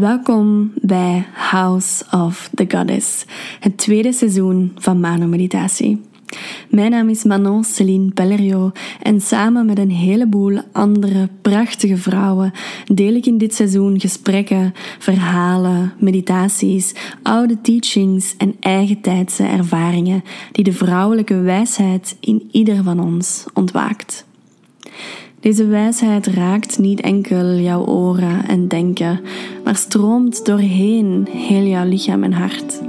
Welkom 0.00 0.72
bij 0.74 1.26
House 1.32 2.04
of 2.10 2.50
the 2.54 2.64
Goddess, 2.68 3.24
het 3.60 3.78
tweede 3.78 4.12
seizoen 4.12 4.72
van 4.78 5.00
Mano 5.00 5.26
Meditatie. 5.26 6.00
Mijn 6.70 6.90
naam 6.90 7.08
is 7.08 7.24
Manon 7.24 7.64
Celine 7.64 8.10
Pellerio 8.12 8.72
en 9.02 9.20
samen 9.20 9.66
met 9.66 9.78
een 9.78 9.90
heleboel 9.90 10.58
andere 10.72 11.28
prachtige 11.42 11.96
vrouwen 11.96 12.52
deel 12.84 13.14
ik 13.14 13.26
in 13.26 13.38
dit 13.38 13.54
seizoen 13.54 14.00
gesprekken, 14.00 14.72
verhalen, 14.98 15.92
meditaties, 15.98 16.94
oude 17.22 17.60
teachings 17.60 18.36
en 18.36 18.56
eigen 18.60 19.00
tijdse 19.00 19.44
ervaringen 19.44 20.22
die 20.52 20.64
de 20.64 20.72
vrouwelijke 20.72 21.40
wijsheid 21.40 22.16
in 22.20 22.48
ieder 22.50 22.82
van 22.82 23.00
ons 23.00 23.44
ontwaakt. 23.54 24.25
Deze 25.46 25.66
wijsheid 25.66 26.26
raakt 26.26 26.78
niet 26.78 27.00
enkel 27.00 27.54
jouw 27.54 27.84
oren 27.84 28.48
en 28.48 28.68
denken, 28.68 29.20
maar 29.64 29.76
stroomt 29.76 30.44
doorheen 30.44 31.28
heel 31.30 31.62
jouw 31.62 31.88
lichaam 31.88 32.22
en 32.22 32.32
hart. 32.32 32.80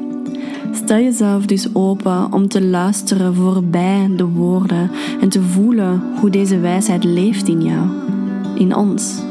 Stel 0.72 0.98
jezelf 0.98 1.46
dus 1.46 1.76
open 1.76 2.34
om 2.34 2.48
te 2.48 2.62
luisteren 2.62 3.36
voorbij 3.36 4.10
de 4.16 4.26
woorden 4.26 4.92
en 5.22 5.30
te 5.30 5.42
voelen 5.42 6.02
hoe 6.20 6.30
deze 6.30 6.60
wijsheid 6.60 7.04
leeft 7.04 7.48
in 7.48 7.62
jou, 7.62 7.88
in 8.56 8.76
ons. 8.76 9.22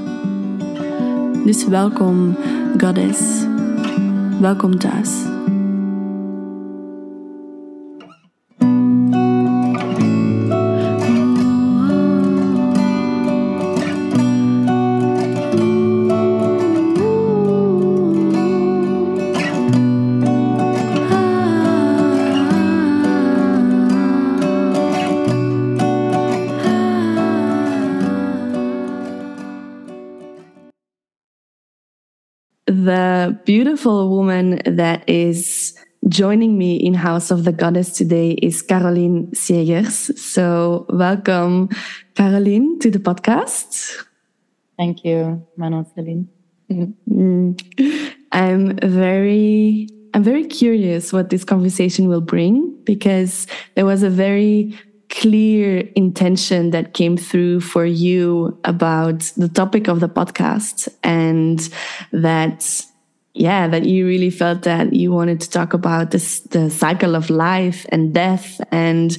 Dus 1.45 1.66
welkom, 1.66 2.37
Goddess. 2.79 3.47
Welkom 4.41 4.79
thuis. 4.79 5.36
Beautiful 33.57 34.10
woman 34.10 34.60
that 34.66 35.09
is 35.09 35.73
joining 36.09 36.59
me 36.59 36.76
in 36.76 36.93
House 36.93 37.30
of 37.30 37.45
the 37.45 37.52
Goddess 37.52 37.90
today 37.90 38.32
is 38.32 38.60
Caroline 38.60 39.29
S'Jegers. 39.29 40.15
So, 40.18 40.85
welcome, 40.90 41.71
Caroline, 42.15 42.79
to 42.80 42.90
the 42.90 42.98
podcast. 42.98 44.04
Thank 44.76 45.07
you, 45.07 45.43
Manon 45.57 45.87
Celine. 45.95 46.29
Mm-hmm. 46.71 48.09
I'm 48.32 48.76
very 48.76 49.88
I'm 50.13 50.23
very 50.23 50.45
curious 50.45 51.10
what 51.10 51.30
this 51.30 51.43
conversation 51.43 52.09
will 52.09 52.20
bring 52.20 52.76
because 52.85 53.46
there 53.74 53.87
was 53.87 54.02
a 54.02 54.10
very 54.10 54.79
clear 55.09 55.79
intention 55.96 56.73
that 56.73 56.93
came 56.93 57.16
through 57.16 57.63
for 57.63 57.87
you 57.87 58.60
about 58.65 59.20
the 59.38 59.48
topic 59.48 59.88
of 59.88 60.01
the 60.01 60.10
podcast 60.10 60.91
and 61.02 61.70
that 62.13 62.85
yeah 63.37 63.68
that 63.68 63.84
you 63.84 64.06
really 64.06 64.31
felt 64.31 64.62
that 64.62 64.92
you 64.92 65.12
wanted 65.12 65.41
to 65.41 65.50
talk 65.50 65.75
about 65.75 66.10
this 66.10 66.41
the 66.41 66.70
cycle 66.70 67.15
of 67.15 67.31
life 67.31 67.87
and 67.91 68.15
death 68.15 68.60
and 68.72 69.19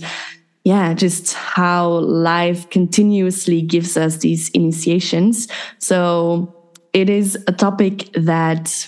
yeah 0.63 0.93
just 0.93 1.33
how 1.33 1.87
life 1.87 2.69
continuously 2.69 3.61
gives 3.61 3.95
us 3.95 4.17
these 4.17 4.49
initiations 4.49 5.47
so 5.79 6.53
it 6.93 7.09
is 7.09 7.38
a 7.47 7.51
topic 7.51 8.11
that 8.13 8.88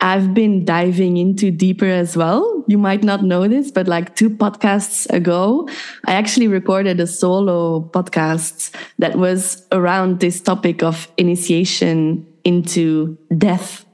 I've 0.00 0.32
been 0.32 0.64
diving 0.64 1.16
into 1.16 1.50
deeper 1.50 1.86
as 1.86 2.16
well. 2.16 2.64
You 2.68 2.78
might 2.78 3.02
not 3.02 3.24
know 3.24 3.48
this, 3.48 3.72
but 3.72 3.88
like 3.88 4.14
two 4.14 4.30
podcasts 4.30 5.10
ago, 5.10 5.68
I 6.06 6.12
actually 6.12 6.46
recorded 6.46 7.00
a 7.00 7.06
solo 7.06 7.80
podcast 7.80 8.72
that 9.00 9.16
was 9.18 9.66
around 9.72 10.20
this 10.20 10.40
topic 10.40 10.84
of 10.84 11.10
initiation 11.16 12.24
into 12.44 13.18
death. 13.36 13.84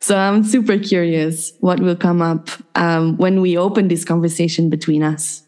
So 0.00 0.16
I'm 0.16 0.44
super 0.44 0.78
curious 0.78 1.52
what 1.60 1.80
will 1.80 1.96
come 1.96 2.22
up 2.22 2.48
um, 2.74 3.16
when 3.16 3.40
we 3.40 3.56
open 3.56 3.88
this 3.88 4.04
conversation 4.04 4.70
between 4.70 5.02
us. 5.02 5.42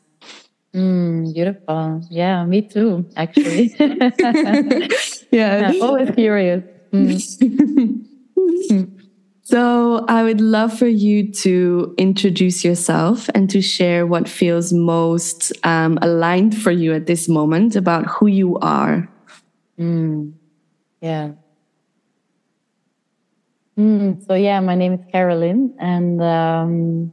Mm, 0.75 1.33
beautiful. 1.33 2.03
Yeah, 2.11 2.45
me 2.45 2.63
too, 2.63 3.07
actually. 3.17 3.75
yeah. 3.79 4.11
yeah. 5.31 5.73
Always 5.81 6.11
curious. 6.11 6.65
Mm. 6.93 8.05
So, 9.49 10.05
I 10.09 10.25
would 10.25 10.43
love 10.43 10.79
for 10.79 10.87
you 10.87 11.33
to 11.33 11.95
introduce 11.97 12.67
yourself 12.67 13.31
and 13.35 13.49
to 13.49 13.63
share 13.63 14.07
what 14.07 14.29
feels 14.29 14.75
most 14.75 15.53
um, 15.65 15.99
aligned 16.03 16.55
for 16.55 16.71
you 16.71 16.93
at 16.93 17.07
this 17.07 17.31
moment 17.31 17.75
about 17.75 18.05
who 18.05 18.27
you 18.27 18.59
are. 18.59 19.09
Mm, 19.81 20.35
yeah. 21.01 21.31
Mm, 23.79 24.27
so, 24.27 24.35
yeah, 24.35 24.59
my 24.61 24.75
name 24.75 24.95
is 24.95 25.01
Caroline, 25.13 25.73
and 25.79 26.21
um, 26.21 27.13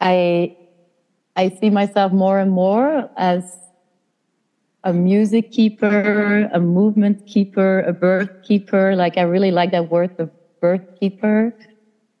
I 0.00 0.56
I 1.36 1.50
see 1.50 1.70
myself 1.70 2.12
more 2.12 2.38
and 2.38 2.50
more 2.50 3.10
as 3.16 3.58
a 4.84 4.92
music 4.92 5.52
keeper, 5.52 6.48
a 6.52 6.60
movement 6.60 7.26
keeper, 7.26 7.80
a 7.82 7.92
birth 7.92 8.30
keeper. 8.42 8.96
Like 8.96 9.18
I 9.18 9.22
really 9.22 9.50
like 9.50 9.70
that 9.72 9.90
word, 9.90 10.16
the 10.16 10.30
birth 10.60 10.98
keeper. 10.98 11.54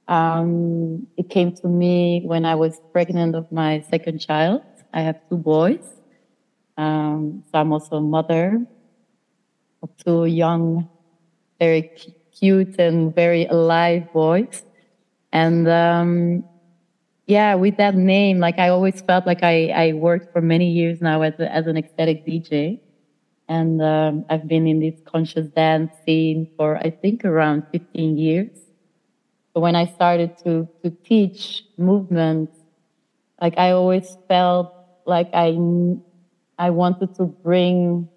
Um, 0.08 1.06
it 1.16 1.30
came 1.30 1.52
to 1.56 1.68
me 1.68 2.22
when 2.24 2.44
I 2.44 2.54
was 2.56 2.80
pregnant 2.92 3.34
of 3.34 3.50
my 3.50 3.80
second 3.90 4.18
child. 4.18 4.62
I 4.92 5.00
have 5.00 5.16
two 5.30 5.38
boys. 5.38 5.84
Um, 6.76 7.42
so 7.50 7.58
I'm 7.58 7.72
also 7.72 7.96
a 7.96 8.00
mother 8.00 8.66
of 9.82 9.90
two 10.04 10.26
young, 10.26 10.88
very 11.60 11.92
cute 12.32 12.80
and 12.80 13.14
very 13.14 13.46
alive 13.46 14.10
voice. 14.12 14.64
And 15.32 15.68
um, 15.68 16.44
yeah, 17.26 17.54
with 17.54 17.76
that 17.76 17.94
name, 17.94 18.40
like 18.40 18.58
I 18.58 18.70
always 18.70 19.00
felt 19.02 19.26
like 19.26 19.44
I, 19.44 19.68
I 19.68 19.92
worked 19.92 20.32
for 20.32 20.40
many 20.40 20.68
years 20.68 21.00
now 21.00 21.22
as, 21.22 21.38
a, 21.38 21.52
as 21.54 21.68
an 21.68 21.76
ecstatic 21.76 22.26
DJ. 22.26 22.80
And 23.48 23.82
um, 23.82 24.24
I've 24.30 24.48
been 24.48 24.66
in 24.66 24.80
this 24.80 25.00
conscious 25.04 25.48
dance 25.48 25.92
scene 26.04 26.48
for, 26.56 26.78
I 26.78 26.90
think, 26.90 27.24
around 27.24 27.66
15 27.70 28.16
years. 28.16 28.50
But 29.52 29.60
when 29.60 29.76
I 29.76 29.86
started 29.86 30.38
to, 30.44 30.68
to 30.82 30.90
teach 31.04 31.64
movement, 31.76 32.50
like 33.40 33.58
I 33.58 33.72
always 33.72 34.16
felt 34.28 34.74
like 35.06 35.30
I, 35.34 35.58
I 36.58 36.70
wanted 36.70 37.14
to 37.16 37.24
bring 37.24 38.08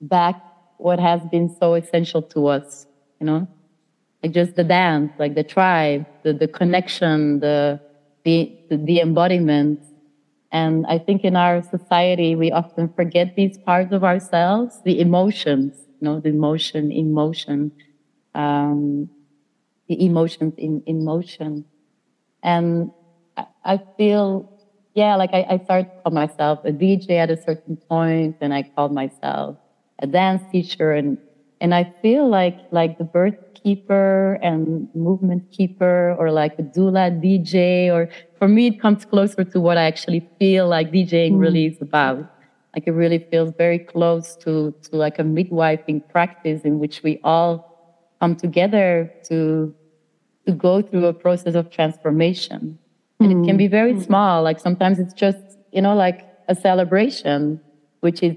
back 0.00 0.40
what 0.78 0.98
has 0.98 1.20
been 1.30 1.54
so 1.60 1.74
essential 1.74 2.22
to 2.22 2.46
us, 2.46 2.86
you 3.20 3.26
know, 3.26 3.46
like 4.22 4.32
just 4.32 4.54
the 4.56 4.64
dance, 4.64 5.12
like 5.18 5.34
the 5.34 5.44
tribe, 5.44 6.06
the, 6.22 6.32
the 6.32 6.48
connection, 6.48 7.40
the, 7.40 7.80
the, 8.24 8.52
the 8.70 9.00
embodiment. 9.00 9.80
And 10.50 10.86
I 10.86 10.98
think 10.98 11.24
in 11.24 11.36
our 11.36 11.62
society, 11.62 12.34
we 12.34 12.50
often 12.50 12.92
forget 12.94 13.36
these 13.36 13.58
parts 13.58 13.92
of 13.92 14.02
ourselves, 14.02 14.80
the 14.84 15.00
emotions, 15.00 15.74
you 16.00 16.08
know, 16.08 16.20
the 16.20 16.30
emotion, 16.30 16.90
emotion, 16.90 17.72
um, 18.34 19.10
the 19.88 20.04
emotions 20.04 20.54
in, 20.56 20.82
in 20.86 21.04
motion. 21.04 21.64
And 22.42 22.92
I, 23.64 23.80
feel, 23.96 24.50
yeah, 24.94 25.16
like 25.16 25.30
I, 25.32 25.44
I 25.50 25.64
started 25.64 25.90
to 25.90 26.02
call 26.02 26.12
myself 26.12 26.60
a 26.64 26.72
DJ 26.72 27.10
at 27.18 27.30
a 27.30 27.40
certain 27.40 27.76
point, 27.76 28.36
and 28.40 28.54
I 28.54 28.62
called 28.62 28.92
myself 28.92 29.58
a 30.00 30.06
dance 30.06 30.42
teacher, 30.50 30.92
and 30.92 31.18
and 31.60 31.74
I 31.74 31.92
feel 32.02 32.28
like 32.28 32.58
like 32.70 32.98
the 32.98 33.04
birth 33.04 33.36
keeper 33.54 34.38
and 34.42 34.88
movement 34.94 35.50
keeper 35.50 36.14
or 36.18 36.30
like 36.30 36.58
a 36.58 36.62
doula 36.62 37.10
DJ 37.22 37.90
or 37.92 38.08
for 38.38 38.46
me 38.46 38.68
it 38.68 38.80
comes 38.80 39.04
closer 39.04 39.42
to 39.42 39.60
what 39.60 39.76
I 39.76 39.84
actually 39.84 40.28
feel 40.38 40.68
like 40.68 40.92
DJing 40.92 41.32
mm. 41.32 41.40
really 41.40 41.66
is 41.66 41.82
about. 41.82 42.30
Like 42.74 42.86
it 42.86 42.92
really 42.92 43.18
feels 43.30 43.52
very 43.58 43.78
close 43.78 44.36
to 44.36 44.74
to 44.84 44.96
like 44.96 45.18
a 45.18 45.22
midwifing 45.22 46.08
practice 46.08 46.62
in 46.62 46.78
which 46.78 47.02
we 47.02 47.20
all 47.24 47.50
come 48.20 48.36
together 48.36 49.12
to 49.28 49.74
to 50.48 50.52
go 50.52 50.80
through 50.80 51.06
a 51.06 51.12
process 51.12 51.54
of 51.54 51.70
transformation. 51.70 52.78
And 53.20 53.28
mm. 53.32 53.44
it 53.44 53.46
can 53.46 53.56
be 53.56 53.68
very 53.68 53.94
mm. 53.94 54.04
small. 54.04 54.42
Like 54.42 54.58
sometimes 54.58 54.98
it's 54.98 55.12
just, 55.12 55.38
you 55.72 55.82
know, 55.82 55.94
like 55.94 56.26
a 56.48 56.54
celebration, 56.54 57.60
which 58.00 58.22
is 58.22 58.36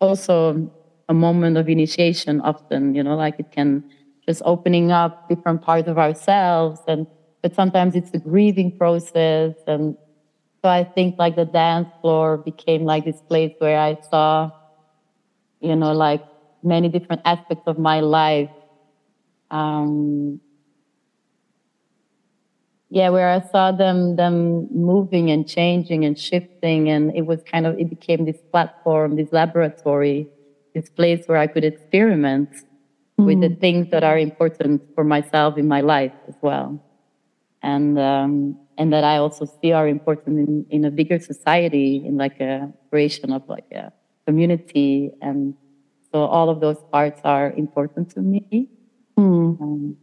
also 0.00 0.68
a 1.08 1.14
moment 1.14 1.56
of 1.56 1.68
initiation 1.68 2.40
often, 2.42 2.94
you 2.94 3.02
know, 3.02 3.16
like 3.16 3.34
it 3.38 3.46
can 3.50 3.84
just 4.28 4.42
opening 4.44 4.90
up 4.92 5.14
different 5.28 5.60
parts 5.62 5.88
of 5.88 5.98
ourselves 5.98 6.80
and 6.86 7.06
but 7.42 7.54
sometimes 7.54 7.94
it's 7.94 8.10
the 8.10 8.18
grieving 8.18 8.70
process 8.78 9.54
and 9.66 9.96
so 10.64 10.70
i 10.70 10.84
think 10.96 11.14
like 11.18 11.36
the 11.36 11.44
dance 11.46 11.88
floor 12.02 12.38
became 12.38 12.84
like 12.84 13.04
this 13.04 13.20
place 13.28 13.52
where 13.58 13.78
i 13.80 13.96
saw 14.10 14.50
you 15.60 15.76
know 15.76 15.92
like 15.92 16.22
many 16.62 16.88
different 16.88 17.22
aspects 17.24 17.62
of 17.66 17.78
my 17.78 18.00
life. 18.00 18.50
Um, 19.50 20.40
yeah, 22.90 23.08
where 23.08 23.30
I 23.30 23.40
saw 23.40 23.70
them 23.70 24.16
them 24.16 24.66
moving 24.74 25.30
and 25.30 25.48
changing 25.48 26.04
and 26.04 26.18
shifting, 26.18 26.88
and 26.88 27.14
it 27.14 27.24
was 27.24 27.40
kind 27.44 27.64
of 27.64 27.78
it 27.78 27.88
became 27.88 28.24
this 28.24 28.40
platform, 28.50 29.14
this 29.14 29.32
laboratory, 29.32 30.28
this 30.74 30.90
place 30.90 31.26
where 31.26 31.38
I 31.38 31.46
could 31.46 31.64
experiment 31.64 32.50
mm. 33.16 33.26
with 33.26 33.40
the 33.40 33.48
mm. 33.48 33.60
things 33.60 33.90
that 33.92 34.02
are 34.02 34.18
important 34.18 34.82
for 34.96 35.04
myself 35.04 35.56
in 35.56 35.68
my 35.68 35.80
life 35.80 36.12
as 36.26 36.34
well, 36.42 36.82
and 37.62 37.96
um, 37.96 38.58
and 38.76 38.92
that 38.92 39.04
I 39.04 39.18
also 39.18 39.44
see 39.44 39.70
are 39.70 39.86
important 39.86 40.48
in, 40.48 40.66
in 40.70 40.84
a 40.84 40.90
bigger 40.90 41.20
society, 41.20 42.02
in 42.04 42.16
like 42.16 42.40
a 42.40 42.72
creation 42.90 43.32
of 43.32 43.48
like 43.48 43.70
a 43.70 43.92
community, 44.26 45.12
and 45.22 45.54
so 46.12 46.24
all 46.24 46.50
of 46.50 46.58
those 46.58 46.82
parts 46.90 47.20
are 47.22 47.52
important 47.52 48.10
to 48.14 48.20
me. 48.20 48.68
Mm. 49.16 49.60
Um, 49.62 49.96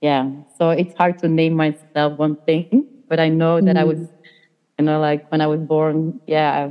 yeah 0.00 0.30
so 0.58 0.70
it's 0.70 0.94
hard 0.94 1.18
to 1.18 1.28
name 1.28 1.54
myself 1.54 2.18
one 2.18 2.36
thing 2.46 2.86
but 3.08 3.20
i 3.20 3.28
know 3.28 3.60
that 3.60 3.76
mm. 3.76 3.80
i 3.80 3.84
was 3.84 3.98
you 4.78 4.84
know 4.84 5.00
like 5.00 5.30
when 5.30 5.40
i 5.40 5.46
was 5.46 5.60
born 5.60 6.20
yeah 6.26 6.68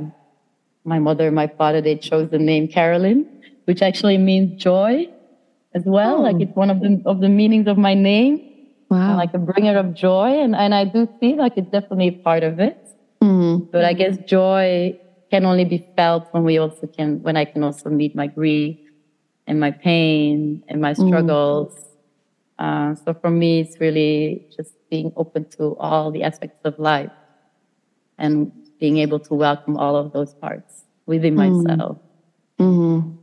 my 0.84 0.98
mother 0.98 1.30
my 1.30 1.46
father 1.46 1.80
they 1.80 1.96
chose 1.96 2.28
the 2.30 2.38
name 2.38 2.66
Caroline 2.66 3.26
which 3.66 3.82
actually 3.82 4.18
means 4.18 4.60
joy 4.60 5.06
as 5.74 5.84
well 5.84 6.16
oh. 6.16 6.22
like 6.22 6.40
it's 6.40 6.54
one 6.56 6.70
of 6.70 6.80
the 6.80 7.00
of 7.06 7.20
the 7.20 7.28
meanings 7.28 7.68
of 7.68 7.78
my 7.78 7.94
name 7.94 8.40
wow. 8.88 9.16
like 9.16 9.32
a 9.34 9.38
bringer 9.38 9.78
of 9.78 9.94
joy 9.94 10.28
and, 10.40 10.56
and 10.56 10.74
i 10.74 10.84
do 10.84 11.08
feel 11.20 11.36
like 11.36 11.52
it's 11.56 11.70
definitely 11.70 12.10
part 12.10 12.42
of 12.42 12.58
it 12.58 12.78
mm. 13.22 13.70
but 13.70 13.84
i 13.84 13.92
guess 13.92 14.16
joy 14.26 14.98
can 15.30 15.44
only 15.44 15.64
be 15.64 15.86
felt 15.94 16.26
when 16.32 16.42
we 16.42 16.58
also 16.58 16.86
can 16.86 17.22
when 17.22 17.36
i 17.36 17.44
can 17.44 17.62
also 17.62 17.88
meet 17.90 18.16
my 18.16 18.26
grief 18.26 18.76
and 19.46 19.60
my 19.60 19.70
pain 19.70 20.64
and 20.68 20.80
my 20.80 20.94
mm. 20.94 21.06
struggles 21.06 21.74
mm 21.74 21.89
uh, 22.60 22.94
so 22.94 23.14
for 23.14 23.30
me, 23.30 23.60
it's 23.60 23.80
really 23.80 24.46
just 24.54 24.74
being 24.90 25.12
open 25.16 25.46
to 25.56 25.76
all 25.78 26.10
the 26.10 26.22
aspects 26.22 26.60
of 26.64 26.78
life 26.78 27.10
and 28.18 28.52
being 28.78 28.98
able 28.98 29.18
to 29.18 29.34
welcome 29.34 29.78
all 29.78 29.96
of 29.96 30.12
those 30.12 30.34
parts 30.34 30.84
within 31.06 31.34
mm. 31.34 31.64
myself. 31.64 31.96
Mm-hmm. 32.58 33.16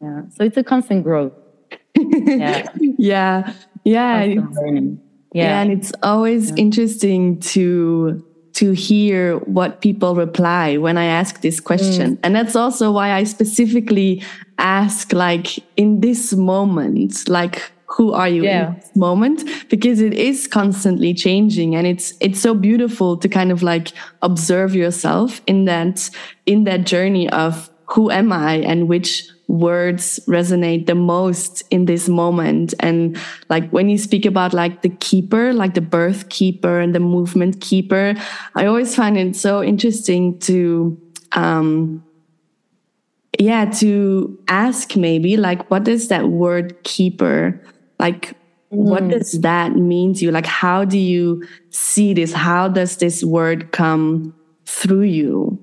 Yeah. 0.00 0.22
So 0.36 0.44
it's 0.44 0.56
a 0.56 0.62
constant 0.62 1.02
growth. 1.02 1.32
yeah. 1.98 2.68
yeah. 2.78 3.52
Yeah. 3.84 4.24
yeah. 4.24 4.46
Yeah. 5.32 5.60
And 5.60 5.72
it's 5.72 5.92
always 6.04 6.50
yeah. 6.50 6.56
interesting 6.56 7.40
to 7.40 8.24
to 8.52 8.70
hear 8.72 9.36
what 9.40 9.82
people 9.82 10.14
reply 10.14 10.78
when 10.78 10.96
I 10.96 11.04
ask 11.04 11.42
this 11.42 11.60
question. 11.60 12.16
Mm. 12.16 12.20
And 12.22 12.34
that's 12.34 12.56
also 12.56 12.90
why 12.90 13.12
I 13.12 13.24
specifically 13.24 14.22
ask 14.58 15.12
like 15.12 15.58
in 15.76 16.00
this 16.00 16.32
moment, 16.32 17.28
like 17.28 17.70
who 17.96 18.12
are 18.12 18.28
you 18.28 18.44
yeah. 18.44 18.68
in 18.68 18.74
this 18.74 18.94
moment 18.94 19.42
because 19.70 20.02
it 20.02 20.12
is 20.12 20.46
constantly 20.46 21.14
changing 21.14 21.74
and 21.74 21.86
it's 21.86 22.12
it's 22.20 22.38
so 22.38 22.54
beautiful 22.54 23.16
to 23.16 23.26
kind 23.26 23.50
of 23.50 23.62
like 23.62 23.92
observe 24.20 24.74
yourself 24.74 25.40
in 25.46 25.64
that 25.64 26.10
in 26.44 26.64
that 26.64 26.84
journey 26.84 27.28
of 27.30 27.70
who 27.86 28.10
am 28.10 28.32
i 28.32 28.56
and 28.56 28.86
which 28.86 29.26
words 29.48 30.20
resonate 30.26 30.86
the 30.86 30.94
most 30.94 31.62
in 31.70 31.86
this 31.86 32.06
moment 32.08 32.74
and 32.80 33.16
like 33.48 33.70
when 33.70 33.88
you 33.88 33.96
speak 33.96 34.26
about 34.26 34.52
like 34.52 34.82
the 34.82 34.90
keeper 35.00 35.54
like 35.54 35.72
the 35.72 35.80
birth 35.80 36.28
keeper 36.28 36.80
and 36.80 36.94
the 36.94 37.00
movement 37.00 37.60
keeper 37.62 38.14
i 38.56 38.66
always 38.66 38.94
find 38.94 39.16
it 39.16 39.34
so 39.34 39.62
interesting 39.62 40.38
to 40.38 41.00
um 41.32 42.04
yeah 43.38 43.64
to 43.64 44.36
ask 44.48 44.96
maybe 44.96 45.36
like 45.36 45.70
what 45.70 45.88
is 45.88 46.08
that 46.08 46.28
word 46.28 46.82
keeper 46.82 47.58
like, 47.98 48.30
mm. 48.30 48.34
what 48.70 49.08
does 49.08 49.40
that 49.40 49.76
mean 49.76 50.14
to 50.14 50.24
you? 50.24 50.30
Like, 50.30 50.46
how 50.46 50.84
do 50.84 50.98
you 50.98 51.46
see 51.70 52.14
this? 52.14 52.32
How 52.32 52.68
does 52.68 52.96
this 52.96 53.24
word 53.24 53.72
come 53.72 54.34
through 54.64 55.02
you? 55.02 55.58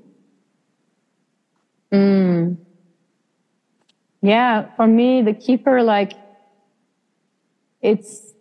Mm. 1.92 2.58
Yeah, 4.22 4.74
for 4.76 4.88
me, 4.88 5.22
the 5.22 5.34
keeper, 5.34 5.84
like, 5.84 6.14
it's, 7.82 8.34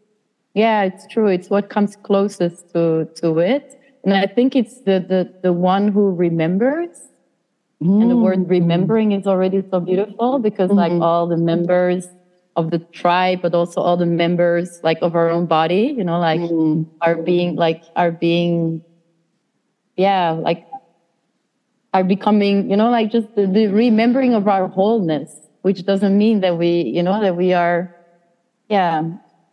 yeah, 0.55 0.85
it's 0.85 1.07
true. 1.09 1.27
It's 1.27 1.51
what 1.51 1.69
comes 1.69 1.97
closest 1.97 2.73
to, 2.73 3.09
to 3.17 3.41
it. 3.41 3.79
And 4.05 4.15
I 4.15 4.27
think 4.27 4.55
it's 4.57 4.81
the, 4.83 5.05
the, 5.07 5.33
the 5.43 5.53
one 5.53 5.89
who 5.89 6.13
remembers. 6.13 6.89
Mm. 7.83 8.03
And 8.03 8.11
the 8.11 8.17
word 8.17 8.39
mm. 8.39 8.51
remembering 8.51 9.11
is 9.13 9.27
already 9.27 9.63
so 9.71 9.81
beautiful 9.81 10.39
because, 10.39 10.71
mm-hmm. 10.71 10.79
like, 10.79 11.03
all 11.03 11.27
the 11.27 11.37
members 11.37 12.07
of 12.57 12.71
the 12.71 12.79
tribe 12.79 13.41
but 13.41 13.55
also 13.55 13.81
all 13.81 13.97
the 13.97 14.07
members 14.07 14.81
like 14.83 14.99
of 15.01 15.15
our 15.15 15.31
own 15.31 15.47
body 15.47 15.95
you 15.97 16.05
know 16.05 16.19
like 16.19 16.41
mm. 16.41 16.87
are 17.01 17.17
being 17.17 17.57
like 17.57 17.83
are 17.97 18.11
being 18.11 18.83
yeah 19.97 20.31
like 20.31 20.67
are 21.95 22.05
becoming 22.05 22.71
you 22.71 22.77
know 22.77 22.91
like 22.91 23.11
just 23.11 23.35
the, 23.37 23.47
the, 23.47 23.67
remembering 23.69 24.35
of 24.35 24.49
our 24.49 24.69
wholeness 24.69 25.49
which 25.63 25.85
doesn't 25.87 26.17
mean 26.17 26.41
that 26.41 26.59
we 26.59 26.83
you 26.83 27.03
know 27.03 27.21
that 27.21 27.37
we 27.37 27.53
are 27.53 27.95
yeah 28.69 29.03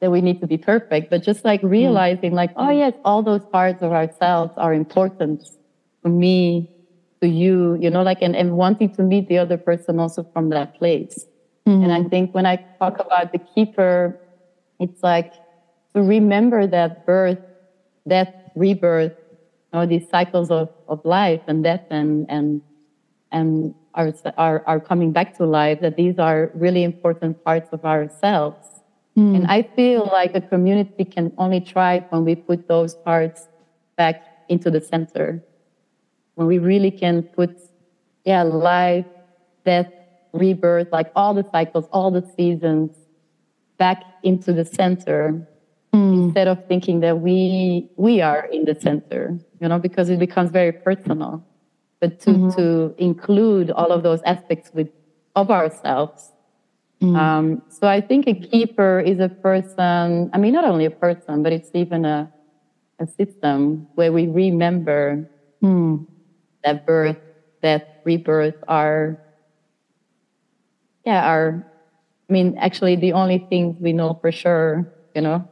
that 0.02 0.12
we 0.12 0.22
need 0.22 0.40
to 0.42 0.48
be 0.48 0.58
perfect 0.58 1.10
but 1.10 1.24
just 1.24 1.46
like 1.46 1.62
mm. 1.62 1.70
realizing 1.70 2.32
mm. 2.32 2.36
like 2.36 2.52
oh 2.58 2.70
yes 2.70 2.94
all 3.06 3.24
those 3.24 3.46
parts 3.46 3.82
of 3.82 3.92
ourselves 3.94 4.52
are 4.58 4.74
important 4.74 5.44
for 6.02 6.10
me 6.10 6.70
to 7.22 7.28
you 7.28 7.78
you 7.80 7.90
know 7.90 8.02
like 8.02 8.22
and, 8.22 8.36
and 8.36 8.58
wanting 8.58 8.94
to 8.94 9.04
meet 9.04 9.28
the 9.30 9.38
other 9.38 9.58
person 9.58 10.00
also 10.00 10.24
from 10.34 10.50
that 10.50 10.76
place 10.76 11.26
Mm-hmm. 11.70 11.84
And 11.84 11.94
I 11.94 12.00
mm-hmm. 12.00 12.10
think 12.10 12.34
when 12.34 12.48
I 12.48 12.56
talk 12.80 13.00
about 13.00 13.32
the 13.32 13.38
keeper, 13.38 14.18
it's 14.80 15.04
like 15.04 15.34
to 15.94 16.02
remember 16.02 16.66
that 16.66 17.06
birth, 17.06 17.38
death, 18.08 18.34
rebirth, 18.56 19.14
you 19.72 19.80
know, 19.80 19.86
these 19.86 20.10
cycles 20.10 20.50
of, 20.50 20.70
of 20.88 21.04
life 21.06 21.42
and 21.46 21.64
death 21.64 21.86
and, 21.92 22.26
and, 22.28 22.62
and 23.32 23.76
are, 23.94 24.12
are, 24.38 24.64
are 24.66 24.80
coming 24.80 25.12
back 25.12 25.38
to 25.38 25.46
life, 25.46 25.80
that 25.82 25.96
these 25.96 26.18
are 26.18 26.50
really 26.56 26.84
important 26.84 27.44
parts 27.44 27.70
of 27.72 27.86
ourselves. 27.86 28.66
Mm. 29.16 29.36
And 29.36 29.48
I 29.48 29.62
feel 29.76 30.10
like 30.12 30.34
a 30.34 30.42
community 30.42 31.06
can 31.06 31.32
only 31.38 31.60
thrive 31.60 32.06
when 32.10 32.26
we 32.26 32.34
put 32.34 32.68
those 32.68 32.96
parts 32.96 33.48
back 33.96 34.24
into 34.48 34.72
the 34.72 34.82
center. 34.82 35.44
When 36.34 36.48
we 36.48 36.58
really 36.58 36.90
can 36.90 37.22
put, 37.24 37.52
yeah, 38.26 38.42
life, 38.42 39.06
death, 39.66 39.92
rebirth, 40.34 40.88
like 40.92 41.12
all 41.16 41.34
the 41.34 41.46
cycles, 41.52 41.86
all 41.92 42.12
the 42.12 42.26
seasons 42.36 42.96
back 43.78 44.04
into 44.24 44.54
the 44.54 44.66
center 44.66 45.48
mm. 45.94 46.14
instead 46.26 46.48
of 46.48 46.66
thinking 46.68 47.00
that 47.00 47.20
we 47.20 47.90
we 47.96 48.22
are 48.22 48.46
in 48.52 48.66
the 48.66 48.76
center, 48.80 49.38
you 49.60 49.68
know, 49.68 49.80
because 49.80 50.10
it 50.10 50.20
becomes 50.20 50.52
very 50.52 50.72
personal. 50.72 51.44
But 52.00 52.20
to 52.22 52.30
mm-hmm. 52.30 52.50
to 52.58 52.96
include 52.98 53.72
all 53.72 53.92
of 53.92 54.04
those 54.04 54.22
aspects 54.24 54.72
with 54.74 54.90
of 55.36 55.52
ourselves. 55.52 56.32
Mm. 57.02 57.16
Um, 57.18 57.62
so 57.70 57.88
I 57.88 58.02
think 58.02 58.28
a 58.28 58.34
keeper 58.34 59.00
is 59.00 59.20
a 59.20 59.30
person. 59.30 60.30
I 60.34 60.38
mean, 60.38 60.54
not 60.54 60.66
only 60.66 60.86
a 60.86 60.92
person, 60.92 61.44
but 61.44 61.54
it's 61.54 61.70
even 61.74 62.06
a 62.06 62.32
a 63.00 63.08
system 63.08 63.88
where 63.96 64.12
we 64.12 64.28
remember 64.28 65.30
mm. 65.64 66.06
that 66.64 66.86
birth, 66.86 67.18
that 67.62 68.02
rebirth 68.04 68.56
are 68.68 69.18
yeah, 71.06 71.28
are, 71.28 71.66
I 72.30 72.34
mean, 72.34 72.58
actually 72.58 72.96
the 72.96 73.14
only 73.14 73.40
things 73.50 73.78
we 73.80 73.94
know 73.94 74.18
for 74.22 74.32
sure, 74.32 74.92
you 75.16 75.22
know, 75.22 75.48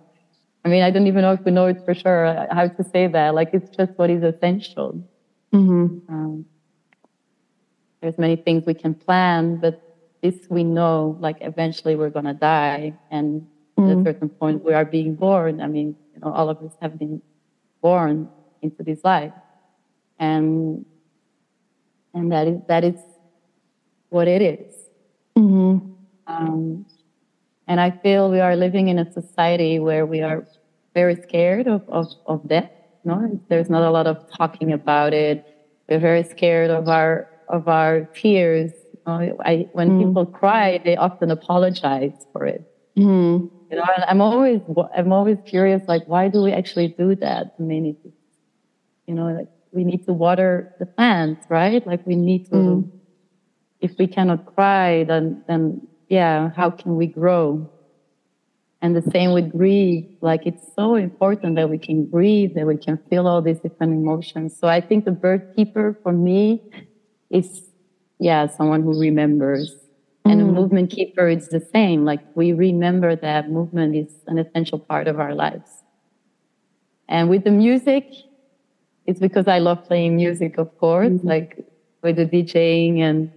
I 0.66 0.70
mean, 0.70 0.84
I 0.84 0.92
don't 0.92 1.08
even 1.08 1.22
know 1.22 1.32
if 1.32 1.40
we 1.46 1.52
know 1.52 1.68
it 1.68 1.84
for 1.86 1.94
sure 1.94 2.48
how 2.52 2.68
to 2.68 2.84
say 2.84 3.08
that. 3.08 3.34
Like, 3.34 3.52
it's 3.54 3.70
just 3.70 3.94
what 3.96 4.10
is 4.10 4.22
essential. 4.22 5.02
Mm-hmm. 5.54 6.14
Um, 6.14 6.46
there's 8.02 8.18
many 8.18 8.36
things 8.36 8.66
we 8.66 8.74
can 8.74 8.94
plan, 8.94 9.58
but 9.58 9.82
this 10.22 10.36
we 10.50 10.66
know, 10.66 11.16
like, 11.22 11.38
eventually 11.40 11.96
we're 11.96 12.10
going 12.10 12.26
to 12.26 12.34
die. 12.34 12.94
And 13.10 13.48
mm-hmm. 13.78 13.92
at 13.92 13.98
a 13.98 14.04
certain 14.04 14.30
point, 14.30 14.64
we 14.64 14.74
are 14.74 14.84
being 14.84 15.16
born. 15.16 15.62
I 15.62 15.68
mean, 15.68 15.96
you 16.14 16.20
know, 16.20 16.34
all 16.34 16.50
of 16.50 16.58
us 16.58 16.74
have 16.82 17.00
been 17.00 17.22
born 17.82 18.28
into 18.62 18.84
this 18.84 19.00
life. 19.06 19.32
And, 20.20 20.86
and 22.14 22.32
that 22.34 22.48
is, 22.48 22.60
that 22.68 22.84
is 22.84 23.00
what 24.10 24.28
it 24.28 24.42
is. 24.42 24.74
Mm-hmm. 25.38 25.92
Um, 26.28 26.86
and 27.68 27.80
I 27.80 27.92
feel 27.92 28.32
we 28.32 28.40
are 28.40 28.56
living 28.56 28.88
in 28.88 28.98
a 28.98 29.12
society 29.12 29.80
where 29.80 30.06
we 30.06 30.22
are 30.22 30.48
very 30.94 31.16
scared 31.16 31.68
of, 31.68 31.88
of, 31.90 32.08
of 32.26 32.48
death. 32.48 32.72
No, 33.04 33.40
there's 33.50 33.70
not 33.70 33.84
a 33.84 33.92
lot 33.92 34.08
of 34.08 34.18
talking 34.36 34.74
about 34.74 35.14
it. 35.14 35.46
We're 35.88 36.00
very 36.00 36.24
scared 36.24 36.72
of 36.72 36.90
our 36.90 37.30
of 37.48 37.70
our 37.70 38.02
tears. 38.14 38.72
You 38.94 39.00
know, 39.06 39.38
I, 39.46 39.70
when 39.72 39.92
mm. 39.92 40.06
people 40.06 40.26
cry, 40.26 40.82
they 40.84 40.98
often 40.98 41.32
apologize 41.32 42.26
for 42.34 42.46
it. 42.46 42.70
Mm. 42.98 43.50
You 43.70 43.78
know, 43.78 43.86
and 43.96 44.04
I'm 44.06 44.22
always 44.22 44.60
I'm 44.98 45.14
always 45.14 45.38
curious, 45.46 45.82
like, 45.88 46.06
why 46.08 46.28
do 46.28 46.42
we 46.42 46.52
actually 46.52 46.90
do 46.90 47.16
that? 47.16 47.56
I 47.58 47.62
mean, 47.62 47.96
you 49.06 49.14
know, 49.14 49.28
like 49.28 49.48
we 49.72 49.86
need 49.86 50.06
to 50.08 50.14
water 50.14 50.76
the 50.80 50.86
plants, 50.86 51.46
right? 51.48 51.86
Like 51.86 52.06
we 52.06 52.16
need 52.16 52.46
to. 52.48 52.56
Mm 52.56 52.97
if 53.88 53.98
we 53.98 54.08
cannot 54.08 54.40
cry, 54.54 55.04
then 55.12 55.24
then 55.48 55.62
yeah, 56.10 56.52
how 56.60 56.70
can 56.70 56.92
we 57.02 57.08
grow? 57.08 57.70
And 58.82 58.96
the 58.96 59.06
same 59.16 59.32
with 59.38 59.48
grief. 59.52 60.06
Like 60.22 60.44
it's 60.50 60.66
so 60.76 60.96
important 60.96 61.56
that 61.56 61.70
we 61.70 61.80
can 61.88 62.06
breathe, 62.06 62.52
that 62.56 62.66
we 62.68 62.78
can 62.78 62.98
feel 63.10 63.28
all 63.28 63.42
these 63.42 63.60
different 63.60 63.94
emotions. 64.02 64.50
So 64.60 64.68
I 64.68 64.82
think 64.88 65.06
the 65.06 65.16
birth 65.26 65.46
keeper 65.56 65.98
for 66.04 66.14
me 66.14 66.62
is, 67.30 67.48
yeah, 68.20 68.42
someone 68.58 68.84
who 68.84 68.94
remembers. 69.00 69.66
Mm. 70.26 70.32
And 70.32 70.42
a 70.42 70.46
mm. 70.46 70.54
movement 70.54 70.92
keeper, 70.92 71.28
it's 71.28 71.50
the 71.58 71.64
same. 71.76 72.06
Like 72.06 72.22
we 72.36 72.54
remember 72.54 73.16
that 73.16 73.50
movement 73.50 73.96
is 73.96 74.12
an 74.28 74.38
essential 74.38 74.80
part 74.80 75.08
of 75.08 75.20
our 75.20 75.34
lives. 75.34 75.72
And 77.10 77.30
with 77.30 77.44
the 77.46 77.56
music, 77.66 78.06
it's 79.08 79.20
because 79.20 79.48
I 79.48 79.60
love 79.60 79.80
playing 79.86 80.18
music, 80.18 80.58
of 80.58 80.70
course, 80.78 81.10
mm-hmm. 81.10 81.28
like 81.28 81.66
with 82.04 82.18
the 82.18 82.26
DJing 82.26 83.00
and 83.00 83.32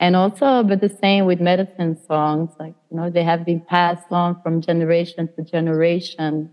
and 0.00 0.16
also 0.16 0.62
but 0.62 0.80
the 0.80 0.88
same 0.88 1.24
with 1.24 1.40
medicine 1.40 1.96
songs 2.06 2.50
like 2.58 2.74
you 2.90 2.96
know 2.96 3.10
they 3.10 3.22
have 3.24 3.44
been 3.44 3.60
passed 3.60 4.10
on 4.10 4.40
from 4.42 4.60
generation 4.60 5.28
to 5.36 5.42
generation. 5.42 6.50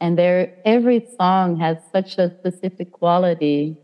And 0.00 0.16
there 0.16 0.54
every 0.64 1.08
song 1.18 1.58
has 1.58 1.78
such 1.92 2.18
a 2.18 2.30
specific 2.38 2.92
quality. 2.92 3.76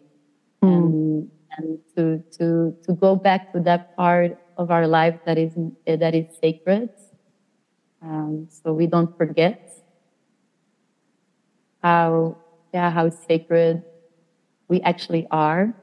Mm. 0.62 0.70
and 0.70 1.30
and 1.58 1.78
to 1.96 2.22
to 2.38 2.76
to 2.84 2.94
go 2.94 3.16
back 3.16 3.52
to 3.52 3.60
that 3.60 3.96
part 3.96 4.38
of 4.56 4.70
our 4.70 4.86
life 4.86 5.18
that 5.26 5.38
is 5.38 5.52
that 5.86 6.14
is 6.14 6.26
sacred 6.40 6.88
um, 8.02 8.46
so 8.50 8.72
we 8.72 8.86
don't 8.86 9.16
forget 9.16 9.70
how 11.82 12.36
yeah 12.72 12.90
how 12.90 13.08
sacred 13.10 13.82
we 14.68 14.80
actually 14.82 15.26
are 15.30 15.74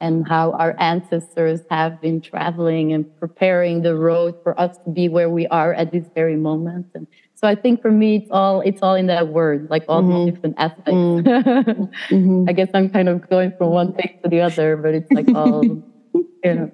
and 0.00 0.26
how 0.28 0.52
our 0.52 0.76
ancestors 0.78 1.60
have 1.70 2.00
been 2.00 2.20
traveling 2.20 2.92
and 2.92 3.04
preparing 3.18 3.82
the 3.82 3.96
road 3.96 4.34
for 4.42 4.58
us 4.60 4.78
to 4.84 4.90
be 4.90 5.08
where 5.08 5.28
we 5.28 5.46
are 5.48 5.74
at 5.74 5.90
this 5.92 6.06
very 6.14 6.36
moment. 6.36 6.86
And 6.94 7.06
so 7.34 7.46
I 7.46 7.54
think 7.54 7.82
for 7.82 7.90
me, 7.90 8.16
it's 8.16 8.30
all 8.30 8.60
it's 8.60 8.82
all 8.82 8.94
in 8.94 9.06
that 9.06 9.28
word, 9.28 9.68
like 9.70 9.84
all 9.88 10.02
mm-hmm. 10.02 10.26
the 10.26 10.30
different 10.30 10.54
aspects. 10.58 10.90
Mm-hmm. 12.08 12.48
I 12.48 12.52
guess 12.52 12.68
I'm 12.74 12.88
kind 12.88 13.08
of 13.08 13.28
going 13.28 13.52
from 13.58 13.70
one 13.70 13.92
thing 13.92 14.18
to 14.22 14.28
the 14.28 14.40
other, 14.40 14.76
but 14.76 14.94
it's 14.94 15.10
like 15.12 15.28
all 15.34 15.64
you 16.14 16.26
know 16.44 16.70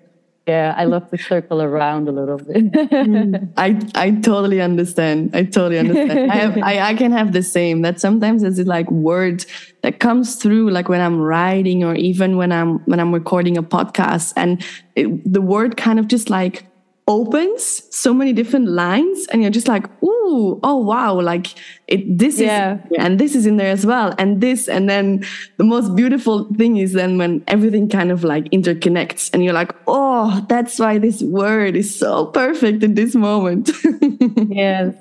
yeah 0.46 0.74
i 0.76 0.84
love 0.84 1.08
to 1.10 1.16
circle 1.16 1.62
around 1.62 2.08
a 2.08 2.12
little 2.12 2.38
bit. 2.38 3.42
I 3.56 3.80
i 3.94 4.10
totally 4.10 4.60
understand. 4.60 5.34
I 5.34 5.44
totally 5.44 5.78
understand. 5.78 6.30
I, 6.30 6.36
have, 6.36 6.58
I 6.58 6.78
i 6.90 6.94
can 6.94 7.12
have 7.12 7.32
the 7.32 7.42
same 7.42 7.82
that 7.82 8.00
sometimes 8.00 8.42
there's 8.42 8.58
like 8.60 8.90
words 8.90 9.46
that 9.82 10.00
comes 10.00 10.36
through 10.36 10.70
like 10.70 10.88
when 10.88 11.00
i'm 11.00 11.18
writing 11.18 11.84
or 11.84 11.94
even 11.94 12.36
when 12.36 12.52
i'm 12.52 12.78
when 12.80 13.00
i'm 13.00 13.12
recording 13.12 13.56
a 13.56 13.62
podcast 13.62 14.32
and 14.36 14.64
it, 14.96 15.08
the 15.30 15.40
word 15.40 15.76
kind 15.76 15.98
of 15.98 16.08
just 16.08 16.30
like 16.30 16.66
opens 17.06 17.82
so 17.94 18.14
many 18.14 18.32
different 18.32 18.66
lines 18.66 19.26
and 19.26 19.42
you're 19.42 19.50
just 19.50 19.68
like 19.68 19.84
ooh 20.02 20.58
oh 20.62 20.76
wow 20.76 21.20
like 21.20 21.48
it 21.86 22.18
this 22.18 22.40
yeah. 22.40 22.76
is 22.76 22.92
and 22.98 23.18
this 23.18 23.34
is 23.34 23.44
in 23.44 23.58
there 23.58 23.70
as 23.70 23.84
well 23.84 24.14
and 24.18 24.40
this 24.40 24.68
and 24.68 24.88
then 24.88 25.22
the 25.58 25.64
most 25.64 25.94
beautiful 25.94 26.44
thing 26.54 26.78
is 26.78 26.94
then 26.94 27.18
when 27.18 27.44
everything 27.46 27.90
kind 27.90 28.10
of 28.10 28.24
like 28.24 28.44
interconnects 28.44 29.28
and 29.34 29.44
you're 29.44 29.52
like 29.52 29.72
oh 29.86 30.44
that's 30.48 30.78
why 30.78 30.96
this 30.96 31.22
word 31.22 31.76
is 31.76 31.94
so 31.94 32.26
perfect 32.26 32.82
in 32.82 32.94
this 32.94 33.14
moment 33.14 33.70
yes 34.48 34.94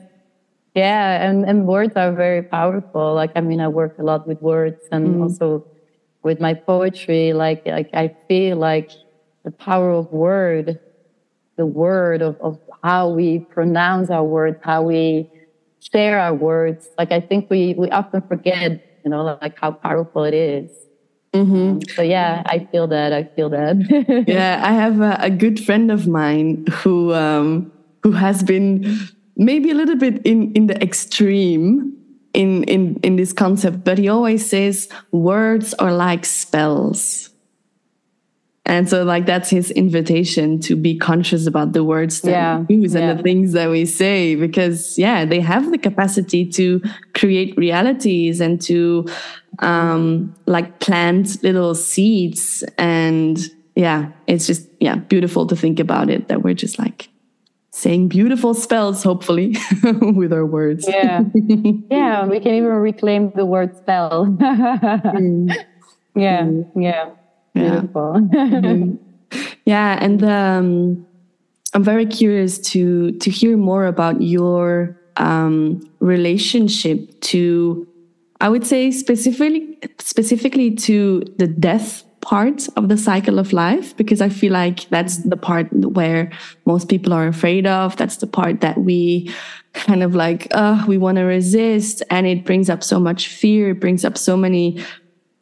yeah 0.76 1.24
and 1.24 1.46
and 1.46 1.68
words 1.68 1.94
are 1.96 2.12
very 2.12 2.44
powerful 2.44 3.14
like 3.14 3.32
i 3.38 3.42
mean 3.42 3.62
i 3.62 3.68
work 3.68 3.98
a 3.98 4.04
lot 4.04 4.28
with 4.28 4.42
words 4.42 4.82
and 4.92 5.08
mm. 5.08 5.22
also 5.22 5.66
with 6.22 6.42
my 6.42 6.54
poetry 6.54 7.32
like 7.32 7.66
like 7.66 7.90
i 7.94 8.14
feel 8.28 8.58
like 8.58 8.92
the 9.46 9.52
power 9.52 9.92
of 9.92 10.12
word 10.12 10.80
the 11.56 11.66
word 11.66 12.22
of, 12.22 12.40
of 12.42 12.60
how 12.84 13.10
we 13.10 13.40
pronounce 13.40 14.10
our 14.10 14.24
words, 14.24 14.58
how 14.62 14.82
we 14.82 15.30
share 15.80 16.20
our 16.20 16.34
words. 16.34 16.90
Like 16.98 17.12
I 17.12 17.20
think 17.20 17.50
we 17.50 17.74
we 17.78 17.90
often 17.90 18.22
forget, 18.22 19.02
you 19.04 19.12
know, 19.12 19.38
like 19.42 19.60
how 19.60 19.72
powerful 19.72 20.24
it 20.24 20.34
is. 20.34 20.72
Mm-hmm. 21.34 21.54
Um, 21.56 21.82
so 21.96 22.02
yeah, 22.02 22.44
I 22.46 22.68
feel 22.72 22.88
that. 22.88 23.12
I 23.12 23.24
feel 23.24 23.50
that. 23.50 24.26
yeah, 24.28 24.62
I 24.64 24.72
have 24.74 25.02
a, 25.02 25.18
a, 25.20 25.30
good 25.30 25.60
friend 25.60 25.92
of 25.92 26.08
mine 26.08 26.66
who 26.72 27.14
um, 27.14 27.72
who 28.04 28.12
has 28.12 28.44
been 28.44 29.00
maybe 29.36 29.72
a 29.72 29.76
little 29.76 29.96
bit 29.96 30.22
in 30.26 30.52
in 30.54 30.68
the 30.68 30.82
extreme 30.82 31.98
in 32.34 32.64
in 32.66 33.00
in 33.02 33.16
this 33.16 33.34
concept, 33.34 33.84
but 33.84 33.98
he 33.98 34.08
always 34.10 34.48
says 34.48 34.90
words 35.12 35.74
are 35.76 35.92
like 35.92 36.24
spells. 36.26 37.33
And 38.66 38.90
so, 38.90 39.04
like, 39.04 39.26
that's 39.26 39.50
his 39.50 39.72
invitation 39.72 40.60
to 40.62 40.78
be 40.78 40.98
conscious 40.98 41.48
about 41.48 41.74
the 41.74 41.84
words 41.84 42.22
that 42.22 42.32
yeah, 42.32 42.60
we 42.60 42.76
use 42.76 42.94
yeah. 42.94 43.02
and 43.02 43.20
the 43.20 43.24
things 43.24 43.52
that 43.52 43.70
we 43.70 43.86
say, 43.86 44.36
because, 44.36 44.98
yeah, 44.98 45.26
they 45.26 45.42
have 45.42 45.70
the 45.70 45.78
capacity 45.78 46.46
to 46.52 46.82
create 47.14 47.58
realities 47.58 48.40
and 48.40 48.62
to, 48.62 49.06
um, 49.60 50.34
like, 50.46 50.80
plant 50.80 51.44
little 51.44 51.76
seeds. 51.76 52.64
And, 52.78 53.38
yeah, 53.76 54.12
it's 54.28 54.48
just, 54.48 54.70
yeah, 54.80 54.96
beautiful 54.96 55.46
to 55.48 55.58
think 55.58 55.80
about 55.82 56.10
it 56.10 56.30
that 56.30 56.42
we're 56.42 56.54
just 56.54 56.80
like 56.80 57.10
saying 57.74 58.08
beautiful 58.08 58.54
spells, 58.54 59.04
hopefully, 59.04 59.58
with 59.84 60.32
our 60.32 60.46
words. 60.46 60.88
Yeah. 60.88 61.24
yeah, 61.90 62.26
we 62.26 62.40
can 62.40 62.54
even 62.54 62.70
reclaim 62.70 63.32
the 63.36 63.46
word 63.46 63.76
spell. 63.76 64.28
mm. 64.40 65.54
Yeah, 66.16 66.44
mm. 66.44 66.72
yeah. 66.76 67.10
Beautiful. 67.54 68.14
Mm-hmm. 68.34 68.96
yeah, 69.66 69.98
and 70.02 70.24
um, 70.24 71.06
I'm 71.74 71.84
very 71.84 72.06
curious 72.06 72.60
to 72.72 73.12
to 73.12 73.32
hear 73.32 73.58
more 73.58 73.86
about 73.86 74.22
your 74.22 75.00
um, 75.18 75.82
relationship 76.00 77.22
to, 77.22 77.88
I 78.42 78.50
would 78.50 78.66
say 78.66 78.92
specifically 78.92 79.78
specifically 80.00 80.76
to 80.76 81.24
the 81.38 81.48
death 81.48 82.04
part 82.22 82.68
of 82.78 82.88
the 82.88 82.98
cycle 82.98 83.38
of 83.38 83.52
life 83.52 83.96
because 83.98 84.22
I 84.22 84.30
feel 84.30 84.54
like 84.54 84.88
that's 84.90 85.18
the 85.18 85.36
part 85.36 85.68
where 85.74 86.32
most 86.66 86.88
people 86.88 87.12
are 87.12 87.28
afraid 87.28 87.68
of. 87.68 87.98
That's 87.98 88.18
the 88.18 88.28
part 88.28 88.62
that 88.62 88.78
we 88.78 89.30
kind 89.74 90.02
of 90.02 90.16
like, 90.16 90.48
uh, 90.52 90.84
we 90.88 90.98
want 90.98 91.18
to 91.18 91.24
resist. 91.24 92.02
And 92.10 92.26
it 92.26 92.46
brings 92.46 92.70
up 92.70 92.82
so 92.82 93.00
much 93.00 93.28
fear. 93.28 93.72
It 93.72 93.82
brings 93.82 94.06
up 94.06 94.18
so 94.18 94.38
many 94.38 94.82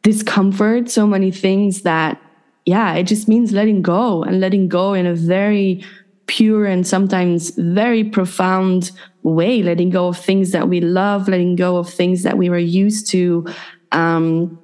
discomfort, 0.02 0.90
so 0.90 1.06
many 1.06 1.30
things 1.30 1.82
that, 1.82 2.20
yeah, 2.66 2.94
it 2.94 3.04
just 3.04 3.28
means 3.28 3.52
letting 3.52 3.82
go 3.82 4.22
and 4.22 4.40
letting 4.40 4.68
go 4.68 4.94
in 4.94 5.06
a 5.06 5.14
very 5.14 5.84
pure 6.26 6.64
and 6.66 6.86
sometimes 6.86 7.50
very 7.56 8.04
profound 8.04 8.90
way, 9.22 9.62
letting 9.62 9.90
go 9.90 10.08
of 10.08 10.18
things 10.18 10.50
that 10.52 10.68
we 10.68 10.80
love, 10.80 11.28
letting 11.28 11.56
go 11.56 11.76
of 11.76 11.88
things 11.88 12.22
that 12.22 12.36
we 12.36 12.50
were 12.50 12.58
used 12.58 13.08
to. 13.08 13.46
Um, 13.92 14.58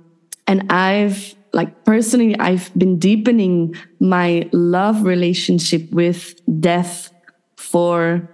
and 0.47 0.71
I've, 0.73 1.35
like, 1.53 1.85
personally, 1.85 2.39
I've 2.39 2.73
been 2.77 2.99
deepening 2.99 3.75
my 4.01 4.49
love 4.53 5.03
relationship 5.03 5.91
with 5.93 6.35
death 6.61 7.13
for, 7.57 8.29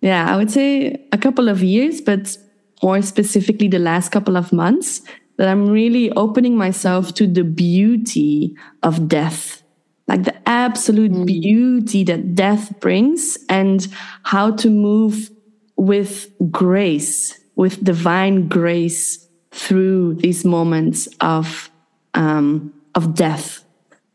yeah, 0.00 0.32
I 0.32 0.36
would 0.36 0.50
say 0.50 1.06
a 1.12 1.18
couple 1.18 1.48
of 1.48 1.62
years, 1.62 2.00
but 2.00 2.36
more 2.82 3.02
specifically 3.02 3.68
the 3.68 3.78
last 3.78 4.10
couple 4.10 4.36
of 4.36 4.52
months 4.52 5.02
that 5.40 5.48
I'm 5.48 5.70
really 5.70 6.12
opening 6.12 6.54
myself 6.54 7.14
to 7.14 7.26
the 7.26 7.44
beauty 7.44 8.54
of 8.82 9.08
death, 9.08 9.62
like 10.06 10.24
the 10.24 10.36
absolute 10.46 11.12
mm. 11.12 11.24
beauty 11.24 12.04
that 12.04 12.34
death 12.34 12.78
brings, 12.78 13.38
and 13.48 13.88
how 14.22 14.50
to 14.56 14.68
move 14.68 15.30
with 15.76 16.30
grace, 16.50 17.40
with 17.56 17.82
divine 17.82 18.48
grace 18.48 19.26
through 19.50 20.16
these 20.16 20.44
moments 20.44 21.08
of 21.22 21.70
um, 22.12 22.74
of 22.94 23.14
death. 23.14 23.64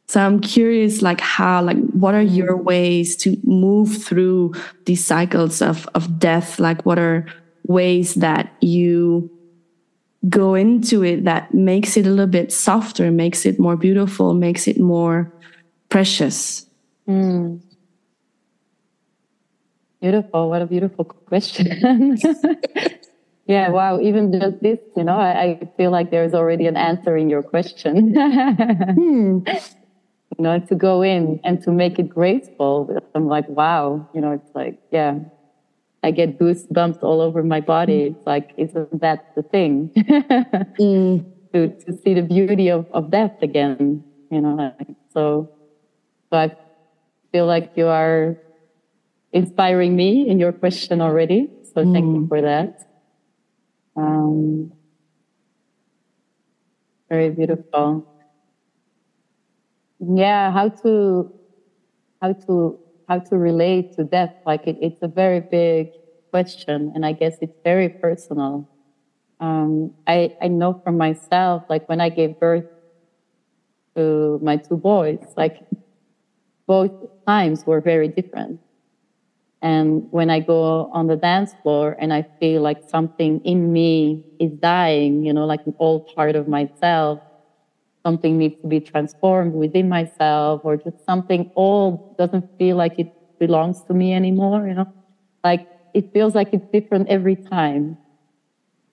So 0.05 0.21
I'm 0.21 0.39
curious, 0.39 1.01
like 1.01 1.21
how, 1.21 1.63
like 1.63 1.79
what 1.89 2.13
are 2.13 2.21
your 2.21 2.55
ways 2.55 3.15
to 3.23 3.35
move 3.43 3.97
through 4.03 4.53
these 4.85 5.03
cycles 5.03 5.63
of 5.63 5.89
of 5.95 6.19
death? 6.19 6.59
Like 6.59 6.85
what 6.85 6.99
are 6.99 7.25
ways 7.63 8.13
that 8.13 8.53
you 8.61 9.31
go 10.29 10.55
into 10.55 11.03
it 11.03 11.23
that 11.25 11.53
makes 11.53 11.97
it 11.97 12.05
a 12.05 12.09
little 12.09 12.27
bit 12.27 12.51
softer, 12.51 13.11
makes 13.11 13.45
it 13.45 13.59
more 13.59 13.75
beautiful, 13.75 14.33
makes 14.33 14.67
it 14.67 14.79
more 14.79 15.31
precious? 15.89 16.65
Mm. 17.07 17.61
Beautiful. 20.01 20.49
What 20.49 20.61
a 20.61 20.65
beautiful 20.65 21.05
question. 21.05 22.17
yeah, 23.47 23.69
wow. 23.69 23.99
Even 23.99 24.31
just 24.31 24.61
this, 24.61 24.79
you 24.95 25.03
know, 25.03 25.17
I, 25.17 25.41
I, 25.41 25.69
feel 25.77 25.91
like 25.91 26.11
there's 26.11 26.33
already 26.33 26.67
an 26.67 26.77
answer 26.77 27.17
in 27.17 27.29
your 27.29 27.41
question. 27.41 28.13
hmm. 28.15 29.39
You 30.37 30.43
know, 30.43 30.59
to 30.59 30.75
go 30.75 31.01
in 31.01 31.39
and 31.43 31.63
to 31.63 31.71
make 31.71 31.97
it 31.97 32.09
graceful. 32.09 32.99
I'm 33.15 33.27
like, 33.27 33.47
wow, 33.47 34.07
you 34.13 34.21
know, 34.21 34.33
it's 34.33 34.53
like, 34.53 34.79
yeah, 34.91 35.19
I 36.05 36.11
get 36.11 36.37
goosebumps 36.39 37.01
all 37.01 37.19
over 37.19 37.41
my 37.43 37.61
body. 37.61 37.99
Mm. 37.99 38.11
It's 38.11 38.25
like, 38.27 38.51
isn't 38.57 39.01
that 39.01 39.33
the 39.35 39.43
thing? 39.43 39.91
mm. 40.79 41.25
to, 41.51 41.69
to 41.83 41.97
see 42.01 42.13
the 42.13 42.21
beauty 42.21 42.69
of, 42.69 42.85
of 42.91 43.09
death 43.09 43.41
again, 43.41 44.03
you 44.31 44.41
know. 44.41 44.75
So, 45.13 45.49
so 46.29 46.37
I 46.37 46.55
feel 47.31 47.47
like 47.47 47.71
you 47.75 47.87
are, 47.87 48.37
inspiring 49.35 49.95
me 49.95 50.27
in 50.29 50.39
your 50.39 50.53
question 50.53 51.01
already. 51.01 51.51
So 51.73 51.83
mm. 51.83 51.93
thank 51.93 52.05
you 52.05 52.21
mm. 52.21 52.29
for 52.29 52.41
that. 52.41 52.87
Um, 53.97 54.71
very 57.09 57.29
beautiful. 57.31 58.07
Yeah, 59.99 60.51
how 60.51 60.69
to 60.69 61.33
how 62.21 62.33
to 62.47 62.79
how 63.07 63.19
to 63.19 63.37
relate 63.37 63.91
to 63.93 64.03
death? 64.03 64.31
Like 64.45 64.67
it, 64.67 64.77
it's 64.81 65.01
a 65.01 65.07
very 65.07 65.41
big 65.41 65.89
question, 66.31 66.91
and 66.95 67.05
I 67.05 67.13
guess 67.13 67.37
it's 67.41 67.55
very 67.63 67.89
personal. 67.89 68.67
Um, 69.39 69.91
I 70.07 70.31
I 70.41 70.47
know 70.49 70.75
for 70.83 70.91
myself, 70.91 71.63
like 71.69 71.83
when 71.87 72.01
I 72.01 72.09
gave 72.09 72.39
birth 72.39 72.65
to 73.95 74.39
my 74.41 74.57
two 74.57 74.77
boys, 74.77 75.19
like 75.37 75.57
both 76.67 76.91
times 77.27 77.65
were 77.65 77.81
very 77.81 78.07
different. 78.07 78.59
And 79.61 80.07
when 80.11 80.29
I 80.29 80.39
go 80.41 80.89
on 80.91 81.07
the 81.07 81.15
dance 81.15 81.55
floor 81.63 81.95
and 81.99 82.13
I 82.13 82.25
feel 82.39 82.61
like 82.61 82.79
something 82.87 83.39
in 83.43 83.71
me 83.71 84.23
is 84.39 84.51
dying, 84.51 85.23
you 85.23 85.33
know, 85.33 85.45
like 85.45 85.61
an 85.65 85.73
old 85.79 86.05
part 86.05 86.35
of 86.35 86.47
myself, 86.47 87.19
something 88.05 88.37
needs 88.37 88.57
to 88.61 88.67
be 88.67 88.79
transformed 88.79 89.53
within 89.53 89.89
myself, 89.89 90.61
or 90.63 90.77
just 90.77 91.03
something 91.05 91.51
old 91.55 92.15
doesn't 92.17 92.45
feel 92.59 92.75
like 92.77 92.99
it 92.99 93.11
belongs 93.39 93.81
to 93.87 93.93
me 93.93 94.13
anymore, 94.13 94.67
you 94.67 94.75
know, 94.75 94.91
like 95.43 95.67
it 95.93 96.13
feels 96.13 96.35
like 96.35 96.49
it's 96.53 96.67
different 96.71 97.07
every 97.09 97.35
time. 97.35 97.97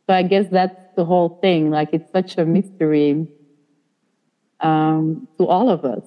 So 0.07 0.15
I 0.15 0.23
guess 0.23 0.47
that's 0.51 0.85
the 0.97 1.05
whole 1.05 1.39
thing. 1.43 1.71
Like 1.71 1.91
it's 1.93 2.11
such 2.11 2.39
a 2.39 2.45
mystery 2.45 3.27
um, 4.61 5.29
to 5.39 5.47
all 5.47 5.69
of 5.69 5.85
us. 5.85 6.07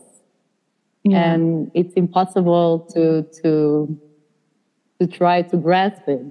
Yeah. 1.03 1.33
And 1.33 1.71
it's 1.73 1.93
impossible 1.93 2.89
to, 2.93 3.23
to 3.41 3.99
to 4.99 5.07
try 5.07 5.41
to 5.41 5.57
grasp 5.57 6.07
it. 6.07 6.25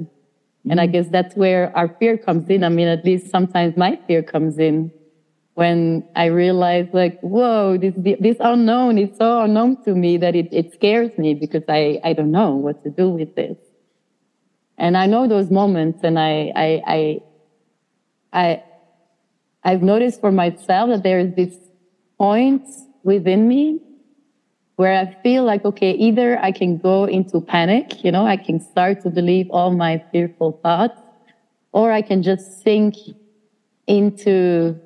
And 0.71 0.81
I 0.81 0.87
mm-hmm. 0.87 0.93
guess 0.93 1.09
that's 1.09 1.37
where 1.37 1.71
our 1.77 1.89
fear 1.99 2.17
comes 2.17 2.49
in. 2.49 2.65
I 2.65 2.71
mean, 2.71 2.89
at 2.89 3.05
least 3.05 3.31
sometimes 3.31 3.77
my 3.77 3.99
fear 4.07 4.23
comes 4.23 4.59
in 4.59 4.91
when 5.55 6.05
I 6.17 6.27
realize 6.27 6.89
like, 6.93 7.21
whoa, 7.21 7.79
this, 7.79 7.95
this 7.97 8.37
unknown 8.41 8.99
is 8.99 9.17
so 9.17 9.43
unknown 9.43 9.83
to 9.85 9.95
me 9.95 10.17
that 10.17 10.35
it, 10.35 10.49
it 10.53 10.75
scares 10.75 11.17
me 11.17 11.35
because 11.35 11.63
I, 11.69 12.01
I 12.05 12.13
don't 12.13 12.33
know 12.33 12.57
what 12.57 12.83
to 12.83 12.91
do 12.91 13.09
with 13.09 13.35
this. 13.37 13.57
And 14.77 14.97
I 14.97 15.07
know 15.07 15.29
those 15.29 15.51
moments 15.51 16.01
and 16.03 16.19
I, 16.19 16.53
I, 16.57 16.83
I, 16.87 17.21
I, 18.33 18.63
I've 19.63 19.83
noticed 19.83 20.21
for 20.21 20.33
myself 20.33 20.91
that 20.91 21.05
there 21.05 21.21
is 21.21 21.35
this 21.37 21.57
point 22.19 22.67
within 23.05 23.47
me 23.47 23.81
where 24.75 24.99
I 24.99 25.17
feel 25.23 25.45
like, 25.45 25.65
okay, 25.65 25.93
either 25.93 26.37
I 26.41 26.51
can 26.51 26.79
go 26.79 27.05
into 27.05 27.41
panic, 27.41 28.03
you 28.03 28.11
know, 28.11 28.27
I 28.27 28.37
can 28.37 28.59
start 28.59 29.03
to 29.03 29.11
believe 29.11 29.49
all 29.51 29.71
my 29.71 30.03
fearful 30.11 30.59
thoughts, 30.65 31.01
or 31.71 31.93
I 31.93 32.03
can 32.03 32.25
just 32.25 32.61
sink 32.63 32.97
into 33.87 34.81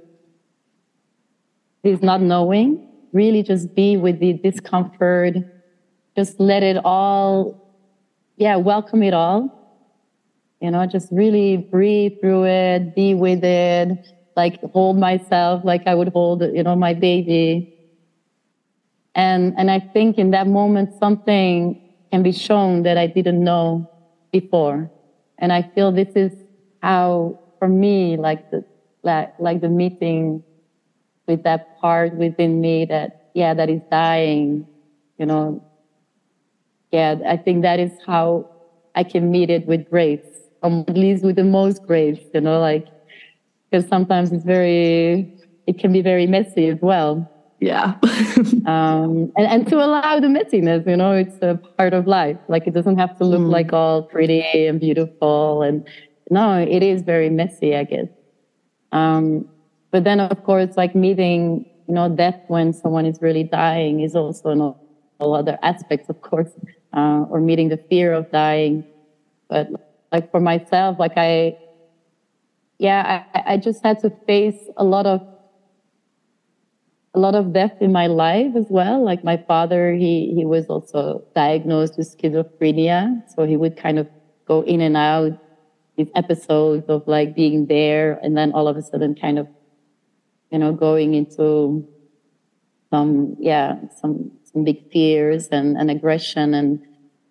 this 1.82 2.02
not 2.02 2.20
knowing, 2.20 2.86
really 3.12 3.42
just 3.42 3.74
be 3.74 3.96
with 3.96 4.18
the 4.20 4.34
discomfort, 4.34 5.34
just 6.16 6.38
let 6.40 6.62
it 6.62 6.78
all, 6.84 7.76
yeah, 8.36 8.56
welcome 8.56 9.02
it 9.02 9.14
all. 9.14 9.54
You 10.60 10.72
know, 10.72 10.86
just 10.86 11.08
really 11.12 11.56
breathe 11.56 12.20
through 12.20 12.46
it, 12.46 12.96
be 12.96 13.14
with 13.14 13.44
it, 13.44 14.08
like 14.36 14.60
hold 14.72 14.98
myself 14.98 15.64
like 15.64 15.86
I 15.86 15.94
would 15.94 16.08
hold, 16.08 16.42
you 16.42 16.62
know, 16.62 16.74
my 16.76 16.94
baby 16.94 17.78
and, 19.18 19.52
and 19.58 19.68
I 19.68 19.80
think 19.80 20.16
in 20.16 20.30
that 20.30 20.46
moment, 20.46 20.90
something 21.00 21.80
can 22.12 22.22
be 22.22 22.30
shown 22.30 22.84
that 22.84 22.96
I 22.96 23.08
didn't 23.08 23.42
know 23.42 23.90
before. 24.30 24.88
And 25.38 25.52
I 25.52 25.62
feel 25.74 25.90
this 25.90 26.14
is 26.14 26.32
how, 26.82 27.40
for 27.58 27.66
me, 27.66 28.16
like 28.16 28.48
the, 28.52 28.64
like, 29.02 29.34
like 29.40 29.60
the 29.60 29.68
meeting 29.68 30.44
with 31.28 31.44
that 31.44 31.78
part 31.80 32.14
within 32.14 32.60
me 32.60 32.84
that, 32.86 33.30
yeah, 33.34 33.54
that 33.54 33.70
is 33.70 33.80
dying, 33.90 34.66
you 35.18 35.26
know. 35.26 35.62
Yeah, 36.90 37.16
I 37.26 37.36
think 37.36 37.62
that 37.62 37.78
is 37.78 37.92
how 38.06 38.50
I 38.94 39.04
can 39.04 39.30
meet 39.30 39.50
it 39.50 39.66
with 39.66 39.88
grace, 39.88 40.26
or 40.62 40.84
at 40.88 40.96
least 40.96 41.22
with 41.22 41.36
the 41.36 41.44
most 41.44 41.86
grace, 41.86 42.20
you 42.34 42.40
know, 42.40 42.58
like, 42.60 42.88
because 43.70 43.86
sometimes 43.86 44.32
it's 44.32 44.44
very, 44.44 45.32
it 45.66 45.78
can 45.78 45.92
be 45.92 46.00
very 46.00 46.26
messy 46.26 46.68
as 46.68 46.78
well. 46.80 47.30
Yeah. 47.60 47.94
Um, 48.66 49.32
and, 49.36 49.46
and 49.46 49.66
to 49.68 49.76
allow 49.76 50.20
the 50.20 50.26
messiness 50.26 50.86
you 50.86 50.96
know 50.96 51.12
it's 51.12 51.38
a 51.40 51.58
part 51.78 51.94
of 51.94 52.06
life. 52.06 52.36
Like 52.48 52.66
it 52.66 52.74
doesn't 52.74 52.98
have 52.98 53.16
to 53.16 53.24
look 53.24 53.40
mm. 53.40 53.50
like 53.50 53.72
all 53.72 54.02
pretty 54.02 54.42
and 54.66 54.78
beautiful 54.78 55.62
and 55.62 55.88
no 56.30 56.58
it 56.58 56.82
is 56.82 57.00
very 57.00 57.30
messy 57.30 57.74
i 57.74 57.84
guess. 57.84 58.08
Um, 58.92 59.48
but 59.90 60.04
then 60.04 60.20
of 60.20 60.42
course 60.44 60.76
like 60.76 60.94
meeting 60.94 61.64
you 61.86 61.94
know 61.94 62.08
death 62.08 62.40
when 62.48 62.72
someone 62.72 63.06
is 63.06 63.20
really 63.20 63.44
dying 63.44 64.00
is 64.00 64.14
also 64.14 64.50
an 64.50 64.60
all 64.60 65.34
other 65.34 65.58
aspects 65.62 66.08
of 66.08 66.20
course 66.20 66.50
uh, 66.92 67.24
or 67.30 67.40
meeting 67.40 67.68
the 67.68 67.76
fear 67.88 68.12
of 68.12 68.30
dying 68.30 68.84
but 69.48 69.68
like 70.12 70.30
for 70.30 70.40
myself 70.40 70.98
like 70.98 71.16
i 71.16 71.56
yeah 72.78 73.24
I, 73.34 73.54
I 73.54 73.56
just 73.56 73.82
had 73.82 73.98
to 74.00 74.10
face 74.26 74.60
a 74.76 74.84
lot 74.84 75.06
of 75.06 75.20
a 77.14 77.18
lot 77.18 77.34
of 77.34 77.52
death 77.52 77.76
in 77.80 77.90
my 77.90 78.06
life 78.06 78.54
as 78.56 78.66
well. 78.68 79.04
Like 79.04 79.24
my 79.24 79.36
father, 79.36 79.92
he 79.92 80.32
he 80.34 80.44
was 80.44 80.66
also 80.66 81.24
diagnosed 81.34 81.98
with 81.98 82.16
schizophrenia, 82.16 83.22
so 83.34 83.44
he 83.44 83.56
would 83.56 83.76
kind 83.76 83.98
of 83.98 84.06
go 84.46 84.62
in 84.62 84.80
and 84.80 84.96
out 84.96 85.32
these 85.96 86.10
episodes 86.14 86.86
of 86.88 87.02
like 87.08 87.34
being 87.34 87.66
there, 87.66 88.20
and 88.22 88.36
then 88.36 88.52
all 88.52 88.68
of 88.68 88.76
a 88.76 88.82
sudden, 88.82 89.14
kind 89.14 89.38
of, 89.38 89.48
you 90.50 90.58
know, 90.58 90.72
going 90.72 91.14
into 91.14 91.86
some 92.90 93.36
yeah 93.38 93.76
some 94.00 94.30
some 94.44 94.64
big 94.64 94.90
fears 94.90 95.48
and, 95.48 95.76
and 95.76 95.90
aggression 95.90 96.54
and 96.54 96.80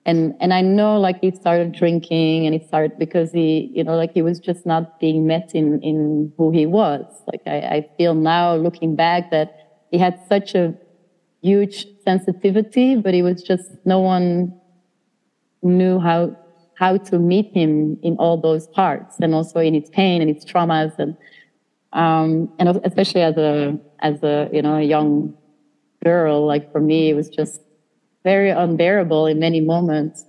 and 0.05 0.35
and 0.39 0.53
I 0.53 0.61
know 0.61 0.99
like 0.99 1.19
he 1.21 1.31
started 1.31 1.73
drinking 1.73 2.45
and 2.45 2.53
he 2.53 2.65
started 2.65 2.97
because 2.97 3.31
he 3.31 3.71
you 3.73 3.83
know 3.83 3.95
like 3.95 4.13
he 4.13 4.21
was 4.21 4.39
just 4.39 4.65
not 4.65 4.99
being 4.99 5.27
met 5.27 5.53
in 5.53 5.81
in 5.81 6.31
who 6.37 6.51
he 6.51 6.65
was. 6.65 7.05
Like 7.31 7.41
I, 7.45 7.57
I 7.57 7.89
feel 7.97 8.15
now 8.15 8.55
looking 8.55 8.95
back 8.95 9.31
that 9.31 9.85
he 9.91 9.97
had 9.97 10.19
such 10.27 10.55
a 10.55 10.73
huge 11.41 11.85
sensitivity, 12.03 12.95
but 12.95 13.13
it 13.13 13.23
was 13.23 13.43
just 13.43 13.65
no 13.85 13.99
one 13.99 14.53
knew 15.61 15.99
how 15.99 16.35
how 16.75 16.95
to 16.95 17.17
meet 17.17 17.51
him 17.53 17.97
in 18.03 18.15
all 18.17 18.37
those 18.39 18.67
parts, 18.67 19.15
and 19.19 19.33
also 19.33 19.59
in 19.59 19.73
his 19.73 19.89
pain 19.89 20.21
and 20.21 20.33
his 20.33 20.45
traumas, 20.45 20.97
and 20.99 21.17
um, 21.97 22.49
and 22.59 22.69
especially 22.85 23.21
as 23.21 23.35
a 23.37 23.77
as 23.99 24.23
a 24.23 24.49
you 24.53 24.61
know 24.61 24.75
a 24.75 24.83
young 24.83 25.35
girl, 26.03 26.45
like 26.45 26.71
for 26.71 26.79
me, 26.79 27.09
it 27.09 27.15
was 27.15 27.27
just 27.27 27.59
very 28.23 28.49
unbearable 28.49 29.25
in 29.25 29.39
many 29.39 29.59
moments. 29.59 30.23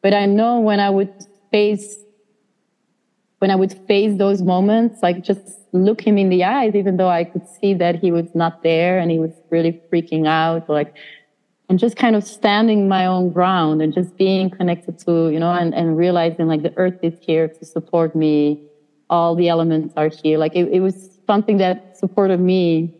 But 0.00 0.14
I 0.14 0.26
know 0.26 0.60
when 0.60 0.80
I 0.80 0.90
would 0.90 1.12
face 1.50 1.96
when 3.44 3.50
I 3.50 3.56
would 3.56 3.74
face 3.86 4.16
those 4.16 4.40
moments, 4.40 5.02
like 5.02 5.22
just 5.22 5.42
look 5.72 6.00
him 6.00 6.16
in 6.16 6.30
the 6.30 6.44
eyes, 6.44 6.74
even 6.74 6.96
though 6.96 7.10
I 7.10 7.24
could 7.24 7.46
see 7.46 7.74
that 7.74 7.96
he 7.96 8.10
was 8.10 8.34
not 8.34 8.62
there 8.62 8.98
and 8.98 9.10
he 9.10 9.18
was 9.18 9.32
really 9.50 9.82
freaking 9.92 10.26
out, 10.26 10.70
like, 10.70 10.94
and 11.68 11.78
just 11.78 11.96
kind 11.96 12.16
of 12.16 12.24
standing 12.24 12.88
my 12.88 13.04
own 13.04 13.30
ground 13.32 13.82
and 13.82 13.92
just 13.92 14.16
being 14.16 14.48
connected 14.48 14.98
to, 15.00 15.28
you 15.28 15.38
know, 15.38 15.50
and, 15.50 15.74
and 15.74 15.96
realizing 15.96 16.46
like 16.46 16.62
the 16.62 16.72
earth 16.78 16.98
is 17.02 17.14
here 17.20 17.48
to 17.48 17.64
support 17.66 18.14
me. 18.16 18.62
All 19.10 19.34
the 19.34 19.48
elements 19.48 19.94
are 19.96 20.08
here. 20.08 20.38
Like 20.38 20.54
it, 20.56 20.68
it 20.72 20.80
was 20.80 21.18
something 21.26 21.58
that 21.58 21.96
supported 21.96 22.40
me, 22.40 22.94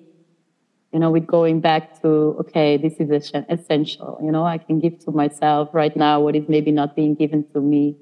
you 0.92 0.98
know, 0.98 1.10
with 1.10 1.26
going 1.26 1.60
back 1.60 2.00
to, 2.02 2.36
okay, 2.40 2.76
this 2.76 2.94
is 2.94 3.32
essential. 3.48 4.18
You 4.22 4.30
know, 4.30 4.44
I 4.44 4.58
can 4.58 4.80
give 4.80 4.98
to 5.00 5.10
myself 5.10 5.70
right 5.72 5.94
now 5.96 6.20
what 6.20 6.36
is 6.36 6.48
maybe 6.48 6.70
not 6.70 6.94
being 6.94 7.14
given 7.14 7.44
to 7.52 7.60
me 7.60 7.96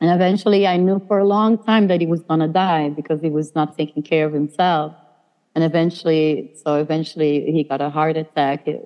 and 0.00 0.10
eventually 0.10 0.66
I 0.66 0.76
knew 0.76 1.02
for 1.08 1.18
a 1.18 1.24
long 1.24 1.62
time 1.62 1.88
that 1.88 2.00
he 2.00 2.06
was 2.06 2.22
going 2.22 2.40
to 2.40 2.48
die 2.48 2.90
because 2.90 3.20
he 3.20 3.30
was 3.30 3.54
not 3.54 3.76
taking 3.76 4.02
care 4.02 4.26
of 4.26 4.32
himself. 4.32 4.94
And 5.54 5.64
eventually, 5.64 6.52
so 6.62 6.74
eventually 6.74 7.50
he 7.50 7.64
got 7.64 7.80
a 7.80 7.88
heart 7.88 8.18
attack. 8.18 8.66
He 8.66 8.76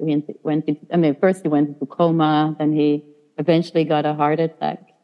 went 0.42 0.68
into, 0.68 0.80
I 0.92 0.96
mean, 0.96 1.16
first 1.16 1.42
he 1.42 1.48
went 1.48 1.70
into 1.70 1.86
coma, 1.86 2.54
then 2.58 2.72
he 2.72 3.04
eventually 3.38 3.84
got 3.84 4.06
a 4.06 4.14
heart 4.14 4.38
attack. 4.38 4.94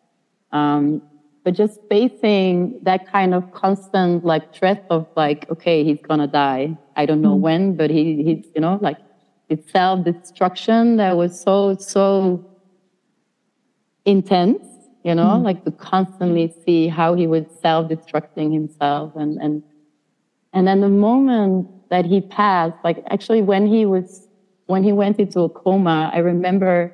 Um, 0.52 1.02
but 1.46 1.54
just 1.54 1.78
facing 1.88 2.76
that 2.82 3.06
kind 3.06 3.32
of 3.32 3.52
constant 3.52 4.24
like 4.24 4.52
threat 4.52 4.84
of 4.90 5.06
like, 5.14 5.48
okay, 5.48 5.84
he's 5.84 6.00
going 6.02 6.18
to 6.18 6.26
die. 6.26 6.76
I 6.96 7.06
don't 7.06 7.22
know 7.22 7.34
mm-hmm. 7.34 7.48
when, 7.48 7.76
but 7.76 7.88
he, 7.88 8.24
he's, 8.24 8.46
you 8.52 8.60
know, 8.60 8.80
like 8.82 8.98
it's 9.48 9.70
self-destruction 9.70 10.96
that 10.96 11.16
was 11.16 11.40
so, 11.40 11.76
so 11.76 12.44
intense 14.04 14.66
you 15.06 15.14
know, 15.14 15.22
mm-hmm. 15.22 15.44
like 15.44 15.64
to 15.64 15.70
constantly 15.70 16.52
see 16.64 16.88
how 16.88 17.14
he 17.14 17.28
was 17.28 17.44
self-destructing 17.62 18.52
himself 18.52 19.14
and 19.14 19.40
and 19.40 19.62
and 20.52 20.66
then 20.66 20.80
the 20.80 20.88
moment 20.88 21.68
that 21.90 22.04
he 22.04 22.20
passed, 22.20 22.74
like 22.82 23.04
actually 23.08 23.40
when 23.40 23.68
he 23.68 23.86
was 23.86 24.26
when 24.66 24.82
he 24.82 24.92
went 24.92 25.20
into 25.20 25.42
a 25.42 25.48
coma, 25.48 26.10
I 26.12 26.18
remember 26.18 26.92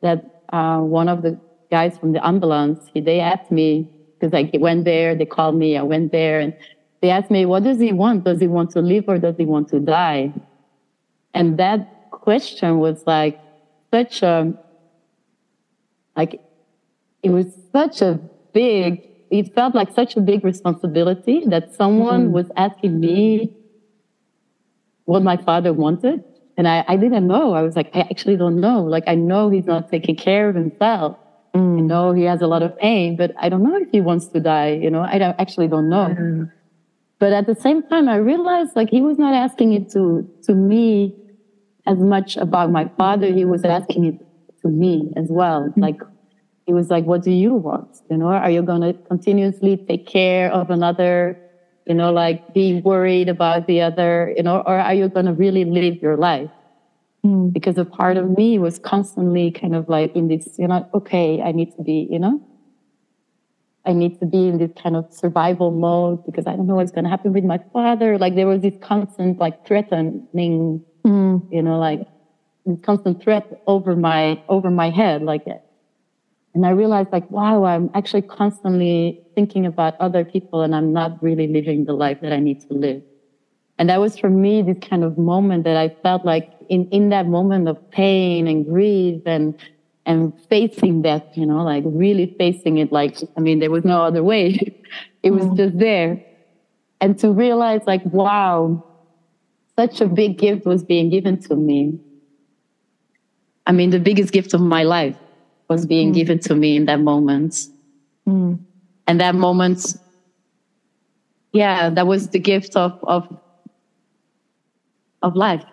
that 0.00 0.42
uh, 0.52 0.80
one 0.80 1.08
of 1.08 1.22
the 1.22 1.38
guys 1.72 1.96
from 1.98 2.12
the 2.12 2.24
ambulance, 2.24 2.80
they 2.94 3.18
asked 3.18 3.50
me, 3.50 3.88
because 4.12 4.32
I 4.34 4.48
went 4.58 4.84
there, 4.84 5.16
they 5.16 5.24
called 5.24 5.56
me, 5.56 5.76
I 5.78 5.82
went 5.82 6.12
there, 6.12 6.38
and 6.38 6.54
they 7.00 7.10
asked 7.10 7.30
me, 7.30 7.46
what 7.46 7.64
does 7.64 7.80
he 7.80 7.92
want? 7.92 8.24
Does 8.24 8.40
he 8.40 8.46
want 8.46 8.70
to 8.72 8.82
live 8.82 9.04
or 9.08 9.16
does 9.18 9.36
he 9.38 9.46
want 9.46 9.68
to 9.70 9.80
die? 9.80 10.32
And 11.34 11.58
that 11.58 12.10
question 12.10 12.78
was 12.78 13.02
like 13.06 13.40
such 13.90 14.22
a, 14.22 14.52
like, 16.14 16.40
it 17.22 17.30
was 17.30 17.46
such 17.72 18.02
a 18.02 18.20
big, 18.52 19.08
it 19.30 19.54
felt 19.54 19.74
like 19.74 19.90
such 19.92 20.14
a 20.16 20.20
big 20.20 20.44
responsibility 20.44 21.42
that 21.46 21.74
someone 21.74 22.24
mm-hmm. 22.24 22.32
was 22.38 22.48
asking 22.56 23.00
me 23.00 23.56
what 25.06 25.22
my 25.22 25.38
father 25.38 25.72
wanted. 25.72 26.22
And 26.58 26.68
I, 26.68 26.84
I 26.86 26.96
didn't 26.96 27.26
know. 27.26 27.54
I 27.54 27.62
was 27.62 27.76
like, 27.76 27.90
I 27.96 28.00
actually 28.00 28.36
don't 28.36 28.60
know. 28.60 28.82
Like, 28.84 29.04
I 29.06 29.14
know 29.14 29.48
he's 29.48 29.64
not 29.64 29.90
taking 29.90 30.16
care 30.16 30.50
of 30.50 30.54
himself. 30.54 31.16
Mm. 31.54 31.78
I 31.78 31.80
know 31.82 32.12
he 32.12 32.24
has 32.24 32.40
a 32.40 32.46
lot 32.46 32.62
of 32.62 32.76
pain, 32.78 33.16
but 33.16 33.32
I 33.38 33.48
don't 33.48 33.62
know 33.62 33.76
if 33.76 33.90
he 33.90 34.00
wants 34.00 34.28
to 34.28 34.40
die. 34.40 34.70
You 34.70 34.90
know, 34.90 35.02
I 35.02 35.18
don't, 35.18 35.38
actually 35.38 35.68
don't 35.68 35.88
know. 35.88 36.14
Mm. 36.18 36.52
But 37.18 37.32
at 37.32 37.46
the 37.46 37.54
same 37.54 37.82
time, 37.82 38.08
I 38.08 38.16
realized 38.16 38.74
like 38.74 38.90
he 38.90 39.00
was 39.02 39.18
not 39.18 39.34
asking 39.34 39.74
it 39.74 39.90
to 39.90 40.28
to 40.44 40.54
me 40.54 41.14
as 41.86 41.98
much 41.98 42.36
about 42.36 42.70
my 42.70 42.90
father. 42.96 43.26
He 43.26 43.44
was 43.44 43.64
asking 43.64 44.04
it 44.06 44.18
to 44.62 44.68
me 44.68 45.12
as 45.16 45.28
well. 45.30 45.68
Mm. 45.70 45.82
Like 45.82 46.00
he 46.66 46.72
was 46.72 46.90
like, 46.90 47.04
"What 47.04 47.22
do 47.22 47.30
you 47.30 47.54
want? 47.54 47.90
You 48.10 48.16
know, 48.16 48.26
are 48.26 48.50
you 48.50 48.62
gonna 48.62 48.94
continuously 48.94 49.76
take 49.76 50.06
care 50.06 50.50
of 50.50 50.70
another?" 50.70 51.38
You 51.86 51.94
know, 51.94 52.12
like 52.12 52.54
be 52.54 52.80
worried 52.80 53.28
about 53.28 53.66
the 53.66 53.82
other, 53.82 54.32
you 54.36 54.42
know, 54.42 54.62
or 54.66 54.78
are 54.78 54.94
you 54.94 55.08
going 55.08 55.26
to 55.26 55.32
really 55.32 55.64
live 55.64 56.00
your 56.00 56.16
life? 56.16 56.50
Mm. 57.24 57.52
Because 57.52 57.78
a 57.78 57.84
part 57.84 58.16
of 58.16 58.36
me 58.36 58.58
was 58.58 58.78
constantly 58.78 59.50
kind 59.50 59.74
of 59.74 59.88
like 59.88 60.14
in 60.16 60.28
this, 60.28 60.58
you 60.58 60.66
know, 60.66 60.88
okay, 60.94 61.40
I 61.42 61.52
need 61.52 61.74
to 61.76 61.82
be, 61.82 62.08
you 62.10 62.18
know, 62.18 62.42
I 63.84 63.92
need 63.92 64.18
to 64.20 64.26
be 64.26 64.48
in 64.48 64.58
this 64.58 64.70
kind 64.80 64.96
of 64.96 65.12
survival 65.12 65.70
mode 65.70 66.24
because 66.24 66.46
I 66.46 66.56
don't 66.56 66.66
know 66.66 66.76
what's 66.76 66.92
going 66.92 67.04
to 67.04 67.10
happen 67.10 67.32
with 67.32 67.44
my 67.44 67.60
father. 67.72 68.18
Like 68.18 68.34
there 68.34 68.46
was 68.46 68.62
this 68.62 68.74
constant 68.80 69.38
like 69.38 69.66
threatening, 69.66 70.84
mm. 71.04 71.52
you 71.52 71.62
know, 71.62 71.78
like 71.78 72.06
constant 72.82 73.22
threat 73.22 73.62
over 73.66 73.96
my 73.96 74.42
over 74.48 74.70
my 74.70 74.90
head, 74.90 75.22
like 75.22 75.46
and 76.54 76.66
I 76.66 76.70
realized 76.70 77.12
like, 77.12 77.30
wow, 77.30 77.64
I'm 77.64 77.90
actually 77.94 78.22
constantly 78.22 79.20
thinking 79.34 79.64
about 79.64 79.94
other 80.00 80.24
people 80.24 80.62
and 80.62 80.74
I'm 80.74 80.92
not 80.92 81.22
really 81.22 81.46
living 81.46 81.86
the 81.86 81.94
life 81.94 82.20
that 82.20 82.32
I 82.32 82.40
need 82.40 82.60
to 82.68 82.74
live. 82.74 83.02
And 83.82 83.90
that 83.90 83.98
was 83.98 84.16
for 84.16 84.30
me 84.30 84.62
this 84.62 84.78
kind 84.80 85.02
of 85.02 85.18
moment 85.18 85.64
that 85.64 85.76
I 85.76 85.88
felt 85.88 86.24
like 86.24 86.52
in, 86.68 86.88
in 86.90 87.08
that 87.08 87.26
moment 87.26 87.66
of 87.66 87.90
pain 87.90 88.46
and 88.46 88.64
grief 88.64 89.22
and 89.26 89.60
and 90.06 90.32
facing 90.48 91.02
death, 91.02 91.24
you 91.34 91.44
know, 91.44 91.64
like 91.64 91.82
really 91.84 92.32
facing 92.38 92.78
it 92.78 92.92
like 92.92 93.18
I 93.36 93.40
mean, 93.40 93.58
there 93.58 93.72
was 93.72 93.84
no 93.84 94.00
other 94.02 94.22
way. 94.22 94.80
it 95.24 95.32
was 95.32 95.46
mm. 95.46 95.56
just 95.56 95.78
there. 95.80 96.24
And 97.00 97.18
to 97.18 97.32
realize 97.32 97.80
like, 97.84 98.04
wow, 98.04 98.84
such 99.74 100.00
a 100.00 100.06
big 100.06 100.38
gift 100.38 100.64
was 100.64 100.84
being 100.84 101.10
given 101.10 101.42
to 101.48 101.56
me. 101.56 101.98
I 103.66 103.72
mean, 103.72 103.90
the 103.90 103.98
biggest 103.98 104.32
gift 104.32 104.54
of 104.54 104.60
my 104.60 104.84
life 104.84 105.16
was 105.66 105.86
being 105.86 106.12
mm. 106.12 106.14
given 106.14 106.38
to 106.38 106.54
me 106.54 106.76
in 106.76 106.84
that 106.84 107.00
moment. 107.00 107.66
Mm. 108.28 108.60
And 109.08 109.20
that 109.20 109.34
moment, 109.34 109.96
yeah, 111.52 111.90
that 111.90 112.06
was 112.06 112.28
the 112.28 112.38
gift 112.38 112.76
of 112.76 112.96
of 113.02 113.26
of 115.22 115.36
life. 115.36 115.64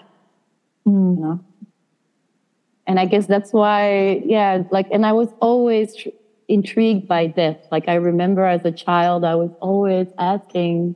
Mm. 0.88 1.16
You 1.16 1.22
know? 1.22 1.40
And 2.88 3.00
I 3.00 3.06
guess 3.06 3.28
that's 3.28 3.54
why, 3.54 4.22
yeah, 4.26 4.64
like, 4.72 4.88
and 4.92 5.06
I 5.06 5.12
was 5.12 5.30
always 5.42 5.96
tr- 5.96 6.10
intrigued 6.48 7.08
by 7.08 7.28
death. 7.28 7.58
Like, 7.72 7.88
I 7.88 7.96
remember 7.96 8.46
as 8.46 8.66
a 8.66 8.72
child, 8.72 9.24
I 9.24 9.36
was 9.36 9.52
always 9.62 10.08
asking 10.18 10.96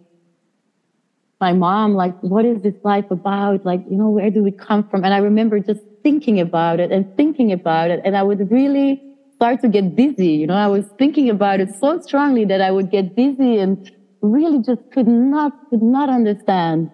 my 1.40 1.54
mom, 1.54 1.94
like, 1.94 2.18
what 2.22 2.46
is 2.46 2.64
this 2.64 2.74
life 2.84 3.12
about? 3.12 3.64
Like, 3.64 3.82
you 3.92 3.98
know, 3.98 4.10
where 4.10 4.32
do 4.32 4.42
we 4.42 4.52
come 4.52 4.88
from? 4.90 5.04
And 5.04 5.14
I 5.14 5.18
remember 5.18 5.60
just 5.60 5.82
thinking 6.02 6.40
about 6.40 6.80
it 6.80 6.92
and 6.92 7.16
thinking 7.16 7.52
about 7.52 7.92
it. 7.92 8.02
And 8.04 8.18
I 8.18 8.24
would 8.24 8.50
really 8.50 9.02
start 9.36 9.62
to 9.62 9.68
get 9.68 9.96
dizzy. 9.96 10.34
You 10.42 10.48
know, 10.48 10.56
I 10.56 10.68
was 10.68 10.86
thinking 10.98 11.30
about 11.30 11.60
it 11.60 11.70
so 11.76 12.02
strongly 12.02 12.46
that 12.46 12.62
I 12.62 12.72
would 12.72 12.90
get 12.90 13.16
dizzy 13.16 13.60
and 13.60 13.92
really 14.22 14.64
just 14.64 14.82
could 14.92 15.08
not, 15.08 15.52
could 15.70 15.84
not 15.84 16.10
understand 16.10 16.90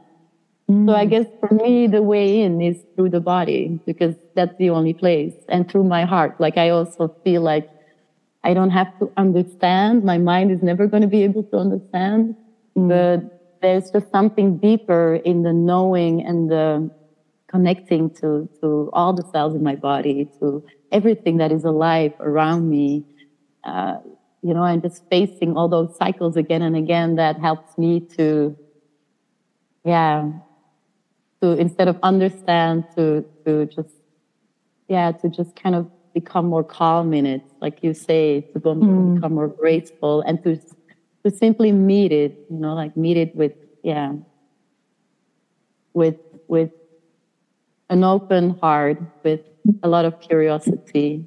so 0.69 0.93
I 0.93 1.07
mm. 1.07 1.09
guess 1.09 1.25
for 1.39 1.51
me, 1.55 1.87
the 1.87 2.03
way 2.03 2.41
in 2.41 2.61
is 2.61 2.77
through 2.95 3.09
the 3.09 3.19
body 3.19 3.79
because 3.87 4.13
that's 4.35 4.55
the 4.59 4.69
only 4.69 4.93
place 4.93 5.33
and 5.47 5.67
through 5.67 5.85
my 5.85 6.05
heart. 6.05 6.39
Like 6.39 6.59
I 6.59 6.69
also 6.69 7.07
feel 7.23 7.41
like 7.41 7.67
I 8.43 8.53
don't 8.53 8.69
have 8.69 8.97
to 8.99 9.11
understand. 9.17 10.03
My 10.03 10.19
mind 10.19 10.51
is 10.51 10.61
never 10.61 10.85
going 10.85 11.01
to 11.01 11.07
be 11.07 11.23
able 11.23 11.41
to 11.45 11.57
understand, 11.57 12.35
mm. 12.77 12.87
but 12.87 13.57
there's 13.63 13.89
just 13.89 14.11
something 14.11 14.59
deeper 14.59 15.15
in 15.25 15.41
the 15.41 15.53
knowing 15.53 16.23
and 16.23 16.51
the 16.51 16.91
connecting 17.47 18.11
to, 18.11 18.47
to 18.61 18.91
all 18.93 19.11
the 19.11 19.27
cells 19.31 19.55
in 19.55 19.63
my 19.63 19.75
body, 19.75 20.29
to 20.39 20.63
everything 20.91 21.37
that 21.37 21.51
is 21.51 21.63
alive 21.63 22.13
around 22.19 22.69
me. 22.69 23.03
Uh, 23.63 23.97
you 24.43 24.53
know, 24.53 24.63
and 24.63 24.83
just 24.83 25.03
facing 25.09 25.57
all 25.57 25.67
those 25.67 25.97
cycles 25.97 26.37
again 26.37 26.61
and 26.61 26.75
again 26.75 27.15
that 27.15 27.39
helps 27.39 27.77
me 27.77 27.99
to, 27.99 28.55
yeah, 29.83 30.31
to 31.41 31.51
instead 31.57 31.87
of 31.87 31.97
understand 32.03 32.85
to 32.95 33.25
to 33.45 33.65
just 33.65 33.95
yeah 34.87 35.11
to 35.11 35.29
just 35.29 35.55
kind 35.55 35.75
of 35.75 35.89
become 36.13 36.45
more 36.45 36.63
calm 36.63 37.13
in 37.13 37.25
it 37.25 37.41
like 37.61 37.83
you 37.83 37.93
say 37.93 38.41
to 38.41 38.59
mm. 38.59 39.15
become 39.15 39.33
more 39.33 39.47
graceful 39.47 40.21
and 40.21 40.43
to 40.43 40.57
to 41.23 41.29
simply 41.29 41.71
meet 41.71 42.11
it 42.11 42.45
you 42.49 42.57
know 42.57 42.73
like 42.73 42.95
meet 42.97 43.17
it 43.17 43.35
with 43.35 43.53
yeah 43.83 44.13
with 45.93 46.17
with 46.47 46.71
an 47.89 48.03
open 48.03 48.57
heart 48.59 48.99
with 49.23 49.41
a 49.83 49.87
lot 49.87 50.05
of 50.05 50.19
curiosity 50.19 51.25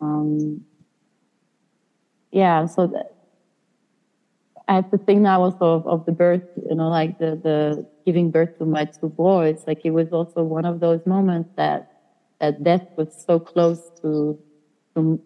um 0.00 0.64
yeah 2.30 2.66
so 2.66 2.86
that 2.86 3.12
I 4.68 4.76
have 4.76 4.90
to 4.90 4.98
think 4.98 5.20
now 5.20 5.42
also 5.42 5.66
of, 5.66 5.86
of 5.86 6.06
the 6.06 6.12
birth, 6.12 6.44
you 6.68 6.74
know, 6.74 6.88
like 6.88 7.18
the, 7.18 7.38
the 7.42 7.86
giving 8.04 8.30
birth 8.30 8.58
to 8.58 8.64
my 8.64 8.84
two 8.84 9.08
boys. 9.08 9.64
Like 9.66 9.80
it 9.84 9.90
was 9.90 10.12
also 10.12 10.42
one 10.42 10.64
of 10.64 10.80
those 10.80 11.04
moments 11.06 11.50
that 11.56 11.92
that 12.40 12.62
death 12.62 12.86
was 12.96 13.24
so 13.26 13.38
close 13.38 13.80
to 14.02 14.38
to, 14.94 15.20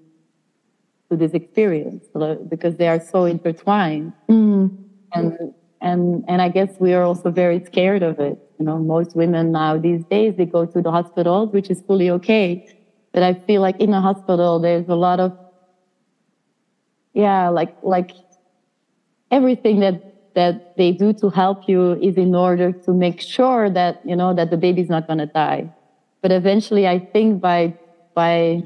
to 1.11 1.17
this 1.17 1.33
experience 1.33 2.05
because 2.49 2.77
they 2.77 2.89
are 2.89 3.01
so 3.01 3.25
intertwined. 3.25 4.12
Mm. 4.29 4.77
And 5.12 5.55
and 5.81 6.25
and 6.29 6.43
I 6.43 6.49
guess 6.49 6.79
we 6.79 6.95
are 6.95 7.03
also 7.03 7.31
very 7.31 7.65
scared 7.65 8.03
of 8.03 8.19
it. 8.19 8.39
You 8.59 8.65
know, 8.65 8.79
most 8.79 9.17
women 9.17 9.53
now 9.53 9.79
these 9.79 10.05
days 10.05 10.37
they 10.37 10.47
go 10.47 10.67
to 10.67 10.83
the 10.83 10.91
hospitals, 10.91 11.53
which 11.53 11.71
is 11.71 11.83
fully 11.83 12.11
okay. 12.11 12.69
But 13.12 13.23
I 13.23 13.35
feel 13.35 13.62
like 13.62 13.81
in 13.81 13.93
a 13.95 14.01
hospital 14.01 14.59
there's 14.59 14.89
a 14.89 14.95
lot 14.95 15.21
of 15.21 15.37
yeah, 17.15 17.49
like 17.49 17.75
like 17.83 18.12
everything 19.31 19.81
that 19.81 20.16
that 20.37 20.77
they 20.77 20.92
do 20.92 21.12
to 21.14 21.31
help 21.31 21.68
you 21.68 21.94
is 21.94 22.16
in 22.16 22.35
order 22.35 22.70
to 22.70 22.92
make 22.92 23.20
sure 23.20 23.68
that 23.70 24.01
you 24.05 24.14
know 24.14 24.33
that 24.35 24.51
the 24.51 24.57
baby's 24.57 24.88
not 24.88 25.07
going 25.09 25.18
to 25.18 25.27
die. 25.27 25.68
But 26.22 26.31
eventually 26.33 26.87
i 26.87 26.99
think 26.99 27.40
by 27.40 27.75
by 28.14 28.62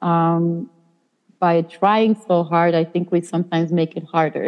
um, 0.00 0.70
by 1.38 1.62
trying 1.62 2.14
so 2.28 2.42
hard 2.44 2.74
i 2.74 2.84
think 2.84 3.12
we 3.12 3.20
sometimes 3.20 3.72
make 3.72 3.96
it 3.96 4.04
harder 4.04 4.46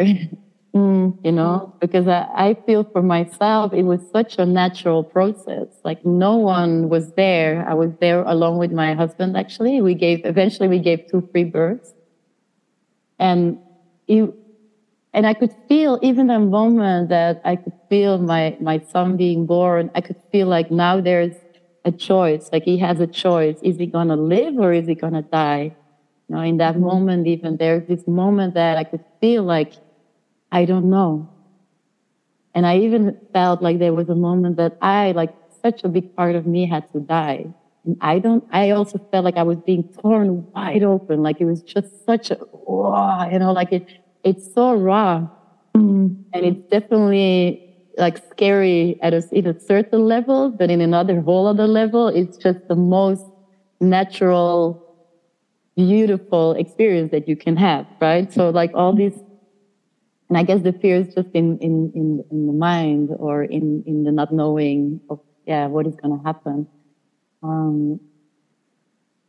mm. 0.75 1.17
you 1.23 1.31
know? 1.31 1.73
Because 1.79 2.07
I, 2.07 2.27
I 2.35 2.57
feel 2.65 2.83
for 2.83 3.01
myself 3.01 3.73
it 3.73 3.83
was 3.83 4.01
such 4.11 4.37
a 4.37 4.45
natural 4.45 5.03
process. 5.03 5.67
Like 5.83 6.05
no 6.05 6.35
one 6.35 6.89
was 6.89 7.11
there. 7.13 7.65
I 7.67 7.73
was 7.73 7.91
there 7.99 8.23
along 8.23 8.57
with 8.57 8.71
my 8.71 8.93
husband 8.93 9.37
actually. 9.37 9.81
We 9.81 9.95
gave 9.95 10.25
eventually 10.25 10.67
we 10.67 10.79
gave 10.79 11.07
two 11.09 11.27
free 11.31 11.45
births. 11.45 11.93
And 13.17 13.57
it, 14.07 14.33
and 15.15 15.25
I 15.25 15.33
could 15.33 15.55
feel 15.69 15.97
even 16.01 16.27
the 16.27 16.39
moment 16.39 17.07
that 17.07 17.41
I 17.45 17.55
could 17.55 17.71
feel 17.89 18.17
my, 18.17 18.57
my 18.59 18.79
son 18.91 19.15
being 19.15 19.45
born, 19.45 19.89
I 19.95 20.01
could 20.01 20.17
feel 20.29 20.47
like 20.47 20.69
now 20.69 20.99
there's 20.99 21.33
a 21.85 21.91
choice. 21.91 22.49
Like 22.51 22.63
he 22.63 22.77
has 22.79 22.99
a 22.99 23.07
choice. 23.07 23.57
Is 23.61 23.77
he 23.77 23.85
going 23.85 24.09
to 24.09 24.17
live 24.17 24.57
or 24.59 24.73
is 24.73 24.87
he 24.87 24.93
going 24.93 25.13
to 25.13 25.21
die? 25.21 25.73
You 26.27 26.35
know, 26.35 26.41
in 26.41 26.57
that 26.57 26.73
mm-hmm. 26.73 26.83
moment, 26.83 27.27
even 27.27 27.55
there's 27.55 27.87
this 27.87 28.05
moment 28.05 28.55
that 28.55 28.77
I 28.77 28.83
could 28.83 29.05
feel 29.21 29.43
like, 29.43 29.71
I 30.51 30.65
don't 30.65 30.89
know. 30.89 31.29
And 32.53 32.65
I 32.65 32.79
even 32.79 33.17
felt 33.31 33.61
like 33.61 33.79
there 33.79 33.93
was 33.93 34.09
a 34.09 34.15
moment 34.15 34.57
that 34.57 34.77
I, 34.81 35.13
like 35.13 35.33
such 35.61 35.85
a 35.85 35.87
big 35.87 36.13
part 36.13 36.35
of 36.35 36.45
me 36.45 36.67
had 36.67 36.91
to 36.91 36.99
die. 36.99 37.45
And 37.85 37.95
I 38.01 38.19
don't, 38.19 38.43
I 38.51 38.71
also 38.71 38.97
felt 39.11 39.23
like 39.23 39.37
I 39.37 39.43
was 39.43 39.59
being 39.59 39.83
torn 40.01 40.51
wide 40.51 40.83
open. 40.83 41.23
Like 41.23 41.39
it 41.39 41.45
was 41.45 41.61
just 41.61 42.05
such 42.05 42.31
a, 42.31 42.37
oh, 42.67 43.29
you 43.31 43.39
know, 43.39 43.53
like 43.53 43.71
it, 43.71 44.04
it's 44.25 44.53
so 44.53 44.73
raw 44.73 45.25
mm. 45.73 46.13
and 46.33 46.45
it's 46.45 46.69
definitely 46.69 47.61
like 47.97 48.17
scary 48.29 48.99
at 49.01 49.13
a, 49.13 49.23
in 49.31 49.47
a 49.47 49.57
certain 49.57 50.05
level 50.05 50.49
but 50.49 50.69
in 50.69 50.81
another 50.81 51.21
whole 51.21 51.47
other 51.47 51.67
level 51.67 52.09
it's 52.09 52.35
just 52.35 52.67
the 52.67 52.75
most 52.75 53.23
natural, 53.79 54.81
beautiful 55.75 56.53
experience 56.53 57.11
that 57.11 57.27
you 57.27 57.35
can 57.35 57.55
have, 57.57 57.85
right? 58.01 58.31
So 58.31 58.49
like 58.49 58.71
all 58.73 58.93
these, 58.93 59.17
and 60.29 60.37
I 60.37 60.43
guess 60.43 60.61
the 60.61 60.73
fear 60.73 60.97
is 60.97 61.13
just 61.13 61.29
in, 61.33 61.57
in, 61.59 61.91
in, 61.93 62.23
in 62.31 62.47
the 62.47 62.53
mind 62.53 63.09
or 63.17 63.43
in, 63.43 63.83
in 63.85 64.03
the 64.03 64.11
not 64.11 64.33
knowing 64.33 65.01
of, 65.09 65.19
yeah, 65.45 65.67
what 65.67 65.85
is 65.85 65.95
going 65.95 66.17
to 66.17 66.23
happen. 66.23 66.67
Um, 67.43 67.99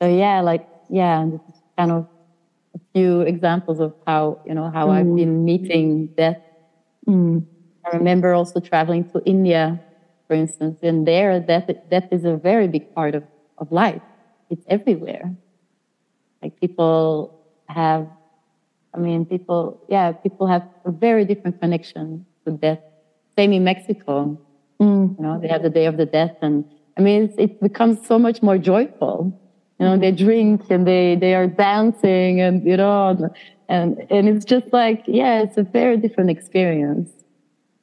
so 0.01 0.09
yeah, 0.09 0.41
like, 0.41 0.67
yeah, 0.89 1.27
this 1.31 1.41
is 1.55 1.61
kind 1.77 1.91
of 1.91 2.09
few 2.97 3.21
examples 3.21 3.79
of 3.79 3.93
how, 4.07 4.41
you 4.47 4.55
know, 4.55 4.71
how 4.71 4.87
mm. 4.87 4.93
I've 4.97 5.15
been 5.15 5.45
meeting 5.45 6.07
death. 6.17 6.41
Mm. 7.07 7.45
I 7.85 7.95
remember 7.99 8.33
also 8.33 8.59
traveling 8.59 9.05
to 9.11 9.23
India, 9.27 9.79
for 10.27 10.33
instance, 10.33 10.79
and 10.83 11.07
there 11.07 11.39
death, 11.39 11.69
death 11.91 12.09
is 12.11 12.25
a 12.25 12.37
very 12.37 12.69
big 12.69 12.95
part 12.95 13.15
of, 13.15 13.23
of 13.59 13.71
life. 13.71 14.01
It's 14.49 14.65
everywhere. 14.69 15.37
Like 16.43 16.59
people 16.59 17.39
have, 17.69 18.09
I 18.95 18.99
mean, 18.99 19.27
people, 19.27 19.79
yeah, 19.91 20.13
people 20.13 20.47
have 20.47 20.63
a 20.87 20.91
very 20.91 21.27
different 21.27 21.61
connection 21.61 22.25
to 22.47 22.53
death. 22.53 22.81
Same 23.37 23.53
in 23.53 23.63
Mexico. 23.63 24.41
Mm. 24.81 25.19
You 25.19 25.23
know, 25.23 25.39
they 25.39 25.49
have 25.49 25.63
the 25.63 25.75
Day 25.79 25.85
of 25.85 25.99
the 25.99 26.07
Death, 26.07 26.37
and 26.41 26.65
I 26.97 27.03
mean, 27.03 27.35
it 27.37 27.61
becomes 27.61 28.07
so 28.07 28.19
much 28.19 28.43
more 28.43 28.57
joyful. 28.57 29.39
You 29.79 29.87
know, 29.87 29.99
they 29.99 30.13
drink 30.13 30.71
and 30.71 30.87
they 30.87 31.17
they 31.17 31.35
are 31.35 31.47
dancing, 31.47 32.41
and 32.41 32.65
you 32.65 32.77
know, 32.77 33.31
and 33.69 34.07
and 34.11 34.29
it's 34.29 34.45
just 34.45 34.73
like, 34.73 35.05
yeah, 35.07 35.43
it's 35.43 35.59
a 35.59 35.63
very 35.63 35.97
different 35.97 36.31
experience. 36.31 37.11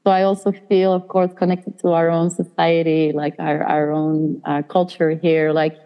So 0.03 0.11
I 0.11 0.23
also 0.23 0.51
feel, 0.67 0.91
of 0.91 1.07
course, 1.07 1.31
connected 1.33 1.79
to 1.79 1.89
our 1.89 2.09
own 2.09 2.29
society, 2.29 3.11
like 3.13 3.35
our 3.39 3.63
our 3.63 3.91
own 3.91 4.41
uh, 4.45 4.63
culture 4.63 5.11
here. 5.11 5.53
Like 5.53 5.77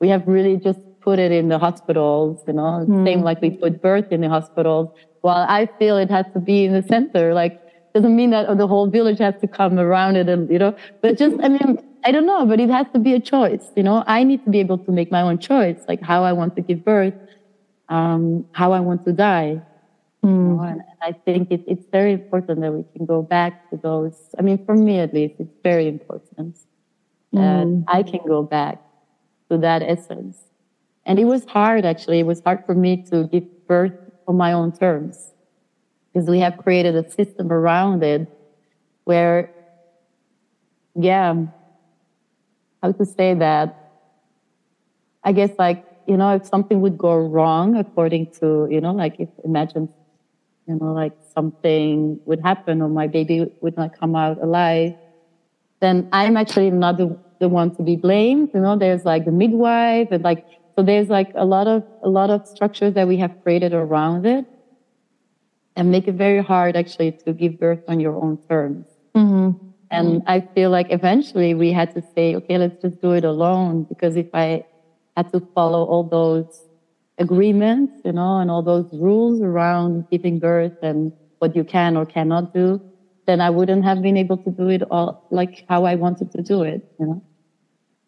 we 0.00 0.08
have 0.08 0.26
really 0.26 0.56
just 0.56 0.80
put 1.00 1.18
it 1.18 1.32
in 1.32 1.48
the 1.48 1.58
hospitals, 1.58 2.42
you 2.46 2.54
know, 2.54 2.84
mm. 2.88 3.04
same 3.06 3.22
like 3.22 3.40
we 3.40 3.50
put 3.50 3.80
birth 3.82 4.10
in 4.10 4.20
the 4.20 4.28
hospitals. 4.28 4.88
While 5.20 5.46
I 5.48 5.68
feel 5.78 5.98
it 5.98 6.10
has 6.10 6.26
to 6.34 6.40
be 6.40 6.64
in 6.64 6.72
the 6.72 6.82
center, 6.82 7.34
like 7.34 7.60
doesn't 7.94 8.14
mean 8.14 8.30
that 8.30 8.56
the 8.56 8.66
whole 8.66 8.86
village 8.86 9.18
has 9.18 9.34
to 9.40 9.48
come 9.48 9.78
around 9.78 10.16
it 10.16 10.28
and, 10.28 10.48
you 10.50 10.58
know, 10.58 10.74
but 11.02 11.18
just, 11.18 11.36
I 11.42 11.48
mean, 11.48 11.78
I 12.04 12.12
don't 12.12 12.26
know, 12.26 12.46
but 12.46 12.60
it 12.60 12.70
has 12.70 12.86
to 12.94 12.98
be 12.98 13.14
a 13.14 13.20
choice, 13.20 13.64
you 13.76 13.82
know, 13.82 14.04
I 14.06 14.24
need 14.24 14.44
to 14.44 14.50
be 14.50 14.60
able 14.60 14.78
to 14.78 14.92
make 14.92 15.10
my 15.10 15.22
own 15.22 15.38
choice, 15.38 15.78
like 15.88 16.00
how 16.02 16.24
I 16.24 16.32
want 16.32 16.56
to 16.56 16.62
give 16.62 16.84
birth, 16.84 17.14
um, 17.88 18.46
how 18.52 18.72
I 18.72 18.80
want 18.80 19.04
to 19.04 19.12
die. 19.12 19.60
Mm. 20.24 20.28
You 20.28 20.56
know, 20.56 20.62
and 20.62 20.82
I 21.02 21.12
think 21.12 21.50
it, 21.50 21.64
it's 21.66 21.86
very 21.90 22.12
important 22.12 22.60
that 22.60 22.72
we 22.72 22.84
can 22.94 23.06
go 23.06 23.22
back 23.22 23.70
to 23.70 23.76
those. 23.76 24.16
I 24.38 24.42
mean, 24.42 24.64
for 24.64 24.74
me 24.74 24.98
at 24.98 25.14
least, 25.14 25.34
it's 25.38 25.56
very 25.62 25.88
important 25.88 26.58
that 27.32 27.66
mm. 27.66 27.84
I 27.88 28.02
can 28.02 28.20
go 28.26 28.42
back 28.42 28.82
to 29.50 29.58
that 29.58 29.82
essence 29.82 30.36
and 31.06 31.18
it 31.18 31.24
was 31.24 31.44
hard, 31.46 31.84
actually. 31.84 32.20
It 32.20 32.26
was 32.26 32.40
hard 32.40 32.64
for 32.66 32.74
me 32.74 33.02
to 33.10 33.26
give 33.28 33.44
birth 33.66 33.98
on 34.28 34.36
my 34.36 34.52
own 34.52 34.72
terms 34.72 35.32
because 36.12 36.28
we 36.28 36.38
have 36.40 36.56
created 36.58 36.94
a 36.94 37.10
system 37.10 37.52
around 37.52 38.02
it 38.02 38.28
where, 39.04 39.50
yeah, 40.94 41.34
how 42.82 42.92
to 42.92 43.04
say 43.04 43.34
that? 43.34 43.76
I 45.22 45.32
guess, 45.32 45.50
like, 45.58 45.84
you 46.06 46.16
know, 46.16 46.34
if 46.34 46.46
something 46.46 46.80
would 46.80 46.96
go 46.96 47.14
wrong 47.16 47.76
according 47.76 48.32
to, 48.40 48.66
you 48.70 48.80
know, 48.80 48.92
like 48.92 49.16
if 49.18 49.28
imagine, 49.44 49.88
you 50.66 50.76
know, 50.76 50.92
like 50.92 51.12
something 51.34 52.18
would 52.24 52.40
happen 52.40 52.80
or 52.82 52.88
my 52.88 53.06
baby 53.06 53.46
would 53.60 53.76
not 53.76 53.98
come 53.98 54.16
out 54.16 54.42
alive, 54.42 54.94
then 55.80 56.08
I'm 56.12 56.36
actually 56.36 56.70
not 56.70 56.96
the, 56.96 57.16
the 57.38 57.48
one 57.48 57.74
to 57.76 57.82
be 57.82 57.96
blamed. 57.96 58.50
You 58.54 58.60
know, 58.60 58.76
there's 58.76 59.04
like 59.04 59.24
the 59.24 59.32
midwife 59.32 60.08
and 60.10 60.24
like 60.24 60.46
so 60.76 60.82
there's 60.82 61.08
like 61.08 61.30
a 61.34 61.44
lot 61.44 61.66
of 61.66 61.84
a 62.02 62.08
lot 62.08 62.30
of 62.30 62.46
structures 62.46 62.94
that 62.94 63.06
we 63.06 63.16
have 63.18 63.42
created 63.42 63.72
around 63.74 64.26
it 64.26 64.46
and 65.76 65.90
make 65.90 66.08
it 66.08 66.14
very 66.14 66.42
hard 66.42 66.76
actually 66.76 67.12
to 67.12 67.32
give 67.32 67.58
birth 67.58 67.80
on 67.88 68.00
your 68.00 68.16
own 68.16 68.38
terms. 68.48 68.86
Mm-hmm. 69.14 69.69
And 69.90 70.22
I 70.26 70.40
feel 70.40 70.70
like 70.70 70.86
eventually 70.90 71.54
we 71.54 71.72
had 71.72 71.92
to 71.94 72.02
say, 72.14 72.36
okay, 72.36 72.58
let's 72.58 72.80
just 72.80 73.00
do 73.00 73.12
it 73.12 73.24
alone 73.24 73.84
because 73.84 74.16
if 74.16 74.28
I 74.32 74.64
had 75.16 75.32
to 75.32 75.40
follow 75.54 75.84
all 75.84 76.04
those 76.04 76.68
agreements, 77.18 78.00
you 78.04 78.12
know, 78.12 78.38
and 78.38 78.50
all 78.50 78.62
those 78.62 78.88
rules 78.92 79.40
around 79.40 80.08
giving 80.10 80.38
birth 80.38 80.76
and 80.82 81.12
what 81.38 81.56
you 81.56 81.64
can 81.64 81.96
or 81.96 82.06
cannot 82.06 82.54
do, 82.54 82.80
then 83.26 83.40
I 83.40 83.50
wouldn't 83.50 83.84
have 83.84 84.00
been 84.00 84.16
able 84.16 84.36
to 84.38 84.50
do 84.50 84.68
it 84.68 84.82
all 84.90 85.26
like 85.30 85.64
how 85.68 85.84
I 85.84 85.96
wanted 85.96 86.30
to 86.32 86.42
do 86.42 86.62
it, 86.62 86.82
you 86.98 87.06
know. 87.06 87.24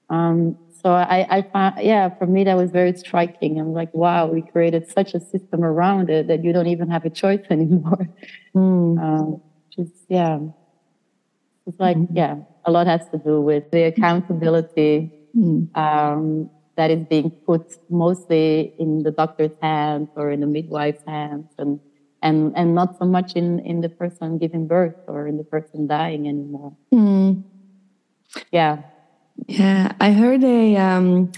Um, 0.09 0.59
so 0.83 0.93
I, 0.93 1.27
I 1.31 1.43
found, 1.43 1.81
yeah, 1.81 2.09
for 2.11 2.27
me, 2.27 2.45
that 2.45 2.57
was 2.57 2.71
very 2.71 2.97
striking. 2.97 3.61
I'm 3.61 3.73
like, 3.73 3.93
wow, 3.95 4.27
we 4.27 4.43
created 4.43 4.91
such 4.91 5.15
a 5.15 5.21
system 5.21 5.65
around 5.65 6.11
it 6.11 6.27
that 6.27 6.43
you 6.45 6.53
don't 6.53 6.67
even 6.67 6.91
have 6.91 7.05
a 7.05 7.11
choice 7.11 7.45
anymore. 7.51 8.09
Mm. 8.55 9.01
Um, 9.01 9.43
just, 9.71 9.93
yeah. 10.09 10.41
It's 11.67 11.79
like, 11.79 11.97
mm 11.97 12.09
yeah, 12.13 12.37
a 12.65 12.71
lot 12.71 12.87
has 12.87 13.09
to 13.11 13.19
do 13.19 13.41
with 13.41 13.71
the 13.71 13.85
accountability 13.85 15.13
mm. 15.37 15.77
um, 15.77 16.51
that 16.77 16.91
is 16.91 17.07
being 17.09 17.31
put 17.31 17.77
mostly 17.91 18.75
in 18.79 19.03
the 19.03 19.11
doctor's 19.11 19.53
hands 19.61 20.09
or 20.17 20.31
in 20.31 20.41
the 20.41 20.47
midwife's 20.47 21.03
hands 21.07 21.47
and, 21.59 21.81
and, 22.23 22.53
and 22.57 22.75
not 22.75 22.99
so 22.99 23.05
much 23.05 23.33
in, 23.35 23.59
in 23.61 23.81
the 23.81 23.89
person 23.89 24.39
giving 24.39 24.67
birth 24.67 24.95
or 25.07 25.27
in 25.27 25.37
the 25.37 25.45
person 25.45 25.87
dying 25.87 26.29
anymore. 26.29 26.77
Mm. 26.93 27.45
Yeah. 28.51 28.83
Yeah, 29.47 29.93
I 30.01 30.13
heard 30.13 30.45
a 30.45 30.77
um, 30.77 31.33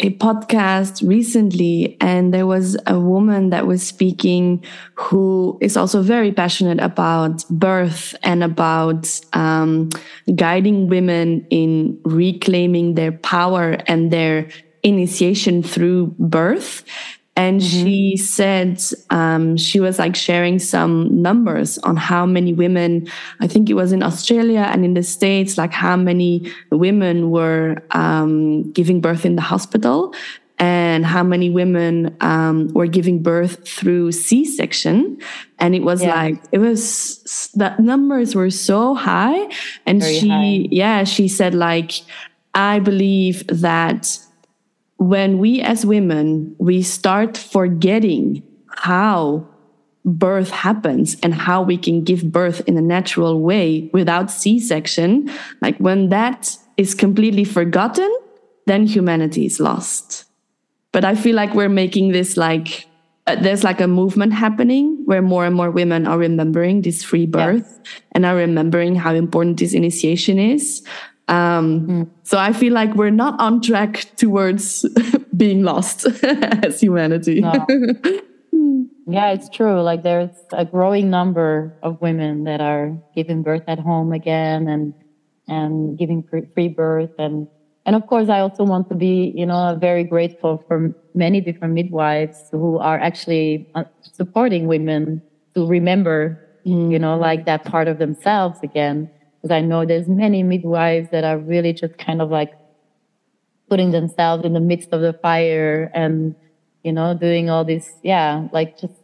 a 0.00 0.10
podcast 0.16 1.06
recently, 1.06 1.96
and 2.00 2.32
there 2.32 2.46
was 2.46 2.76
a 2.86 2.98
woman 2.98 3.50
that 3.50 3.66
was 3.66 3.86
speaking 3.86 4.64
who 4.94 5.58
is 5.60 5.76
also 5.76 6.02
very 6.02 6.32
passionate 6.32 6.80
about 6.80 7.44
birth 7.50 8.14
and 8.22 8.42
about 8.42 9.20
um, 9.34 9.90
guiding 10.34 10.88
women 10.88 11.46
in 11.50 12.00
reclaiming 12.04 12.94
their 12.94 13.12
power 13.12 13.76
and 13.86 14.10
their 14.10 14.48
initiation 14.82 15.62
through 15.62 16.14
birth. 16.18 16.82
And 17.36 17.60
mm-hmm. 17.60 17.84
she 17.84 18.16
said 18.16 18.82
um, 19.10 19.56
she 19.56 19.80
was 19.80 19.98
like 19.98 20.16
sharing 20.16 20.58
some 20.58 21.22
numbers 21.22 21.78
on 21.78 21.96
how 21.96 22.26
many 22.26 22.52
women, 22.52 23.06
I 23.40 23.46
think 23.46 23.70
it 23.70 23.74
was 23.74 23.92
in 23.92 24.02
Australia 24.02 24.68
and 24.70 24.84
in 24.84 24.94
the 24.94 25.02
States, 25.02 25.56
like 25.56 25.72
how 25.72 25.96
many 25.96 26.52
women 26.70 27.30
were 27.30 27.82
um, 27.92 28.70
giving 28.72 29.00
birth 29.00 29.24
in 29.24 29.36
the 29.36 29.42
hospital 29.42 30.12
and 30.58 31.06
how 31.06 31.22
many 31.22 31.48
women 31.48 32.14
um, 32.20 32.68
were 32.74 32.86
giving 32.86 33.22
birth 33.22 33.66
through 33.66 34.12
C-section. 34.12 35.16
And 35.58 35.74
it 35.74 35.82
was 35.82 36.02
yeah. 36.02 36.14
like, 36.14 36.42
it 36.52 36.58
was, 36.58 37.50
the 37.54 37.74
numbers 37.78 38.34
were 38.34 38.50
so 38.50 38.94
high. 38.94 39.48
And 39.86 40.00
Very 40.02 40.18
she, 40.18 40.28
high. 40.28 40.68
yeah, 40.70 41.04
she 41.04 41.28
said 41.28 41.54
like, 41.54 41.92
I 42.54 42.80
believe 42.80 43.46
that 43.46 44.18
when 45.00 45.38
we 45.38 45.62
as 45.62 45.86
women 45.86 46.54
we 46.58 46.82
start 46.82 47.34
forgetting 47.34 48.42
how 48.68 49.42
birth 50.04 50.50
happens 50.50 51.16
and 51.22 51.32
how 51.32 51.62
we 51.62 51.78
can 51.78 52.04
give 52.04 52.30
birth 52.30 52.60
in 52.66 52.76
a 52.76 52.82
natural 52.82 53.40
way 53.40 53.88
without 53.94 54.30
c-section 54.30 55.30
like 55.62 55.76
when 55.78 56.10
that 56.10 56.54
is 56.76 56.94
completely 56.94 57.44
forgotten 57.44 58.14
then 58.66 58.86
humanity 58.86 59.46
is 59.46 59.58
lost 59.58 60.26
but 60.92 61.02
i 61.02 61.14
feel 61.14 61.34
like 61.34 61.54
we're 61.54 61.68
making 61.70 62.12
this 62.12 62.36
like 62.36 62.86
uh, 63.26 63.36
there's 63.36 63.64
like 63.64 63.80
a 63.80 63.88
movement 63.88 64.34
happening 64.34 65.00
where 65.06 65.22
more 65.22 65.46
and 65.46 65.56
more 65.56 65.70
women 65.70 66.06
are 66.06 66.18
remembering 66.18 66.82
this 66.82 67.02
free 67.02 67.26
birth 67.26 67.80
yes. 67.84 68.02
and 68.12 68.26
are 68.26 68.36
remembering 68.36 68.94
how 68.96 69.14
important 69.14 69.58
this 69.58 69.72
initiation 69.72 70.38
is 70.38 70.82
um, 71.30 71.86
mm. 71.86 72.10
So 72.24 72.38
I 72.38 72.52
feel 72.52 72.72
like 72.72 72.94
we're 72.94 73.10
not 73.10 73.38
on 73.40 73.62
track 73.62 74.04
towards 74.16 74.84
being 75.36 75.62
lost 75.62 76.06
as 76.24 76.80
humanity. 76.80 77.40
No. 77.40 77.52
yeah, 79.06 79.30
it's 79.30 79.48
true. 79.48 79.80
Like 79.80 80.02
there's 80.02 80.36
a 80.52 80.64
growing 80.64 81.08
number 81.08 81.72
of 81.84 82.00
women 82.00 82.44
that 82.44 82.60
are 82.60 82.98
giving 83.14 83.42
birth 83.42 83.62
at 83.68 83.78
home 83.78 84.12
again 84.12 84.66
and 84.68 84.92
and 85.46 85.98
giving 85.98 86.22
free 86.54 86.68
birth 86.68 87.10
and 87.18 87.48
and 87.84 87.96
of 87.96 88.06
course 88.06 88.28
I 88.28 88.38
also 88.38 88.62
want 88.62 88.88
to 88.90 88.94
be 88.94 89.32
you 89.34 89.44
know 89.44 89.76
very 89.80 90.04
grateful 90.04 90.62
for 90.68 90.94
many 91.14 91.40
different 91.40 91.74
midwives 91.74 92.38
who 92.52 92.78
are 92.78 93.00
actually 93.00 93.68
uh, 93.74 93.82
supporting 94.00 94.68
women 94.68 95.20
to 95.54 95.66
remember 95.66 96.38
mm. 96.64 96.92
you 96.92 97.00
know 97.00 97.16
like 97.16 97.46
that 97.46 97.64
part 97.64 97.88
of 97.88 97.98
themselves 97.98 98.60
again 98.62 99.10
because 99.40 99.54
I 99.54 99.60
know 99.60 99.86
there's 99.86 100.08
many 100.08 100.42
midwives 100.42 101.10
that 101.10 101.24
are 101.24 101.38
really 101.38 101.72
just 101.72 101.96
kind 101.96 102.20
of 102.20 102.30
like 102.30 102.52
putting 103.68 103.90
themselves 103.90 104.44
in 104.44 104.52
the 104.52 104.60
midst 104.60 104.90
of 104.92 105.00
the 105.00 105.12
fire 105.12 105.90
and, 105.94 106.34
you 106.82 106.92
know, 106.92 107.14
doing 107.14 107.48
all 107.48 107.64
this, 107.64 107.90
yeah, 108.02 108.48
like 108.52 108.78
just 108.78 108.94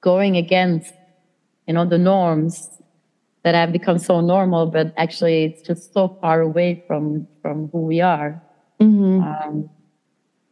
going 0.00 0.36
against, 0.36 0.94
you 1.66 1.74
know, 1.74 1.84
the 1.84 1.98
norms 1.98 2.68
that 3.42 3.54
have 3.54 3.72
become 3.72 3.98
so 3.98 4.20
normal, 4.20 4.66
but 4.66 4.94
actually 4.96 5.44
it's 5.44 5.62
just 5.62 5.92
so 5.92 6.16
far 6.20 6.40
away 6.40 6.82
from, 6.86 7.26
from 7.42 7.68
who 7.70 7.82
we 7.82 8.00
are. 8.00 8.40
Mm-hmm. 8.80 9.22
Um, 9.22 9.70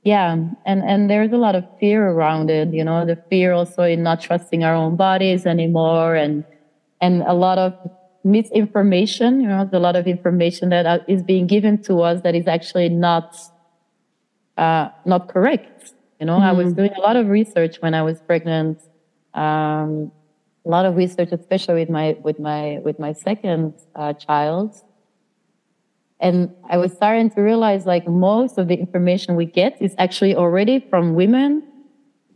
yeah 0.02 0.32
and 0.32 0.82
and 0.82 1.10
there's 1.10 1.32
a 1.32 1.36
lot 1.36 1.54
of 1.54 1.64
fear 1.78 2.08
around 2.08 2.48
it 2.48 2.72
you 2.72 2.82
know 2.82 3.04
the 3.04 3.16
fear 3.28 3.52
also 3.52 3.82
in 3.82 4.02
not 4.02 4.18
trusting 4.18 4.64
our 4.64 4.74
own 4.74 4.96
bodies 4.96 5.44
anymore 5.44 6.14
and 6.14 6.42
and 7.02 7.22
a 7.22 7.34
lot 7.34 7.58
of 7.58 7.74
misinformation 8.24 9.40
you 9.40 9.48
know 9.48 9.68
a 9.72 9.78
lot 9.78 9.96
of 9.96 10.06
information 10.06 10.68
that 10.68 11.04
is 11.08 11.22
being 11.22 11.46
given 11.46 11.80
to 11.80 12.00
us 12.00 12.20
that 12.22 12.34
is 12.34 12.46
actually 12.46 12.88
not 12.88 13.36
uh, 14.56 14.88
not 15.04 15.28
correct 15.28 15.94
you 16.20 16.26
know 16.26 16.38
mm. 16.38 16.42
i 16.42 16.52
was 16.52 16.66
mm-hmm. 16.66 16.76
doing 16.76 16.92
a 16.96 17.00
lot 17.00 17.16
of 17.16 17.28
research 17.28 17.76
when 17.80 17.94
i 17.94 18.02
was 18.02 18.20
pregnant 18.20 18.78
um, 19.34 20.10
a 20.66 20.68
lot 20.68 20.84
of 20.84 20.96
research 20.96 21.30
especially 21.32 21.74
with 21.74 21.88
my 21.88 22.16
with 22.22 22.38
my 22.38 22.78
with 22.84 22.98
my 22.98 23.12
second 23.12 23.74
uh, 23.94 24.12
child 24.12 24.82
and 26.20 26.54
I 26.68 26.76
was 26.76 26.92
starting 26.92 27.30
to 27.30 27.40
realize 27.40 27.86
like 27.86 28.06
most 28.06 28.58
of 28.58 28.68
the 28.68 28.74
information 28.74 29.36
we 29.36 29.46
get 29.46 29.80
is 29.80 29.94
actually 29.96 30.36
already 30.36 30.78
from 30.78 31.14
women 31.14 31.62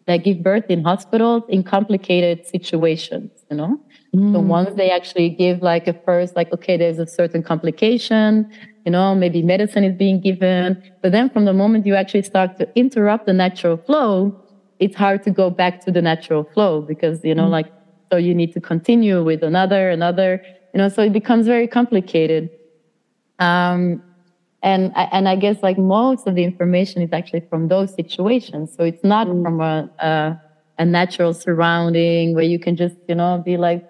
that 0.06 0.18
give 0.18 0.42
birth 0.42 0.64
in 0.68 0.82
hospitals 0.82 1.42
in 1.48 1.62
complicated 1.62 2.46
situations, 2.46 3.30
you 3.50 3.56
know? 3.56 3.80
Mm. 4.14 4.32
So 4.32 4.40
once 4.40 4.74
they 4.76 4.90
actually 4.90 5.30
give 5.30 5.62
like 5.62 5.88
a 5.88 5.92
first, 5.92 6.36
like, 6.36 6.52
okay, 6.52 6.76
there's 6.76 6.98
a 6.98 7.06
certain 7.06 7.42
complication, 7.42 8.50
you 8.84 8.92
know, 8.92 9.14
maybe 9.14 9.42
medicine 9.42 9.84
is 9.84 9.96
being 9.96 10.20
given. 10.20 10.82
But 11.02 11.12
then 11.12 11.30
from 11.30 11.44
the 11.44 11.52
moment 11.52 11.86
you 11.86 11.94
actually 11.94 12.22
start 12.22 12.56
to 12.58 12.68
interrupt 12.78 13.26
the 13.26 13.32
natural 13.32 13.76
flow, 13.76 14.40
it's 14.78 14.94
hard 14.94 15.22
to 15.24 15.30
go 15.30 15.50
back 15.50 15.80
to 15.84 15.90
the 15.90 16.02
natural 16.02 16.44
flow 16.44 16.82
because, 16.82 17.24
you 17.24 17.34
know, 17.34 17.46
mm. 17.46 17.50
like, 17.50 17.72
so 18.12 18.18
you 18.18 18.34
need 18.34 18.52
to 18.52 18.60
continue 18.60 19.24
with 19.24 19.42
another, 19.42 19.90
another, 19.90 20.42
you 20.72 20.78
know, 20.78 20.88
so 20.88 21.02
it 21.02 21.12
becomes 21.12 21.46
very 21.46 21.66
complicated. 21.66 22.50
Um, 23.38 24.02
and 24.62 24.92
and 24.96 25.28
I 25.28 25.36
guess 25.36 25.62
like 25.62 25.76
most 25.76 26.26
of 26.26 26.34
the 26.34 26.42
information 26.42 27.02
is 27.02 27.12
actually 27.12 27.40
from 27.50 27.68
those 27.68 27.94
situations. 27.94 28.74
So 28.74 28.82
it's 28.84 29.04
not 29.04 29.26
mm. 29.26 29.42
from 29.42 29.60
a, 29.60 29.90
a, 29.98 30.40
a 30.78 30.84
natural 30.84 31.34
surrounding 31.34 32.34
where 32.34 32.44
you 32.44 32.58
can 32.58 32.74
just 32.74 32.96
you 33.06 33.14
know 33.14 33.42
be 33.44 33.56
like 33.56 33.84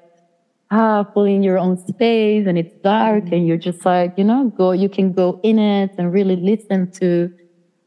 ah 0.79 1.05
fully 1.13 1.35
in 1.39 1.43
your 1.43 1.59
own 1.65 1.77
space 1.93 2.45
and 2.49 2.57
it's 2.63 2.77
dark 2.83 3.25
and 3.33 3.47
you're 3.47 3.63
just 3.69 3.85
like 3.93 4.13
you 4.19 4.27
know 4.31 4.41
go 4.61 4.67
you 4.73 4.89
can 4.89 5.13
go 5.13 5.29
in 5.43 5.59
it 5.59 5.91
and 5.99 6.13
really 6.19 6.37
listen 6.51 6.91
to 6.91 7.09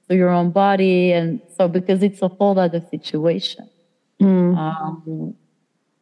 to 0.08 0.16
your 0.16 0.30
own 0.30 0.52
body 0.52 1.12
and 1.12 1.42
so 1.58 1.68
because 1.68 2.02
it's 2.04 2.22
a 2.22 2.28
whole 2.28 2.58
other 2.60 2.82
situation. 2.90 3.70
Mm. 4.22 4.58
Um, 4.58 5.36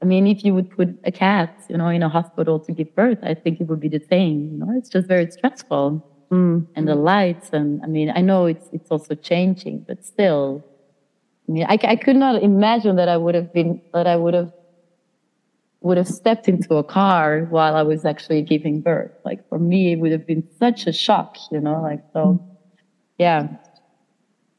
I 0.01 0.05
mean, 0.05 0.27
if 0.27 0.43
you 0.45 0.53
would 0.53 0.69
put 0.69 0.89
a 1.03 1.11
cat, 1.11 1.51
you 1.69 1.77
know, 1.77 1.87
in 1.87 2.03
a 2.03 2.09
hospital 2.09 2.59
to 2.59 2.71
give 2.71 2.93
birth, 2.95 3.19
I 3.23 3.33
think 3.33 3.59
it 3.59 3.67
would 3.67 3.79
be 3.79 3.89
the 3.89 4.03
same. 4.09 4.51
You 4.51 4.57
know, 4.59 4.73
it's 4.77 4.89
just 4.89 5.07
very 5.07 5.31
stressful. 5.31 6.05
Mm. 6.31 6.67
And 6.75 6.87
the 6.87 6.95
lights, 6.95 7.49
and 7.53 7.81
I 7.83 7.87
mean, 7.87 8.11
I 8.15 8.21
know 8.21 8.45
it's 8.45 8.67
it's 8.71 8.91
also 8.91 9.15
changing, 9.15 9.85
but 9.87 10.03
still, 10.03 10.63
I 11.47 11.51
mean, 11.51 11.65
I, 11.67 11.77
I 11.83 11.95
could 11.95 12.15
not 12.15 12.41
imagine 12.41 12.95
that 12.97 13.09
I 13.09 13.17
would 13.17 13.35
have 13.35 13.53
been 13.53 13.81
that 13.93 14.07
I 14.07 14.15
would 14.15 14.33
have 14.33 14.51
would 15.85 15.97
have 15.97 16.07
stepped 16.07 16.47
into 16.47 16.77
a 16.77 16.83
car 16.83 17.45
while 17.51 17.75
I 17.75 17.83
was 17.83 18.05
actually 18.05 18.41
giving 18.41 18.81
birth. 18.81 19.11
Like 19.23 19.47
for 19.47 19.59
me, 19.59 19.91
it 19.91 19.97
would 19.97 20.11
have 20.11 20.25
been 20.25 20.43
such 20.57 20.87
a 20.87 20.91
shock, 20.91 21.37
you 21.51 21.59
know. 21.61 21.79
Like 21.79 22.03
so, 22.11 22.43
yeah, 23.19 23.47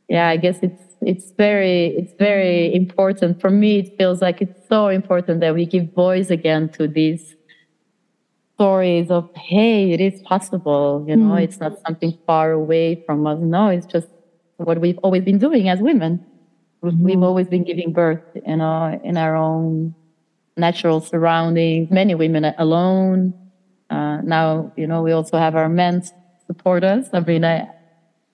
yeah. 0.09 0.29
I 0.29 0.37
guess 0.37 0.61
it's 0.63 0.83
it's 1.03 1.33
very 1.33 1.89
it's 1.99 2.13
very 2.19 2.73
important 2.75 3.41
for 3.41 3.51
me 3.51 3.81
it 3.81 3.99
feels 3.99 4.23
like 4.23 4.41
it's 4.41 4.69
so 4.69 4.89
important 4.89 5.41
that 5.41 5.53
we 5.53 5.67
give 5.67 5.93
voice 5.93 6.31
again 6.31 6.69
to 6.71 6.89
these 6.89 7.37
stories 8.55 9.11
of 9.11 9.29
hey 9.37 9.93
it 9.93 10.01
is 10.01 10.23
possible 10.23 11.05
you 11.07 11.15
know 11.15 11.35
mm. 11.35 11.43
it's 11.43 11.61
not 11.61 11.73
something 11.87 12.17
far 12.27 12.53
away 12.53 13.05
from 13.05 13.27
us 13.27 13.39
no 13.43 13.69
it's 13.69 13.85
just 13.85 14.09
what 14.57 14.81
we've 14.81 14.97
always 15.03 15.23
been 15.23 15.39
doing 15.39 15.69
as 15.69 15.81
women 15.81 16.25
mm-hmm. 16.83 17.05
we've 17.05 17.23
always 17.23 17.47
been 17.47 17.63
giving 17.63 17.93
birth 17.93 18.25
you 18.35 18.57
know 18.57 18.99
in 19.05 19.19
our 19.19 19.37
own 19.37 19.95
natural 20.57 21.01
surroundings 21.01 21.91
many 21.91 22.15
women 22.15 22.45
alone. 22.59 23.35
Uh, 23.91 24.21
now 24.23 24.73
you 24.77 24.87
know 24.87 25.03
we 25.03 25.13
also 25.13 25.39
have 25.39 25.55
our 25.55 25.69
men 25.69 26.03
support 26.47 26.83
us 26.83 27.09
i 27.13 27.21
mean 27.21 27.45
i 27.45 27.69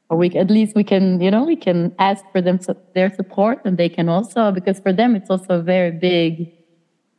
or 0.08 0.16
we 0.16 0.30
at 0.30 0.50
least 0.50 0.74
we 0.74 0.84
can 0.84 1.20
you 1.20 1.30
know 1.30 1.44
we 1.44 1.56
can 1.56 1.94
ask 1.98 2.24
for 2.32 2.40
them 2.40 2.58
their 2.94 3.12
support 3.14 3.58
and 3.64 3.76
they 3.76 3.88
can 3.88 4.08
also 4.08 4.50
because 4.50 4.80
for 4.80 4.92
them 4.92 5.14
it's 5.14 5.28
also 5.28 5.58
a 5.58 5.62
very 5.62 5.90
big 5.90 6.52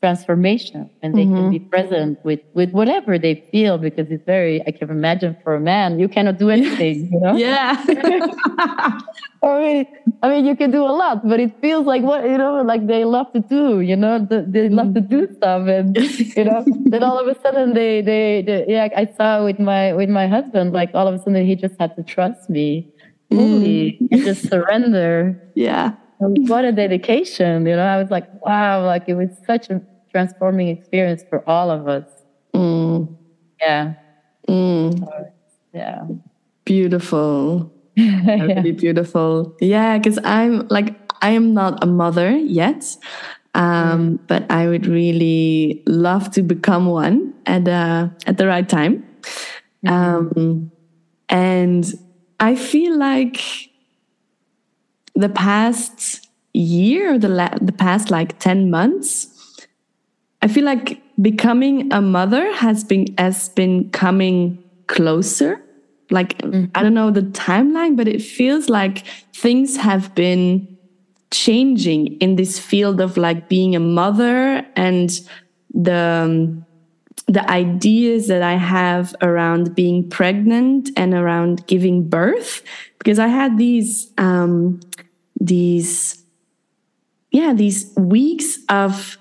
transformation 0.04 0.90
and 1.02 1.16
they 1.18 1.24
mm-hmm. 1.24 1.36
can 1.36 1.50
be 1.50 1.60
present 1.74 2.20
with 2.26 2.42
with 2.60 2.70
whatever 2.80 3.18
they 3.18 3.36
feel 3.52 3.78
because 3.78 4.08
it's 4.14 4.26
very 4.26 4.56
i 4.68 4.72
can 4.78 4.90
imagine 4.90 5.32
for 5.44 5.56
a 5.56 5.62
man 5.62 5.98
you 5.98 6.10
cannot 6.16 6.38
do 6.38 6.50
anything 6.50 6.96
you 7.14 7.20
know? 7.22 7.36
Yeah. 7.48 7.72
I 9.44 9.60
mean, 9.64 9.86
I 10.24 10.26
mean 10.32 10.44
you 10.50 10.58
can 10.62 10.72
do 10.72 10.84
a 10.84 10.96
lot 11.04 11.26
but 11.32 11.40
it 11.40 11.52
feels 11.62 11.86
like 11.86 12.04
what 12.10 12.26
you 12.26 12.38
know 12.38 12.62
like 12.72 12.86
they 12.86 13.06
love 13.06 13.32
to 13.32 13.40
do 13.40 13.80
you 13.80 13.96
know? 13.96 14.14
They 14.56 14.68
love 14.68 14.94
to 14.98 15.00
do 15.16 15.20
stuff 15.38 15.62
and 15.70 15.96
you 16.38 16.44
know 16.50 16.66
then 16.92 17.02
all 17.02 17.18
of 17.18 17.28
a 17.34 17.36
sudden 17.42 17.74
they, 17.74 18.02
they 18.02 18.44
they 18.48 18.66
yeah 18.68 18.90
i 19.04 19.06
saw 19.18 19.46
with 19.48 19.60
my 19.72 19.94
with 19.94 20.10
my 20.10 20.28
husband 20.28 20.74
like 20.74 20.92
all 20.94 21.08
of 21.08 21.14
a 21.16 21.20
sudden 21.24 21.46
he 21.46 21.56
just 21.56 21.76
had 21.80 21.96
to 21.96 22.04
trust 22.04 22.50
me 22.50 22.68
fully 23.32 23.98
mm. 24.02 24.08
and 24.12 24.22
just 24.30 24.50
surrender. 24.50 25.42
Yeah. 25.56 25.94
What 26.20 26.64
a 26.66 26.74
dedication 26.74 27.66
you 27.66 27.76
know? 27.78 27.88
I 27.96 27.98
was 28.02 28.12
like 28.12 28.28
wow 28.46 28.86
like 28.86 29.06
it 29.08 29.16
was 29.24 29.32
such 29.48 29.70
a 29.70 29.82
transforming 30.14 30.70
experience 30.70 31.24
for 31.30 31.44
all 31.50 31.70
of 31.70 31.88
us. 31.88 32.08
Mm. 32.54 33.18
Yeah. 33.60 33.94
Mm. 34.48 35.32
yeah. 35.74 36.04
Beautiful. 36.64 37.74
yeah. 37.96 38.44
Really 38.44 38.72
beautiful. 38.72 39.56
Yeah, 39.60 39.98
because 39.98 40.20
I'm 40.24 40.68
like 40.70 40.96
I 41.22 41.32
am 41.32 41.54
not 41.54 41.84
a 41.84 41.88
mother 41.88 42.32
yet. 42.32 42.96
Um, 43.56 44.18
mm. 44.18 44.28
but 44.28 44.50
I 44.50 44.68
would 44.68 44.88
really 44.88 45.84
love 45.86 46.32
to 46.32 46.42
become 46.42 46.88
one 46.88 47.34
at 47.46 47.66
the 47.66 48.12
at 48.26 48.38
the 48.38 48.48
right 48.48 48.68
time. 48.68 49.06
Mm. 49.86 49.92
Um, 49.92 50.72
and 51.30 51.94
I 52.40 52.56
feel 52.56 52.98
like 52.98 53.42
the 55.16 55.30
past 55.30 56.28
year, 56.54 57.20
the 57.20 57.30
la- 57.30 57.58
the 57.62 57.72
past 57.72 58.10
like 58.10 58.40
ten 58.40 58.70
months, 58.70 59.28
I 60.44 60.48
feel 60.50 60.66
like 60.66 61.02
becoming 61.22 61.92
a 61.94 62.02
mother 62.02 62.54
has 62.54 62.84
been 62.84 63.08
has 63.18 63.48
been 63.50 63.90
coming 63.92 64.62
closer. 64.88 65.64
Like 66.12 66.38
mm-hmm. 66.40 66.66
I 66.76 66.84
don't 66.84 66.94
know 66.94 67.12
the 67.12 67.22
timeline, 67.22 67.96
but 67.96 68.10
it 68.10 68.22
feels 68.22 68.68
like 68.68 69.06
things 69.34 69.78
have 69.78 70.14
been 70.14 70.78
changing 71.32 72.18
in 72.18 72.36
this 72.36 72.60
field 72.60 73.00
of 73.00 73.16
like 73.16 73.48
being 73.48 73.74
a 73.74 73.80
mother 73.80 74.66
and 74.76 75.10
the 75.74 75.96
um, 75.98 76.66
the 77.28 77.50
ideas 77.50 78.28
that 78.28 78.44
I 78.44 78.56
have 78.56 79.16
around 79.22 79.74
being 79.76 80.10
pregnant 80.10 80.90
and 80.98 81.14
around 81.14 81.66
giving 81.68 82.10
birth 82.10 82.62
because 83.00 83.18
I 83.18 83.28
had 83.28 83.58
these 83.58 84.12
um, 84.18 84.82
these 85.40 86.22
yeah 87.32 87.54
these 87.54 87.94
weeks 87.96 88.60
of 88.68 89.18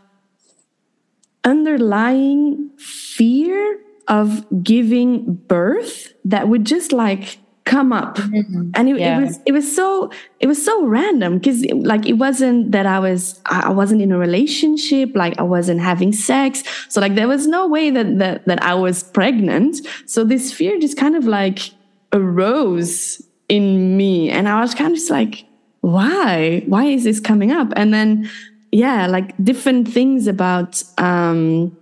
underlying 1.44 2.70
fear 2.78 3.81
of 4.09 4.44
giving 4.62 5.35
birth 5.35 6.12
that 6.24 6.48
would 6.48 6.64
just 6.64 6.92
like 6.92 7.38
come 7.64 7.92
up. 7.92 8.16
Mm-hmm. 8.16 8.70
and 8.74 8.88
it, 8.88 8.98
yeah. 8.98 9.18
it, 9.18 9.22
was 9.22 9.40
it 9.46 9.52
was 9.52 9.76
so 9.76 10.11
it 10.40 10.46
was 10.46 10.62
so 10.62 10.85
random 10.85 11.38
because 11.38 11.64
like 11.72 12.07
it 12.07 12.14
wasn't 12.14 12.72
that 12.72 12.87
i 12.87 12.98
was 12.98 13.40
i 13.46 13.70
wasn't 13.70 14.02
in 14.02 14.11
a 14.11 14.18
relationship 14.18 15.14
like 15.14 15.38
i 15.38 15.42
wasn't 15.42 15.81
having 15.81 16.12
sex. 16.12 16.62
So 16.88 17.00
like 17.00 17.14
there 17.14 17.28
was 17.28 17.46
no 17.46 17.66
way 17.68 17.90
that 17.90 18.18
that, 18.18 18.46
that 18.46 18.62
i 18.62 18.74
was 18.74 19.02
pregnant. 19.02 19.87
So 20.07 20.24
this 20.24 20.52
fear 20.52 20.78
just 20.78 20.96
kind 20.96 21.16
of 21.16 21.24
like 21.24 21.70
arose 22.12 23.22
in 23.49 23.97
me. 23.97 24.30
And 24.30 24.49
i 24.49 24.61
was 24.61 24.74
kind 24.74 24.90
of 24.90 24.97
just 24.97 25.11
like 25.11 25.47
why? 25.82 26.62
Why 26.66 26.84
is 26.84 27.03
this 27.05 27.18
coming 27.18 27.51
up? 27.51 27.72
And 27.74 27.93
then 27.93 28.30
yeah, 28.73 29.07
like 29.07 29.37
different 29.45 29.87
things 29.87 30.27
about 30.27 30.83
um, 30.97 31.77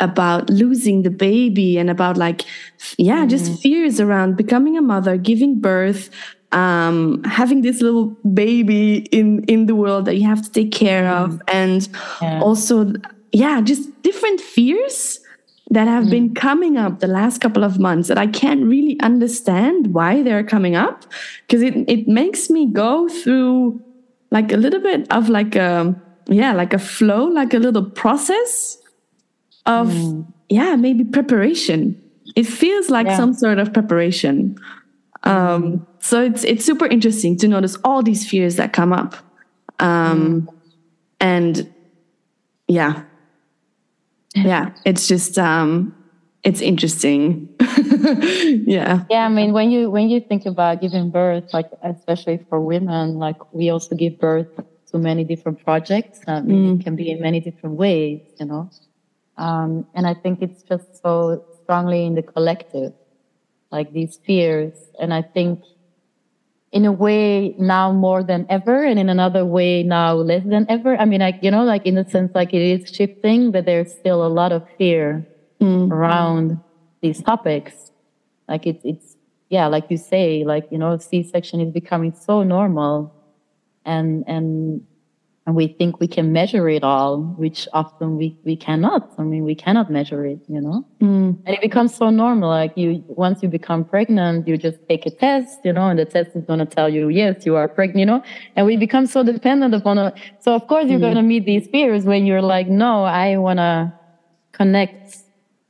about 0.00 0.50
losing 0.50 1.02
the 1.02 1.10
baby 1.10 1.78
and 1.78 1.88
about 1.88 2.16
like 2.16 2.44
yeah, 2.98 3.24
mm. 3.24 3.30
just 3.30 3.62
fears 3.62 4.00
around 4.00 4.36
becoming 4.36 4.76
a 4.76 4.82
mother, 4.82 5.16
giving 5.16 5.60
birth, 5.60 6.10
um, 6.50 7.22
having 7.22 7.62
this 7.62 7.80
little 7.80 8.06
baby 8.34 9.06
in 9.12 9.44
in 9.44 9.66
the 9.66 9.76
world 9.76 10.06
that 10.06 10.16
you 10.16 10.26
have 10.26 10.42
to 10.42 10.50
take 10.50 10.72
care 10.72 11.04
mm. 11.04 11.24
of, 11.24 11.40
and 11.46 11.88
yeah. 12.20 12.40
also 12.40 12.92
yeah, 13.30 13.60
just 13.60 14.02
different 14.02 14.40
fears 14.40 15.20
that 15.70 15.86
have 15.86 16.04
mm. 16.04 16.10
been 16.10 16.34
coming 16.34 16.76
up 16.76 16.98
the 16.98 17.06
last 17.06 17.40
couple 17.40 17.62
of 17.62 17.78
months 17.78 18.08
that 18.08 18.18
I 18.18 18.26
can't 18.26 18.64
really 18.64 18.98
understand 19.02 19.94
why 19.94 20.22
they're 20.24 20.42
coming 20.42 20.74
up 20.74 21.04
because 21.46 21.62
it 21.62 21.74
it 21.86 22.08
makes 22.08 22.50
me 22.50 22.66
go 22.66 23.08
through 23.08 23.80
like 24.32 24.50
a 24.50 24.56
little 24.56 24.80
bit 24.80 25.06
of 25.12 25.28
like 25.28 25.54
a 25.54 25.94
yeah 26.28 26.52
like 26.52 26.72
a 26.72 26.78
flow 26.78 27.24
like 27.24 27.54
a 27.54 27.58
little 27.58 27.84
process 27.84 28.78
of 29.66 29.88
mm. 29.88 30.26
yeah 30.48 30.76
maybe 30.76 31.04
preparation. 31.04 32.00
It 32.36 32.44
feels 32.44 32.90
like 32.90 33.06
yeah. 33.06 33.16
some 33.16 33.34
sort 33.34 33.58
of 33.58 33.72
preparation. 33.72 34.58
Um 35.24 35.86
so 36.00 36.22
it's 36.22 36.44
it's 36.44 36.64
super 36.64 36.86
interesting 36.86 37.36
to 37.38 37.48
notice 37.48 37.76
all 37.84 38.02
these 38.02 38.28
fears 38.28 38.56
that 38.56 38.72
come 38.72 38.92
up. 38.92 39.16
Um, 39.80 40.42
mm. 40.42 40.54
and 41.20 41.72
yeah. 42.66 43.02
Yeah 44.34 44.70
it's 44.84 45.08
just 45.08 45.38
um, 45.38 45.94
it's 46.44 46.60
interesting. 46.60 47.48
Yeah. 47.98 49.04
Yeah 49.10 49.26
i 49.26 49.28
mean 49.28 49.52
when 49.52 49.70
you 49.70 49.90
when 49.90 50.08
you 50.08 50.20
think 50.20 50.46
about 50.46 50.80
giving 50.80 51.10
birth 51.10 51.52
like 51.52 51.70
especially 51.82 52.38
for 52.48 52.60
women 52.60 53.18
like 53.18 53.36
we 53.52 53.70
also 53.70 53.94
give 53.96 54.18
birth 54.18 54.48
to 54.90 54.98
many 54.98 55.24
different 55.24 55.62
projects. 55.64 56.20
Mean 56.26 56.44
mm. 56.44 56.80
it 56.80 56.84
can 56.84 56.96
be 56.96 57.10
in 57.10 57.20
many 57.20 57.40
different 57.40 57.76
ways 57.76 58.20
you 58.38 58.46
know? 58.46 58.70
Um, 59.36 59.86
and 59.94 60.06
i 60.06 60.14
think 60.14 60.42
it's 60.42 60.62
just 60.62 61.00
so 61.02 61.44
strongly 61.62 62.04
in 62.06 62.14
the 62.14 62.22
collective 62.22 62.92
like 63.70 63.92
these 63.92 64.18
fears. 64.26 64.74
And 65.00 65.12
i 65.12 65.22
think 65.22 65.62
in 66.72 66.84
a 66.84 66.92
way 66.92 67.54
now 67.58 67.92
more 67.92 68.22
than 68.22 68.46
ever 68.50 68.84
and 68.84 68.98
in 68.98 69.08
another 69.08 69.44
way 69.44 69.82
now 69.82 70.14
less 70.14 70.44
than 70.44 70.66
ever. 70.68 70.96
I 70.96 71.04
mean 71.04 71.20
like 71.20 71.38
you 71.42 71.50
know 71.50 71.64
like 71.64 71.86
in 71.86 71.96
a 71.96 72.08
sense 72.08 72.32
like 72.34 72.52
it 72.52 72.62
is 72.62 72.94
shifting 72.94 73.50
but 73.50 73.64
there's 73.64 73.92
still 73.92 74.26
a 74.26 74.28
lot 74.28 74.52
of 74.52 74.66
fear 74.76 75.26
mm. 75.60 75.90
around 75.90 76.60
these 77.00 77.22
topics. 77.22 77.90
Like 78.48 78.66
it's 78.66 78.84
it's 78.84 79.16
yeah 79.48 79.66
like 79.66 79.86
you 79.90 79.96
say 79.96 80.44
like 80.44 80.66
you 80.70 80.78
know 80.78 80.98
c-section 80.98 81.60
is 81.60 81.72
becoming 81.72 82.12
so 82.14 82.42
normal 82.42 83.14
and 83.88 84.24
and 84.26 84.82
and 85.48 85.56
we 85.56 85.66
think 85.66 85.98
we 85.98 86.06
can 86.06 86.30
measure 86.30 86.68
it 86.68 86.84
all, 86.84 87.22
which 87.38 87.66
often 87.72 88.18
we, 88.18 88.36
we 88.44 88.54
cannot. 88.54 89.10
I 89.16 89.22
mean, 89.22 89.44
we 89.44 89.54
cannot 89.54 89.90
measure 89.90 90.26
it, 90.26 90.40
you 90.46 90.60
know? 90.60 90.86
Mm. 91.00 91.38
And 91.46 91.48
it 91.56 91.62
becomes 91.62 91.94
so 91.94 92.10
normal. 92.10 92.50
Like 92.50 92.76
you, 92.76 93.02
once 93.06 93.42
you 93.42 93.48
become 93.48 93.82
pregnant, 93.82 94.46
you 94.46 94.58
just 94.58 94.76
take 94.90 95.06
a 95.06 95.10
test, 95.10 95.60
you 95.64 95.72
know, 95.72 95.88
and 95.88 95.98
the 95.98 96.04
test 96.04 96.36
is 96.36 96.44
going 96.44 96.58
to 96.58 96.66
tell 96.66 96.90
you, 96.90 97.08
yes, 97.08 97.46
you 97.46 97.56
are 97.56 97.66
pregnant, 97.66 97.98
you 97.98 98.04
know? 98.04 98.22
And 98.56 98.66
we 98.66 98.76
become 98.76 99.06
so 99.06 99.22
dependent 99.22 99.72
upon 99.72 99.96
it. 99.96 100.12
So 100.38 100.54
of 100.54 100.66
course 100.66 100.90
you're 100.90 100.98
mm. 100.98 101.08
going 101.08 101.14
to 101.14 101.22
meet 101.22 101.46
these 101.46 101.66
fears 101.68 102.04
when 102.04 102.26
you're 102.26 102.42
like, 102.42 102.68
no, 102.68 103.04
I 103.04 103.38
want 103.38 103.58
to 103.58 103.90
connect 104.52 105.16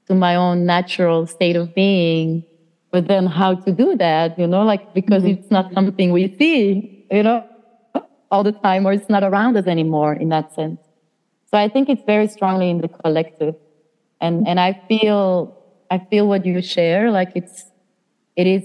to 0.08 0.14
my 0.16 0.34
own 0.34 0.66
natural 0.66 1.28
state 1.28 1.54
of 1.54 1.72
being. 1.72 2.42
But 2.90 3.06
then 3.06 3.26
how 3.26 3.54
to 3.54 3.70
do 3.70 3.96
that, 3.98 4.36
you 4.40 4.48
know, 4.48 4.64
like, 4.64 4.92
because 4.92 5.22
mm-hmm. 5.22 5.40
it's 5.40 5.52
not 5.52 5.72
something 5.72 6.10
we 6.10 6.36
see, 6.36 7.06
you 7.12 7.22
know? 7.22 7.44
All 8.30 8.42
the 8.44 8.52
time 8.52 8.86
or 8.86 8.92
it's 8.92 9.08
not 9.08 9.22
around 9.22 9.56
us 9.56 9.66
anymore 9.66 10.12
in 10.14 10.28
that 10.30 10.54
sense. 10.54 10.80
So 11.50 11.56
I 11.58 11.68
think 11.68 11.88
it's 11.88 12.02
very 12.04 12.28
strongly 12.28 12.70
in 12.70 12.80
the 12.80 12.88
collective. 12.88 13.54
And 14.20 14.46
and 14.46 14.60
I 14.60 14.80
feel 14.88 15.56
I 15.90 15.98
feel 15.98 16.28
what 16.28 16.44
you 16.44 16.60
share, 16.62 17.10
like 17.10 17.32
it's 17.34 17.64
it 18.36 18.46
is 18.46 18.64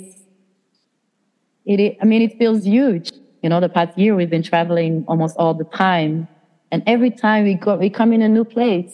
it 1.65 1.79
is, 1.79 1.95
I 2.01 2.05
mean 2.05 2.21
it 2.21 2.37
feels 2.37 2.65
huge. 2.65 3.11
You 3.41 3.49
know, 3.49 3.59
the 3.59 3.69
past 3.69 3.97
year 3.97 4.15
we've 4.15 4.29
been 4.29 4.43
traveling 4.43 5.05
almost 5.07 5.37
all 5.37 5.53
the 5.53 5.65
time. 5.65 6.27
And 6.71 6.83
every 6.87 7.11
time 7.11 7.45
we 7.45 7.55
go 7.55 7.75
we 7.77 7.89
come 7.89 8.13
in 8.13 8.21
a 8.21 8.29
new 8.29 8.43
place. 8.43 8.93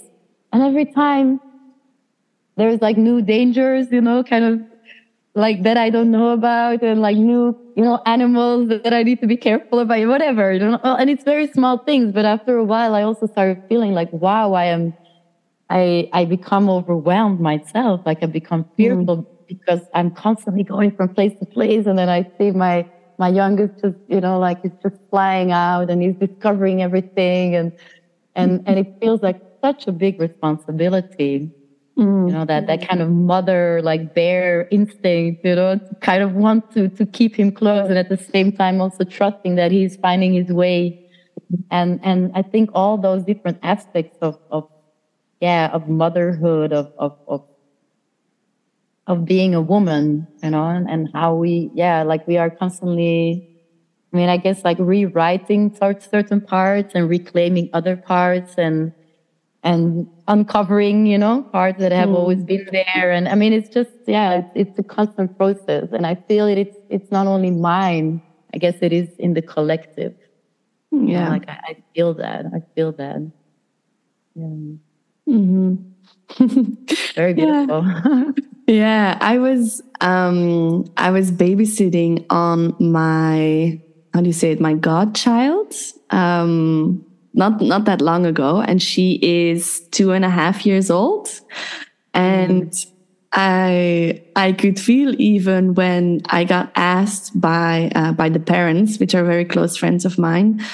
And 0.51 0.63
every 0.63 0.85
time 0.85 1.39
there's 2.57 2.81
like 2.81 2.97
new 2.97 3.21
dangers, 3.21 3.91
you 3.91 4.01
know, 4.01 4.23
kind 4.23 4.43
of 4.45 4.61
like 5.35 5.63
that 5.63 5.77
I 5.77 5.89
don't 5.89 6.11
know 6.11 6.29
about 6.31 6.81
and 6.83 7.01
like 7.01 7.17
new, 7.17 7.57
you 7.79 7.85
know, 7.85 8.01
animals 8.05 8.67
that 8.67 8.93
I 8.93 9.03
need 9.03 9.21
to 9.21 9.27
be 9.27 9.37
careful 9.37 9.79
about, 9.79 10.05
whatever. 10.05 10.51
You 10.51 10.59
know? 10.59 10.79
And 10.83 11.09
it's 11.09 11.23
very 11.23 11.47
small 11.47 11.77
things, 11.77 12.11
but 12.11 12.25
after 12.25 12.57
a 12.57 12.63
while 12.65 12.93
I 12.93 13.03
also 13.03 13.25
started 13.25 13.63
feeling 13.69 13.93
like, 13.93 14.11
wow, 14.11 14.51
I 14.51 14.65
am 14.65 14.93
I 15.69 16.09
I 16.11 16.25
become 16.25 16.69
overwhelmed 16.69 17.39
myself. 17.39 18.01
Like 18.05 18.21
I 18.21 18.25
become 18.25 18.65
mm. 18.65 18.75
fearful 18.75 19.17
mm. 19.19 19.27
because 19.47 19.79
I'm 19.93 20.11
constantly 20.11 20.65
going 20.65 20.91
from 20.93 21.07
place 21.15 21.31
to 21.39 21.45
place 21.45 21.85
and 21.85 21.97
then 21.97 22.09
I 22.09 22.29
see 22.37 22.51
my 22.51 22.85
my 23.17 23.29
youngest 23.29 23.81
just, 23.81 23.95
you 24.09 24.19
know, 24.19 24.37
like 24.39 24.61
he's 24.61 24.77
just 24.83 24.97
flying 25.09 25.53
out 25.53 25.89
and 25.89 26.01
he's 26.01 26.15
discovering 26.15 26.81
everything 26.81 27.55
and 27.55 27.71
and 28.35 28.61
and 28.67 28.77
it 28.77 28.93
feels 28.99 29.21
like 29.21 29.41
such 29.61 29.87
a 29.87 29.93
big 29.93 30.19
responsibility 30.19 31.49
Mm. 31.99 32.27
You 32.27 32.33
know, 32.33 32.45
that, 32.45 32.67
that 32.67 32.87
kind 32.87 33.01
of 33.01 33.09
mother, 33.09 33.81
like 33.83 34.15
bear 34.15 34.69
instinct, 34.71 35.43
you 35.43 35.55
know, 35.55 35.79
kind 35.99 36.23
of 36.23 36.33
want 36.33 36.71
to, 36.71 36.87
to 36.87 37.05
keep 37.05 37.35
him 37.35 37.51
close 37.51 37.89
and 37.89 37.97
at 37.97 38.07
the 38.07 38.15
same 38.15 38.53
time 38.53 38.79
also 38.79 39.03
trusting 39.03 39.55
that 39.55 39.73
he's 39.73 39.97
finding 39.97 40.33
his 40.33 40.47
way. 40.47 41.05
And, 41.71 41.99
and 42.01 42.31
I 42.35 42.41
think 42.41 42.69
all 42.73 42.97
those 42.97 43.23
different 43.23 43.59
aspects 43.63 44.17
of, 44.21 44.39
of, 44.49 44.69
yeah, 45.41 45.69
of 45.73 45.89
motherhood, 45.89 46.71
of, 46.71 46.93
of, 46.97 47.17
of, 47.27 47.45
of 49.07 49.25
being 49.25 49.53
a 49.53 49.61
woman, 49.61 50.25
you 50.41 50.51
know, 50.51 50.67
and, 50.67 50.89
and 50.89 51.09
how 51.13 51.35
we, 51.35 51.69
yeah, 51.73 52.03
like 52.03 52.25
we 52.27 52.37
are 52.37 52.49
constantly 52.49 53.45
I 54.11 54.17
mean, 54.17 54.29
I 54.29 54.37
guess 54.37 54.63
like 54.63 54.77
rewriting 54.79 55.75
certain 55.75 56.41
parts 56.41 56.95
and 56.95 57.07
reclaiming 57.07 57.69
other 57.73 57.95
parts 57.95 58.55
and 58.57 58.91
and 59.61 60.07
uncovering, 60.29 61.07
you 61.07 61.17
know, 61.17 61.41
parts 61.51 61.79
that 61.79 61.91
have 61.91 62.09
mm. 62.09 62.15
always 62.15 62.43
been 62.43 62.67
there. 62.71 63.11
And 63.11 63.27
I 63.27 63.35
mean, 63.35 63.51
it's 63.51 63.67
just, 63.67 63.89
yeah, 64.05 64.39
it's, 64.39 64.51
it's 64.55 64.79
a 64.79 64.83
constant 64.83 65.35
process. 65.37 65.89
And 65.91 66.05
I 66.05 66.15
feel 66.15 66.45
it, 66.47 66.57
it's, 66.57 66.77
it's 66.89 67.11
not 67.11 67.27
only 67.27 67.51
mine, 67.51 68.21
I 68.53 68.59
guess 68.59 68.75
it 68.81 68.93
is 68.93 69.09
in 69.17 69.33
the 69.33 69.41
collective. 69.41 70.15
Yeah. 70.91 70.99
You 70.99 71.13
know, 71.13 71.29
like 71.29 71.49
I, 71.49 71.59
I, 71.63 71.83
feel 71.95 72.13
that. 72.13 72.45
I 72.45 72.61
feel 72.75 72.91
that. 72.93 73.31
Yeah. 74.35 74.45
Mm-hmm. 75.27 75.75
Very 77.15 77.33
beautiful. 77.33 77.85
Yeah. 77.85 78.31
yeah. 78.67 79.17
I 79.19 79.39
was, 79.39 79.81
um, 79.99 80.85
I 80.95 81.09
was 81.09 81.31
babysitting 81.31 82.25
on 82.29 82.75
my, 82.79 83.81
how 84.13 84.21
do 84.21 84.27
you 84.27 84.33
say 84.33 84.51
it? 84.51 84.61
My 84.61 84.75
godchild. 84.75 85.73
Um, 86.11 87.05
not 87.33 87.61
not 87.61 87.85
that 87.85 88.01
long 88.01 88.25
ago, 88.25 88.61
and 88.61 88.81
she 88.81 89.19
is 89.21 89.81
two 89.91 90.11
and 90.11 90.25
a 90.25 90.29
half 90.29 90.65
years 90.65 90.89
old, 90.89 91.29
and. 92.13 92.73
I 93.31 94.23
I 94.35 94.53
could 94.53 94.79
feel 94.79 95.13
even 95.21 95.75
when 95.75 96.21
I 96.29 96.45
got 96.45 96.71
asked 96.75 97.39
by 97.39 97.91
uh, 97.93 98.11
by 98.13 98.27
the 98.27 98.39
parents, 98.39 98.97
which 98.97 99.13
are 99.13 99.23
very 99.23 99.45
close 99.45 99.77
friends 99.77 100.03
of 100.03 100.17
mine, 100.17 100.65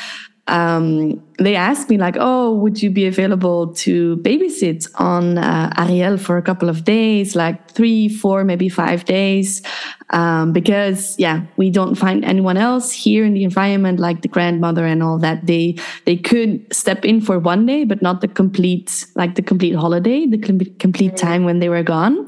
um, 0.48 1.22
they 1.40 1.56
asked 1.56 1.90
me 1.90 1.98
like, 1.98 2.18
"Oh, 2.20 2.54
would 2.54 2.82
you 2.82 2.92
be 2.92 3.06
available 3.08 3.74
to 3.86 4.18
babysit 4.18 4.88
on 4.96 5.40
uh, 5.40 5.74
Ariel 5.78 6.18
for 6.18 6.38
a 6.38 6.42
couple 6.42 6.70
of 6.70 6.84
days, 6.84 7.36
like 7.36 7.72
three, 7.72 8.08
four, 8.10 8.44
maybe 8.44 8.70
five 8.70 9.06
days?" 9.06 9.64
Um, 10.12 10.54
because 10.54 11.18
yeah, 11.18 11.42
we 11.58 11.72
don't 11.72 11.96
find 11.96 12.24
anyone 12.24 12.58
else 12.58 12.92
here 12.92 13.26
in 13.26 13.34
the 13.34 13.44
environment, 13.44 14.00
like 14.00 14.22
the 14.22 14.28
grandmother 14.28 14.86
and 14.86 15.02
all 15.02 15.18
that. 15.18 15.48
They 15.48 15.78
they 16.06 16.16
could 16.16 16.72
step 16.72 17.04
in 17.04 17.22
for 17.22 17.40
one 17.40 17.66
day, 17.66 17.84
but 17.84 18.04
not 18.04 18.22
the 18.22 18.28
complete 18.28 19.08
like 19.16 19.34
the 19.34 19.42
complete 19.42 19.76
holiday, 19.76 20.28
the 20.28 20.38
complete 20.38 21.18
time 21.18 21.44
when 21.44 21.60
they 21.60 21.70
were 21.70 21.84
gone, 21.84 22.28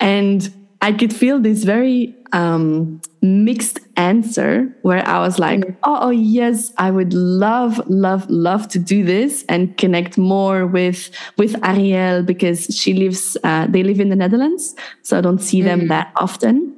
and 0.00 0.52
I 0.82 0.92
could 0.92 1.14
feel 1.14 1.40
this 1.40 1.64
very 1.64 2.14
um, 2.34 3.00
mixed 3.24 3.80
answer 3.96 4.68
where 4.82 5.06
I 5.06 5.18
was 5.18 5.38
like, 5.38 5.60
mm. 5.60 5.76
oh, 5.82 5.98
oh, 6.02 6.10
yes, 6.10 6.72
I 6.78 6.90
would 6.90 7.14
love, 7.14 7.80
love, 7.88 8.28
love 8.28 8.68
to 8.68 8.78
do 8.78 9.02
this 9.02 9.44
and 9.48 9.76
connect 9.78 10.18
more 10.18 10.66
with 10.66 11.10
with 11.38 11.56
Ariel 11.64 12.22
because 12.22 12.66
she 12.66 12.94
lives, 12.94 13.36
uh, 13.42 13.66
they 13.66 13.82
live 13.82 14.00
in 14.00 14.10
the 14.10 14.16
Netherlands, 14.16 14.74
so 15.02 15.18
I 15.18 15.20
don't 15.20 15.40
see 15.40 15.60
mm. 15.60 15.64
them 15.64 15.88
that 15.88 16.12
often. 16.16 16.73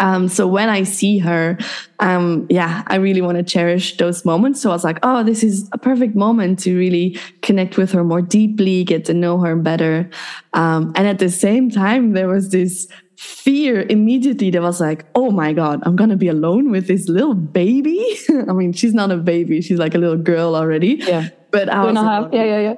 Um, 0.00 0.28
so 0.28 0.46
when 0.46 0.68
I 0.68 0.84
see 0.84 1.18
her, 1.18 1.58
um, 1.98 2.46
yeah, 2.48 2.82
I 2.86 2.96
really 2.96 3.20
want 3.20 3.38
to 3.38 3.42
cherish 3.42 3.96
those 3.96 4.24
moments. 4.24 4.60
So 4.60 4.70
I 4.70 4.72
was 4.72 4.84
like, 4.84 4.98
oh, 5.02 5.24
this 5.24 5.42
is 5.42 5.68
a 5.72 5.78
perfect 5.78 6.14
moment 6.14 6.60
to 6.60 6.76
really 6.76 7.18
connect 7.42 7.76
with 7.76 7.92
her 7.92 8.04
more 8.04 8.22
deeply, 8.22 8.84
get 8.84 9.04
to 9.06 9.14
know 9.14 9.38
her 9.40 9.56
better. 9.56 10.08
Um, 10.52 10.92
and 10.94 11.06
at 11.06 11.18
the 11.18 11.30
same 11.30 11.70
time, 11.70 12.12
there 12.12 12.28
was 12.28 12.50
this 12.50 12.86
fear 13.16 13.82
immediately 13.90 14.50
that 14.50 14.62
was 14.62 14.80
like, 14.80 15.04
oh 15.16 15.32
my 15.32 15.52
God, 15.52 15.80
I'm 15.84 15.96
going 15.96 16.10
to 16.10 16.16
be 16.16 16.28
alone 16.28 16.70
with 16.70 16.86
this 16.86 17.08
little 17.08 17.34
baby. 17.34 18.16
I 18.48 18.52
mean, 18.52 18.72
she's 18.72 18.94
not 18.94 19.10
a 19.10 19.16
baby. 19.16 19.60
She's 19.60 19.78
like 19.78 19.94
a 19.94 19.98
little 19.98 20.16
girl 20.16 20.54
already. 20.54 21.00
Yeah. 21.00 21.30
But 21.50 21.68
I 21.68 21.84
was 21.84 21.94
like, 21.94 22.32
yeah, 22.32 22.44
yeah, 22.44 22.60
yeah. 22.60 22.74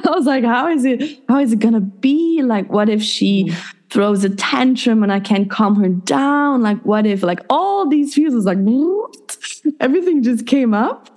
I 0.04 0.10
was 0.10 0.26
like, 0.26 0.44
how 0.44 0.66
is 0.68 0.84
it, 0.84 1.20
how 1.28 1.38
is 1.38 1.52
it 1.52 1.60
going 1.60 1.74
to 1.74 1.80
be? 1.80 2.42
Like, 2.42 2.72
what 2.72 2.88
if 2.88 3.02
she 3.02 3.44
mm. 3.44 3.74
Throws 3.92 4.24
a 4.24 4.30
tantrum 4.30 5.02
and 5.02 5.12
I 5.12 5.20
can't 5.20 5.50
calm 5.50 5.76
her 5.76 5.88
down? 5.88 6.62
Like, 6.62 6.80
what 6.82 7.04
if 7.04 7.22
like 7.22 7.40
all 7.50 7.86
these 7.86 8.14
fears 8.14 8.34
was 8.34 8.46
like, 8.46 8.58
everything 9.80 10.22
just 10.22 10.46
came 10.46 10.72
up. 10.72 11.10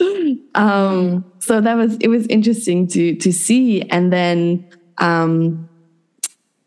Um, 0.55 1.23
so 1.39 1.61
that 1.61 1.75
was, 1.75 1.95
it 2.01 2.09
was 2.09 2.27
interesting 2.27 2.87
to, 2.87 3.15
to 3.15 3.31
see. 3.31 3.83
And 3.83 4.11
then, 4.11 4.69
um, 4.97 5.69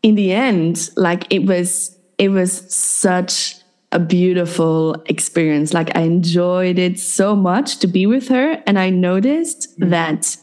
in 0.02 0.14
the 0.14 0.32
end, 0.32 0.90
like 0.96 1.30
it 1.30 1.40
was, 1.40 1.98
it 2.16 2.30
was 2.30 2.74
such 2.74 3.56
a 3.92 3.98
beautiful 3.98 4.94
experience. 5.06 5.74
Like 5.74 5.94
I 5.94 6.02
enjoyed 6.02 6.78
it 6.78 6.98
so 6.98 7.36
much 7.36 7.78
to 7.80 7.86
be 7.86 8.06
with 8.06 8.28
her. 8.28 8.62
And 8.66 8.78
I 8.78 8.88
noticed 8.88 9.78
mm-hmm. 9.78 9.90
that 9.90 10.36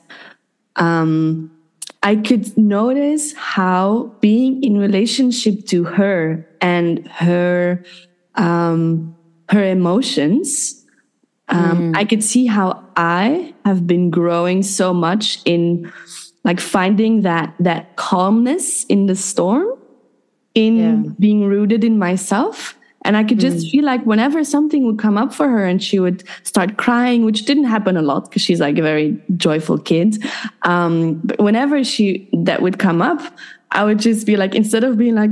um, 0.76 1.55
I 2.06 2.16
could 2.18 2.56
notice 2.56 3.34
how 3.34 4.16
being 4.22 4.64
in 4.64 4.78
relationship 4.78 5.66
to 5.70 5.84
her 5.84 6.48
and 6.62 7.08
her 7.08 7.84
um, 8.36 9.16
her 9.50 9.64
emotions, 9.64 10.86
um, 11.50 11.94
mm. 11.94 11.98
I 11.98 12.06
could 12.06 12.24
see 12.24 12.46
how 12.46 12.88
I 12.96 13.56
have 13.66 13.88
been 13.88 14.12
growing 14.12 14.62
so 14.62 14.94
much 14.94 15.40
in 15.46 15.92
like 16.44 16.60
finding 16.60 17.24
that 17.24 17.56
that 17.60 17.96
calmness 17.96 18.84
in 18.86 19.08
the 19.08 19.16
storm, 19.16 19.68
in 20.54 20.76
yeah. 20.78 21.12
being 21.18 21.46
rooted 21.46 21.84
in 21.84 21.98
myself. 21.98 22.78
And 23.06 23.16
I 23.16 23.24
could 23.24 23.40
just 23.40 23.68
mm. 23.68 23.72
feel 23.72 23.86
like 23.86 24.04
whenever 24.06 24.44
something 24.44 24.86
would 24.86 25.00
come 25.00 25.18
up 25.18 25.34
for 25.34 25.48
her 25.48 25.64
and 25.66 25.82
she 25.82 26.00
would 26.00 26.24
start 26.44 26.78
crying, 26.78 27.24
which 27.24 27.46
didn't 27.46 27.66
happen 27.66 27.96
a 27.96 28.02
lot 28.02 28.26
because 28.26 28.42
she's 28.42 28.60
like 28.60 28.78
a 28.78 28.82
very 28.82 29.22
joyful 29.38 29.78
kid. 29.78 30.24
Um, 30.64 31.22
but 31.24 31.40
whenever 31.40 31.84
she 31.84 32.28
that 32.34 32.62
would 32.62 32.80
come 32.80 33.02
up, 33.02 33.22
I 33.72 33.84
would 33.84 34.00
just 34.00 34.26
be 34.26 34.36
like, 34.38 34.56
instead 34.56 34.84
of 34.84 34.98
being 34.98 35.16
like, 35.16 35.32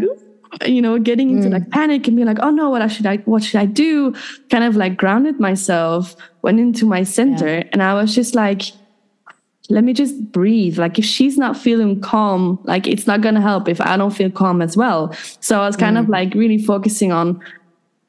you 0.65 0.81
know, 0.81 0.99
getting 0.99 1.31
into 1.31 1.49
mm. 1.49 1.53
like 1.53 1.71
panic 1.71 2.07
and 2.07 2.15
be 2.15 2.23
like, 2.23 2.37
oh 2.41 2.51
no, 2.51 2.69
what 2.69 2.87
should 2.91 3.07
I, 3.07 3.17
what 3.25 3.43
should 3.43 3.59
I 3.59 3.65
do? 3.65 4.13
Kind 4.51 4.63
of 4.63 4.75
like 4.75 4.95
grounded 4.95 5.39
myself, 5.39 6.15
went 6.43 6.59
into 6.59 6.85
my 6.85 7.03
center, 7.03 7.47
yeah. 7.47 7.63
and 7.73 7.81
I 7.81 7.95
was 7.95 8.13
just 8.13 8.35
like, 8.35 8.61
let 9.69 9.83
me 9.83 9.93
just 9.93 10.31
breathe. 10.31 10.77
Like 10.77 10.99
if 10.99 11.05
she's 11.05 11.37
not 11.37 11.57
feeling 11.57 12.01
calm, 12.01 12.59
like 12.65 12.85
it's 12.85 13.07
not 13.07 13.21
gonna 13.21 13.41
help 13.41 13.67
if 13.67 13.81
I 13.81 13.97
don't 13.97 14.11
feel 14.11 14.29
calm 14.29 14.61
as 14.61 14.77
well. 14.77 15.13
So 15.39 15.61
I 15.61 15.65
was 15.65 15.75
kind 15.75 15.97
mm. 15.97 16.01
of 16.01 16.09
like 16.09 16.33
really 16.35 16.59
focusing 16.59 17.11
on 17.11 17.41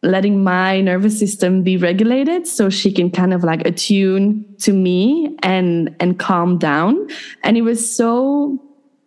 letting 0.04 0.44
my 0.44 0.80
nervous 0.80 1.18
system 1.18 1.62
be 1.62 1.76
regulated 1.76 2.46
so 2.46 2.68
she 2.68 2.92
can 2.92 3.10
kind 3.10 3.32
of 3.32 3.42
like 3.42 3.66
attune 3.66 4.44
to 4.58 4.72
me 4.72 5.36
and 5.42 5.94
and 5.98 6.18
calm 6.18 6.58
down 6.58 7.08
and 7.42 7.56
it 7.56 7.62
was 7.62 7.96
so 7.96 8.60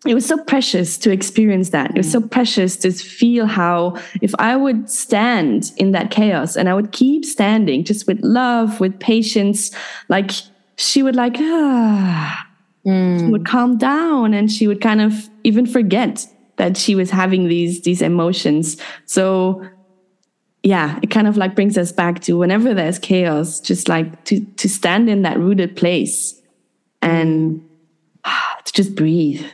it 0.06 0.14
was 0.14 0.26
so 0.26 0.38
precious 0.38 0.98
to 1.00 1.12
experience 1.12 1.72
that. 1.72 1.92
It 1.92 1.98
was 1.98 2.12
so 2.12 2.22
precious 2.22 2.78
to 2.78 2.92
feel 2.92 3.46
how 3.46 3.98
if 4.22 4.34
I 4.40 4.56
would 4.56 4.90
stand 4.90 5.72
in 5.78 5.92
that 5.92 6.12
chaos 6.12 6.56
and 6.56 6.70
I 6.70 6.74
would 6.74 6.92
keep 6.92 7.26
standing 7.26 7.84
just 7.84 8.08
with 8.08 8.20
love, 8.22 8.80
with 8.80 9.00
patience, 9.00 9.72
like 10.08 10.32
she 10.78 11.04
would 11.04 11.16
like, 11.16 11.36
ah, 11.38 12.48
mm. 12.86 13.20
she 13.20 13.26
would 13.26 13.46
calm 13.46 13.78
down 13.78 14.34
and 14.34 14.52
she 14.52 14.68
would 14.68 14.82
kind 14.82 15.02
of 15.02 15.30
even 15.44 15.66
forget 15.66 16.26
that 16.58 16.78
she 16.78 16.96
was 16.96 17.10
having 17.10 17.48
these, 17.48 17.82
these 17.82 18.02
emotions. 18.02 18.78
So 19.06 19.68
yeah, 20.68 21.00
it 21.02 21.08
kind 21.08 21.28
of 21.28 21.38
like 21.38 21.56
brings 21.56 21.78
us 21.78 21.92
back 21.92 22.20
to 22.22 22.38
whenever 22.38 22.74
there's 22.74 23.00
chaos, 23.00 23.60
just 23.60 23.88
like 23.88 24.24
to, 24.26 24.44
to 24.58 24.68
stand 24.68 25.10
in 25.10 25.22
that 25.22 25.40
rooted 25.40 25.76
place 25.76 26.42
and 27.02 27.62
to 28.66 28.74
just 28.74 28.96
breathe 28.96 29.46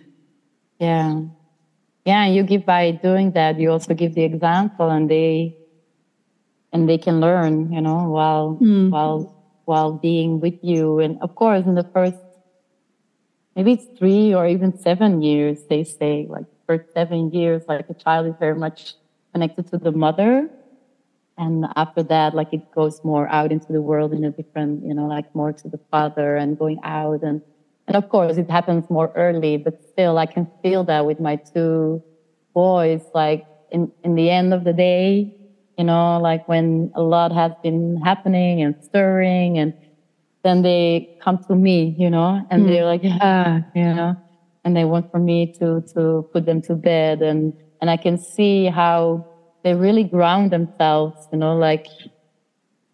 yeah. 0.84 1.22
Yeah, 2.06 2.26
you 2.28 2.44
give 2.44 2.66
by 2.66 2.92
doing 2.92 3.32
that, 3.32 3.58
you 3.58 3.72
also 3.72 3.94
give 3.94 4.16
the 4.16 4.24
example 4.24 4.90
and 4.90 5.10
they 5.10 5.56
and 6.74 6.90
they 6.90 6.98
can 6.98 7.22
learn, 7.22 7.72
you 7.72 7.80
know, 7.80 8.10
while 8.10 8.58
mm. 8.62 8.90
while 8.90 9.34
while 9.64 9.94
being 9.94 10.42
with 10.42 10.60
you. 10.62 11.00
And 11.00 11.18
of 11.22 11.36
course 11.36 11.66
in 11.66 11.76
the 11.76 11.88
first 11.96 12.18
maybe 13.56 13.72
it's 13.74 13.86
three 13.98 14.34
or 14.34 14.46
even 14.46 14.78
seven 14.78 15.22
years, 15.22 15.64
they 15.70 15.86
say, 15.86 16.28
like 16.30 16.46
for 16.66 16.86
seven 16.94 17.32
years, 17.32 17.64
like 17.70 17.90
a 17.90 17.94
child 17.94 18.28
is 18.28 18.36
very 18.40 18.56
much 18.56 18.96
connected 19.32 19.72
to 19.72 19.78
the 19.78 19.94
mother. 19.94 20.50
And 21.38 21.66
after 21.76 22.04
that, 22.04 22.36
like 22.36 22.54
it 22.54 22.72
goes 22.72 23.04
more 23.04 23.28
out 23.30 23.52
into 23.52 23.74
the 23.74 23.82
world 23.82 24.14
in 24.14 24.24
a 24.24 24.32
different, 24.32 24.86
you 24.86 24.94
know, 24.94 25.08
like 25.08 25.34
more 25.34 25.52
to 25.52 25.68
the 25.68 25.80
father 25.90 26.36
and 26.36 26.58
going 26.58 26.80
out 26.84 27.24
and 27.24 27.42
and 27.88 27.98
of 27.98 28.10
course, 28.10 28.38
it 28.38 28.50
happens 28.50 28.90
more 28.90 29.12
early, 29.16 29.58
but 29.58 29.82
still, 29.90 30.18
I 30.18 30.26
can 30.26 30.48
feel 30.62 30.84
that 30.86 31.06
with 31.06 31.20
my 31.20 31.36
two 31.36 32.02
boys. 32.54 33.02
Like 33.14 33.46
in, 33.72 33.92
in 34.04 34.16
the 34.16 34.30
end 34.30 34.54
of 34.54 34.64
the 34.64 34.74
day, 34.74 35.36
you 35.78 35.84
know, 35.84 36.20
like 36.20 36.48
when 36.48 36.92
a 36.96 37.02
lot 37.02 37.34
has 37.34 37.52
been 37.62 38.00
happening 38.04 38.62
and 38.62 38.76
stirring, 38.82 39.58
and 39.58 39.74
then 40.44 40.62
they 40.62 41.18
come 41.22 41.44
to 41.50 41.56
me, 41.56 41.96
you 41.98 42.10
know, 42.10 42.46
and 42.50 42.64
mm. 42.64 42.68
they're 42.68 42.86
like, 42.86 43.02
ah, 43.04 43.60
you 43.76 43.94
know, 43.94 44.16
and 44.64 44.78
they 44.78 44.86
want 44.86 45.12
for 45.12 45.20
me 45.20 45.52
to 45.60 45.82
to 45.94 46.30
put 46.32 46.46
them 46.46 46.62
to 46.62 46.76
bed, 46.76 47.22
and 47.22 47.54
and 47.82 47.90
I 47.90 47.98
can 47.98 48.18
see 48.18 48.68
how 48.68 49.28
they 49.64 49.74
really 49.74 50.04
ground 50.04 50.52
themselves, 50.52 51.28
you 51.32 51.38
know, 51.38 51.56
like, 51.56 51.88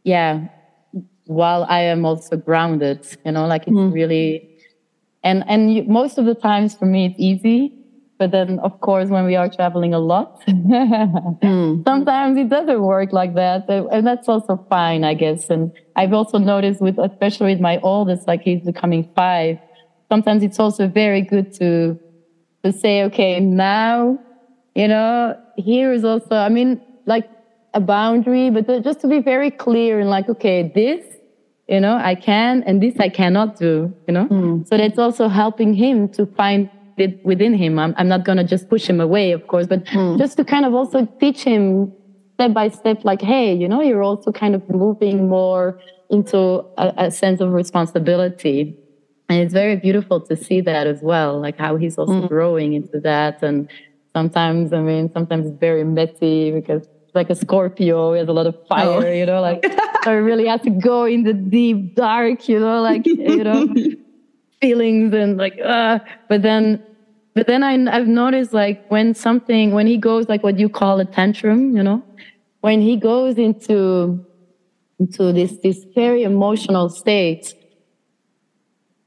yeah, 0.03 0.47
while 1.25 1.65
I 1.69 1.81
am 1.81 2.05
also 2.05 2.37
grounded, 2.37 3.05
you 3.25 3.31
know, 3.31 3.45
like 3.47 3.63
it's 3.63 3.71
mm. 3.71 3.93
really 3.93 4.49
and 5.23 5.43
and 5.47 5.73
you, 5.73 5.83
most 5.83 6.17
of 6.17 6.25
the 6.25 6.35
times 6.35 6.75
for 6.75 6.85
me 6.85 7.07
it's 7.07 7.15
easy 7.17 7.73
but 8.17 8.31
then 8.31 8.59
of 8.59 8.79
course 8.81 9.09
when 9.09 9.25
we 9.25 9.35
are 9.35 9.49
traveling 9.49 9.93
a 9.93 9.99
lot 9.99 10.41
mm. 10.45 11.83
sometimes 11.87 12.37
it 12.37 12.49
doesn't 12.49 12.81
work 12.81 13.11
like 13.11 13.35
that 13.35 13.67
and 13.69 14.05
that's 14.05 14.27
also 14.27 14.65
fine 14.69 15.03
i 15.03 15.13
guess 15.13 15.49
and 15.49 15.71
i've 15.95 16.13
also 16.13 16.37
noticed 16.37 16.81
with 16.81 16.97
especially 16.99 17.53
with 17.53 17.61
my 17.61 17.79
oldest 17.79 18.27
like 18.27 18.41
he's 18.41 18.61
becoming 18.61 19.09
five 19.15 19.57
sometimes 20.09 20.43
it's 20.43 20.59
also 20.59 20.87
very 20.87 21.21
good 21.21 21.53
to 21.53 21.99
to 22.63 22.71
say 22.71 23.03
okay 23.03 23.39
now 23.39 24.17
you 24.79 24.87
know 24.87 25.37
here 25.57 25.91
is 25.91 26.03
also 26.05 26.35
i 26.35 26.49
mean 26.49 26.81
like 27.05 27.29
a 27.73 27.81
boundary 27.81 28.49
but 28.49 28.65
just 28.83 28.99
to 29.01 29.07
be 29.07 29.19
very 29.19 29.51
clear 29.51 29.99
and 29.99 30.09
like 30.09 30.27
okay 30.29 30.71
this 30.73 31.03
you 31.67 31.79
know 31.79 31.95
i 31.97 32.15
can 32.15 32.63
and 32.63 32.81
this 32.81 32.95
i 32.99 33.09
cannot 33.09 33.57
do 33.57 33.93
you 34.07 34.13
know 34.13 34.25
mm. 34.27 34.67
so 34.67 34.77
that's 34.77 34.97
also 34.97 35.27
helping 35.27 35.73
him 35.73 36.07
to 36.07 36.25
find 36.25 36.69
it 36.97 37.23
within 37.25 37.53
him 37.53 37.77
i'm, 37.77 37.93
I'm 37.97 38.07
not 38.07 38.23
going 38.23 38.37
to 38.37 38.43
just 38.43 38.69
push 38.69 38.85
him 38.89 39.01
away 39.01 39.31
of 39.33 39.47
course 39.47 39.67
but 39.67 39.83
mm. 39.85 40.17
just 40.17 40.37
to 40.37 40.45
kind 40.45 40.65
of 40.65 40.73
also 40.73 41.05
teach 41.19 41.43
him 41.43 41.93
step 42.35 42.53
by 42.53 42.69
step 42.69 43.03
like 43.03 43.21
hey 43.21 43.53
you 43.53 43.67
know 43.67 43.81
you're 43.81 44.03
also 44.03 44.31
kind 44.31 44.55
of 44.55 44.67
moving 44.69 45.27
more 45.27 45.79
into 46.09 46.37
a, 46.77 46.93
a 46.97 47.11
sense 47.11 47.41
of 47.41 47.51
responsibility 47.51 48.75
and 49.27 49.41
it's 49.41 49.53
very 49.53 49.75
beautiful 49.75 50.19
to 50.19 50.35
see 50.35 50.59
that 50.61 50.87
as 50.87 51.01
well 51.01 51.39
like 51.39 51.57
how 51.57 51.75
he's 51.75 51.97
also 51.97 52.21
mm. 52.21 52.27
growing 52.29 52.73
into 52.73 52.99
that 52.99 53.43
and 53.43 53.69
sometimes 54.13 54.73
i 54.73 54.79
mean 54.79 55.11
sometimes 55.13 55.45
it's 55.47 55.59
very 55.59 55.83
messy 55.83 56.51
because 56.51 56.87
like 57.15 57.29
a 57.29 57.35
Scorpio, 57.35 58.13
he 58.13 58.19
has 58.19 58.27
a 58.27 58.33
lot 58.33 58.47
of 58.47 58.55
fire, 58.67 59.05
oh. 59.05 59.11
you 59.11 59.25
know, 59.25 59.41
like 59.41 59.63
I 60.05 60.11
really 60.11 60.47
have 60.47 60.61
to 60.63 60.69
go 60.69 61.05
in 61.05 61.23
the 61.23 61.33
deep 61.33 61.95
dark, 61.95 62.47
you 62.47 62.59
know, 62.59 62.81
like 62.81 63.05
you 63.05 63.43
know, 63.43 63.67
feelings 64.61 65.13
and 65.13 65.37
like 65.37 65.57
uh 65.63 65.99
but 66.27 66.41
then 66.41 66.83
but 67.33 67.47
then 67.47 67.63
I 67.63 67.73
I've 67.95 68.07
noticed 68.07 68.53
like 68.53 68.87
when 68.89 69.13
something 69.13 69.71
when 69.71 69.87
he 69.87 69.97
goes 69.97 70.27
like 70.27 70.43
what 70.43 70.59
you 70.59 70.69
call 70.69 70.99
a 70.99 71.05
tantrum, 71.05 71.75
you 71.75 71.83
know, 71.83 72.03
when 72.61 72.81
he 72.81 72.97
goes 72.97 73.37
into 73.37 74.25
into 74.99 75.31
this 75.31 75.57
this 75.63 75.85
very 75.95 76.23
emotional 76.23 76.89
state, 76.89 77.53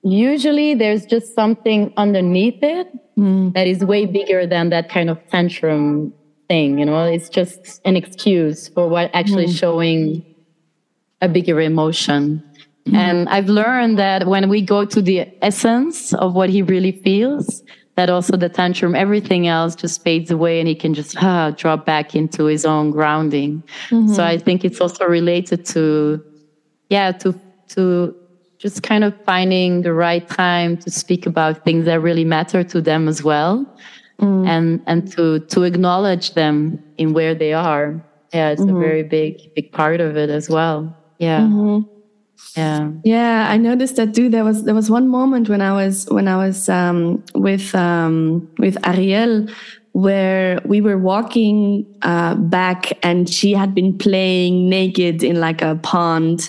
usually 0.02 0.74
there's 0.74 1.06
just 1.06 1.34
something 1.34 1.92
underneath 1.96 2.62
it 2.62 2.88
mm. 3.16 3.52
that 3.54 3.66
is 3.66 3.84
way 3.84 4.06
bigger 4.06 4.46
than 4.46 4.70
that 4.70 4.88
kind 4.88 5.08
of 5.08 5.18
tantrum 5.28 6.12
thing 6.48 6.78
you 6.78 6.84
know 6.84 7.04
it's 7.04 7.28
just 7.28 7.80
an 7.84 7.96
excuse 7.96 8.68
for 8.68 8.88
what 8.88 9.10
actually 9.14 9.46
mm. 9.46 9.58
showing 9.58 10.24
a 11.20 11.28
bigger 11.28 11.60
emotion 11.60 12.42
mm. 12.84 12.94
and 12.94 13.28
i've 13.28 13.48
learned 13.48 13.98
that 13.98 14.26
when 14.26 14.48
we 14.48 14.60
go 14.60 14.84
to 14.84 15.00
the 15.00 15.26
essence 15.40 16.12
of 16.14 16.34
what 16.34 16.50
he 16.50 16.62
really 16.62 16.92
feels 16.92 17.62
that 17.94 18.10
also 18.10 18.36
the 18.36 18.48
tantrum 18.48 18.96
everything 18.96 19.46
else 19.46 19.76
just 19.76 20.02
fades 20.02 20.32
away 20.32 20.58
and 20.58 20.66
he 20.66 20.74
can 20.74 20.94
just 20.94 21.16
ah, 21.22 21.50
drop 21.50 21.86
back 21.86 22.16
into 22.16 22.46
his 22.46 22.64
own 22.64 22.90
grounding 22.90 23.62
mm-hmm. 23.88 24.12
so 24.12 24.24
i 24.24 24.36
think 24.36 24.64
it's 24.64 24.80
also 24.80 25.04
related 25.04 25.64
to 25.64 26.20
yeah 26.90 27.12
to 27.12 27.38
to 27.68 28.16
just 28.62 28.84
kind 28.84 29.02
of 29.02 29.12
finding 29.24 29.82
the 29.82 29.92
right 29.92 30.28
time 30.28 30.76
to 30.76 30.88
speak 30.88 31.26
about 31.26 31.64
things 31.64 31.84
that 31.84 31.98
really 32.00 32.24
matter 32.24 32.62
to 32.62 32.80
them 32.80 33.08
as 33.08 33.20
well 33.24 33.66
mm. 34.20 34.48
and 34.48 34.80
and 34.86 35.10
to 35.10 35.40
to 35.40 35.64
acknowledge 35.64 36.34
them 36.34 36.78
in 36.96 37.12
where 37.12 37.34
they 37.34 37.52
are 37.52 38.00
yeah 38.32 38.50
it's 38.50 38.62
mm-hmm. 38.62 38.76
a 38.76 38.80
very 38.80 39.02
big 39.02 39.52
big 39.56 39.72
part 39.72 40.00
of 40.00 40.16
it 40.16 40.30
as 40.30 40.48
well 40.48 40.96
yeah 41.18 41.40
mm-hmm. 41.40 41.80
yeah 42.56 42.90
yeah 43.04 43.50
i 43.50 43.56
noticed 43.56 43.96
that 43.96 44.14
too 44.14 44.28
there 44.28 44.44
was 44.44 44.62
there 44.62 44.74
was 44.74 44.88
one 44.88 45.08
moment 45.08 45.48
when 45.48 45.60
i 45.60 45.72
was 45.72 46.06
when 46.10 46.28
i 46.28 46.36
was 46.36 46.68
um, 46.68 47.22
with 47.34 47.74
um, 47.74 48.48
with 48.58 48.78
ariel 48.86 49.46
where 49.92 50.60
we 50.64 50.80
were 50.80 50.98
walking 50.98 51.86
uh, 52.02 52.34
back 52.34 52.92
and 53.02 53.28
she 53.28 53.52
had 53.52 53.74
been 53.74 53.96
playing 53.96 54.68
naked 54.68 55.22
in 55.22 55.38
like 55.38 55.60
a 55.60 55.76
pond 55.82 56.48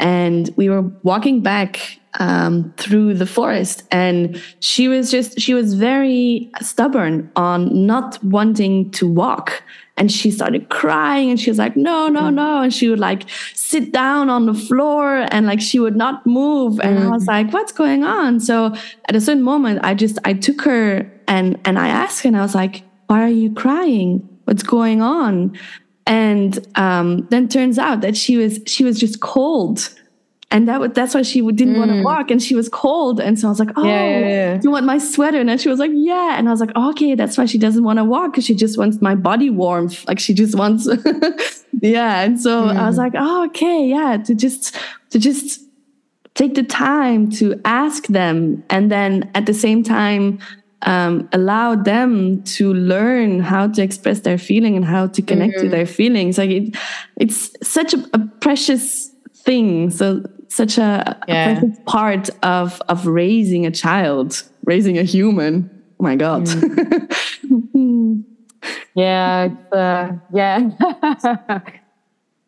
and 0.00 0.50
we 0.56 0.68
were 0.68 0.82
walking 1.02 1.40
back 1.40 2.00
um, 2.18 2.74
through 2.76 3.14
the 3.14 3.26
forest 3.26 3.84
and 3.92 4.42
she 4.58 4.88
was 4.88 5.10
just 5.10 5.40
she 5.40 5.54
was 5.54 5.74
very 5.74 6.50
stubborn 6.60 7.30
on 7.36 7.86
not 7.86 8.22
wanting 8.24 8.90
to 8.90 9.06
walk 9.06 9.62
and 9.96 10.10
she 10.10 10.30
started 10.30 10.70
crying 10.70 11.30
and 11.30 11.38
she 11.38 11.50
was 11.50 11.58
like 11.58 11.76
no 11.76 12.08
no 12.08 12.22
mm. 12.22 12.34
no 12.34 12.62
and 12.62 12.74
she 12.74 12.88
would 12.88 12.98
like 12.98 13.26
sit 13.54 13.92
down 13.92 14.28
on 14.28 14.46
the 14.46 14.54
floor 14.54 15.28
and 15.30 15.46
like 15.46 15.60
she 15.60 15.78
would 15.78 15.94
not 15.94 16.26
move 16.26 16.80
and 16.80 16.98
mm. 16.98 17.04
i 17.04 17.08
was 17.08 17.24
mm. 17.24 17.28
like 17.28 17.52
what's 17.52 17.70
going 17.70 18.02
on 18.02 18.40
so 18.40 18.74
at 19.08 19.14
a 19.14 19.20
certain 19.20 19.42
moment 19.42 19.78
i 19.84 19.94
just 19.94 20.18
i 20.24 20.32
took 20.32 20.62
her 20.62 21.08
and 21.30 21.58
and 21.64 21.78
i 21.78 21.88
asked 21.88 22.22
her 22.22 22.28
and 22.28 22.36
i 22.36 22.42
was 22.42 22.54
like 22.54 22.82
why 23.06 23.22
are 23.22 23.28
you 23.28 23.50
crying 23.54 24.28
what's 24.44 24.62
going 24.62 25.00
on 25.00 25.56
and 26.06 26.66
um, 26.74 27.28
then 27.30 27.48
turns 27.48 27.78
out 27.78 28.00
that 28.00 28.16
she 28.16 28.36
was 28.36 28.58
she 28.66 28.82
was 28.82 28.98
just 28.98 29.20
cold 29.20 29.94
and 30.50 30.66
that 30.66 30.94
that's 30.94 31.14
why 31.14 31.22
she 31.22 31.40
didn't 31.52 31.74
mm. 31.74 31.78
want 31.78 31.90
to 31.92 32.02
walk 32.02 32.30
and 32.32 32.42
she 32.42 32.56
was 32.56 32.68
cold 32.68 33.20
and 33.20 33.38
so 33.38 33.46
i 33.46 33.50
was 33.50 33.60
like 33.60 33.70
oh 33.76 33.84
yeah, 33.84 34.08
yeah, 34.08 34.28
yeah. 34.28 34.60
you 34.62 34.70
want 34.70 34.84
my 34.84 34.98
sweater 34.98 35.38
and 35.38 35.48
then 35.48 35.56
she 35.56 35.68
was 35.68 35.78
like 35.78 35.92
yeah 35.94 36.36
and 36.36 36.48
i 36.48 36.50
was 36.50 36.60
like 36.60 36.74
okay 36.74 37.14
that's 37.14 37.38
why 37.38 37.46
she 37.46 37.58
doesn't 37.58 37.84
want 37.84 37.98
to 37.98 38.04
walk 38.04 38.32
because 38.32 38.44
she 38.44 38.54
just 38.54 38.76
wants 38.76 39.00
my 39.00 39.14
body 39.14 39.50
warmth 39.50 40.04
like 40.08 40.18
she 40.18 40.34
just 40.34 40.56
wants 40.56 40.88
yeah 41.80 42.22
and 42.22 42.40
so 42.40 42.64
mm. 42.64 42.76
i 42.76 42.86
was 42.86 42.96
mm. 42.96 42.98
like 42.98 43.12
oh 43.16 43.44
okay 43.44 43.86
yeah 43.86 44.16
to 44.16 44.34
just 44.34 44.76
to 45.10 45.18
just 45.18 45.60
take 46.34 46.54
the 46.54 46.62
time 46.62 47.30
to 47.30 47.60
ask 47.64 48.06
them 48.08 48.64
and 48.70 48.90
then 48.90 49.30
at 49.34 49.46
the 49.46 49.54
same 49.54 49.82
time 49.84 50.38
um, 50.82 51.28
allow 51.32 51.74
them 51.74 52.42
to 52.44 52.72
learn 52.72 53.40
how 53.40 53.68
to 53.68 53.82
express 53.82 54.20
their 54.20 54.38
feeling 54.38 54.76
and 54.76 54.84
how 54.84 55.06
to 55.08 55.22
connect 55.22 55.54
mm-hmm. 55.54 55.64
to 55.64 55.68
their 55.68 55.86
feelings 55.86 56.38
like 56.38 56.50
it, 56.50 56.76
it's 57.16 57.50
such 57.62 57.92
a, 57.92 58.02
a 58.14 58.18
precious 58.40 59.10
thing 59.44 59.90
so 59.90 60.22
such 60.50 60.78
a, 60.78 61.16
yeah. 61.28 61.60
a 61.62 61.80
part 61.84 62.28
of 62.42 62.82
of 62.88 63.06
raising 63.06 63.66
a 63.66 63.70
child, 63.70 64.42
raising 64.64 64.98
a 64.98 65.04
human. 65.04 65.70
Oh 65.98 66.02
my 66.02 66.16
god. 66.16 66.46
Mm. 66.46 68.24
yeah, 68.94 69.44
it's, 69.44 69.72
uh, 69.72 70.12
yeah. 70.34 70.70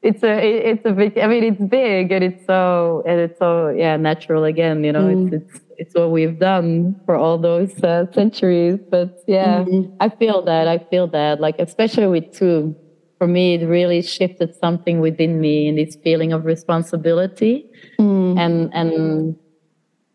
it's 0.03 0.23
a 0.23 0.71
it's 0.71 0.85
a 0.85 0.93
big. 0.93 1.17
I 1.19 1.27
mean, 1.29 1.45
it's 1.45 1.63
big 1.63 2.11
and 2.13 2.25
it's 2.25 2.45
so 2.45 3.03
and 3.07 3.21
it's 3.21 3.39
so 3.39 3.69
yeah 3.69 3.97
natural 3.97 4.45
again. 4.45 4.85
You 4.85 4.93
know, 4.93 5.05
mm. 5.05 5.33
it's, 5.33 5.45
it's 5.55 5.65
it's 5.83 5.95
what 5.95 6.11
we've 6.11 6.39
done 6.39 7.01
for 7.07 7.17
all 7.17 7.39
those 7.39 7.83
uh, 7.83 8.07
centuries. 8.13 8.79
But 8.91 9.19
yeah, 9.27 9.65
mm-hmm. 9.65 9.95
I 10.01 10.09
feel 10.09 10.43
that. 10.43 10.69
I 10.69 10.79
feel 10.79 11.07
that. 11.09 11.41
Like 11.41 11.57
especially 11.59 12.07
with 12.07 12.33
two, 12.33 12.77
for 13.19 13.27
me, 13.27 13.55
it 13.55 13.67
really 13.67 14.01
shifted 14.03 14.55
something 14.55 15.01
within 15.01 15.41
me 15.41 15.69
and 15.69 15.77
this 15.79 15.97
feeling 15.97 16.33
of 16.33 16.45
responsibility 16.45 17.67
mm. 17.99 18.39
and 18.39 18.71
and 18.73 19.37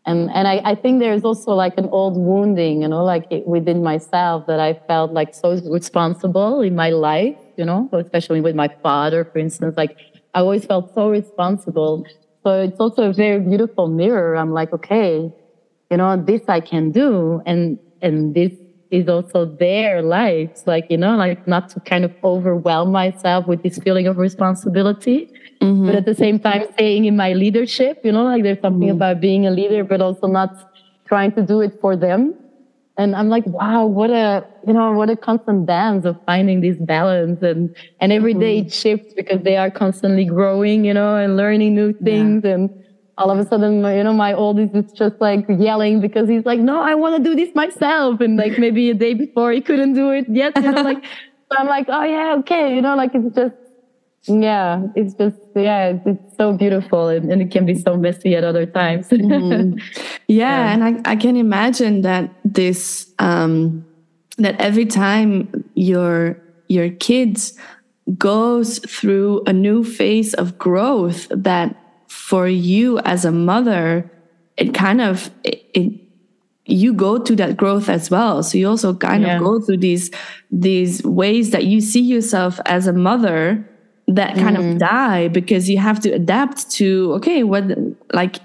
and 0.07 0.31
and 0.31 0.47
I, 0.47 0.61
I 0.63 0.75
think 0.75 0.99
there's 0.99 1.23
also 1.23 1.51
like 1.51 1.77
an 1.77 1.89
old 1.91 2.17
wounding 2.17 2.81
you 2.81 2.87
know 2.87 3.03
like 3.03 3.25
within 3.45 3.83
myself 3.83 4.47
that 4.47 4.59
i 4.59 4.73
felt 4.87 5.11
like 5.11 5.35
so 5.35 5.49
responsible 5.69 6.61
in 6.61 6.75
my 6.75 6.89
life 6.89 7.35
you 7.57 7.65
know 7.65 7.89
especially 7.91 8.41
with 8.41 8.55
my 8.55 8.69
father 8.81 9.25
for 9.25 9.37
instance 9.37 9.75
like 9.77 9.97
i 10.33 10.39
always 10.39 10.65
felt 10.65 10.93
so 10.95 11.09
responsible 11.09 12.05
so 12.43 12.61
it's 12.61 12.79
also 12.79 13.09
a 13.09 13.13
very 13.13 13.39
beautiful 13.39 13.87
mirror 13.87 14.35
i'm 14.35 14.51
like 14.51 14.71
okay 14.73 15.31
you 15.89 15.97
know 15.97 16.17
this 16.17 16.41
i 16.47 16.59
can 16.59 16.91
do 16.91 17.41
and 17.45 17.79
and 18.01 18.35
this 18.35 18.51
is 18.91 19.07
also 19.09 19.45
their 19.45 20.01
lives 20.01 20.63
like 20.65 20.85
you 20.89 20.97
know 20.97 21.15
like 21.15 21.45
not 21.47 21.69
to 21.69 21.79
kind 21.81 22.05
of 22.05 22.13
overwhelm 22.23 22.91
myself 22.91 23.45
with 23.47 23.61
this 23.63 23.77
feeling 23.79 24.07
of 24.07 24.17
responsibility 24.17 25.29
mm-hmm. 25.61 25.85
but 25.85 25.95
at 25.95 26.05
the 26.05 26.15
same 26.15 26.39
time 26.39 26.65
staying 26.73 27.05
in 27.05 27.15
my 27.15 27.33
leadership 27.33 27.99
you 28.03 28.11
know 28.11 28.23
like 28.23 28.43
there's 28.43 28.61
something 28.61 28.87
mm-hmm. 28.87 28.97
about 28.97 29.19
being 29.19 29.45
a 29.45 29.51
leader 29.51 29.83
but 29.83 30.01
also 30.01 30.27
not 30.27 30.71
trying 31.05 31.31
to 31.31 31.41
do 31.41 31.59
it 31.61 31.77
for 31.81 31.95
them 31.97 32.33
and 32.97 33.15
i'm 33.15 33.27
like 33.27 33.45
wow 33.47 33.85
what 33.85 34.09
a 34.09 34.45
you 34.65 34.73
know 34.73 34.91
what 34.91 35.09
a 35.09 35.17
constant 35.17 35.65
dance 35.65 36.05
of 36.05 36.17
finding 36.25 36.61
this 36.61 36.77
balance 36.77 37.41
and 37.41 37.75
and 37.99 38.11
every 38.13 38.33
mm-hmm. 38.33 38.41
day 38.41 38.59
it 38.59 38.71
shifts 38.71 39.13
because 39.13 39.41
they 39.43 39.57
are 39.57 39.69
constantly 39.69 40.23
growing 40.23 40.85
you 40.85 40.93
know 40.93 41.15
and 41.17 41.35
learning 41.35 41.75
new 41.75 41.91
things 41.91 42.43
yeah. 42.45 42.51
and 42.51 42.83
all 43.17 43.31
of 43.31 43.39
a 43.39 43.47
sudden, 43.47 43.83
you 43.83 44.03
know, 44.03 44.13
my 44.13 44.33
oldest 44.33 44.75
is 44.75 44.91
just 44.91 45.19
like 45.19 45.45
yelling 45.49 45.99
because 45.99 46.29
he's 46.29 46.45
like, 46.45 46.59
no, 46.59 46.81
I 46.81 46.93
want 46.93 47.17
to 47.17 47.29
do 47.29 47.35
this 47.35 47.53
myself. 47.55 48.21
And 48.21 48.37
like 48.37 48.59
maybe 48.59 48.91
a 48.91 48.93
day 48.93 49.13
before 49.15 49.51
he 49.51 49.61
couldn't 49.61 49.93
do 49.93 50.11
it 50.11 50.29
yet. 50.29 50.55
You 50.55 50.71
know, 50.71 50.81
like, 50.83 51.03
so 51.51 51.57
I'm 51.57 51.67
like, 51.67 51.87
oh 51.89 52.03
yeah, 52.03 52.35
okay. 52.39 52.75
You 52.75 52.81
know, 52.81 52.95
like 52.95 53.11
it's 53.15 53.35
just, 53.35 53.55
yeah, 54.25 54.83
it's 54.95 55.15
just, 55.15 55.37
yeah, 55.55 55.87
it's, 55.87 56.05
it's 56.05 56.37
so 56.37 56.53
beautiful 56.53 57.07
and, 57.07 57.31
and, 57.31 57.41
it 57.41 57.49
can 57.49 57.65
be 57.65 57.73
so 57.75 57.97
messy 57.97 58.35
at 58.35 58.43
other 58.43 58.65
times. 58.65 59.09
mm-hmm. 59.09 59.77
yeah, 60.27 60.67
yeah. 60.67 60.73
And 60.73 60.83
I, 60.83 61.11
I 61.11 61.15
can 61.15 61.37
imagine 61.37 62.01
that 62.01 62.31
this, 62.43 63.11
um, 63.17 63.85
that 64.37 64.59
every 64.59 64.85
time 64.85 65.63
your, 65.73 66.39
your 66.67 66.89
kids 66.89 67.57
goes 68.17 68.79
through 68.79 69.41
a 69.47 69.53
new 69.53 69.83
phase 69.83 70.33
of 70.35 70.57
growth 70.57 71.27
that 71.31 71.75
for 72.27 72.45
you 72.45 72.99
as 73.05 73.23
a 73.23 73.31
mother, 73.31 74.11
it 74.57 74.73
kind 74.73 74.99
of, 74.99 75.31
it, 75.45 75.63
it 75.73 75.93
you 76.65 76.91
go 76.91 77.17
to 77.17 77.37
that 77.37 77.55
growth 77.55 77.87
as 77.87 78.11
well 78.11 78.43
so 78.43 78.57
you 78.57 78.67
also 78.67 78.93
kind 78.93 79.23
yeah. 79.23 79.37
of 79.37 79.41
go 79.41 79.61
through 79.61 79.77
these 79.77 80.11
these 80.51 81.01
ways 81.03 81.51
that 81.51 81.63
you 81.63 81.79
see 81.79 82.01
yourself 82.01 82.59
as 82.65 82.85
a 82.87 82.91
mother 82.91 83.65
that 84.09 84.35
kind 84.35 84.57
mm. 84.57 84.73
of 84.73 84.77
die 84.77 85.29
because 85.29 85.69
you 85.69 85.77
have 85.77 86.01
to 86.01 86.09
adapt 86.09 86.69
to 86.69 87.13
okay 87.13 87.43
what 87.43 87.63
like 88.11 88.41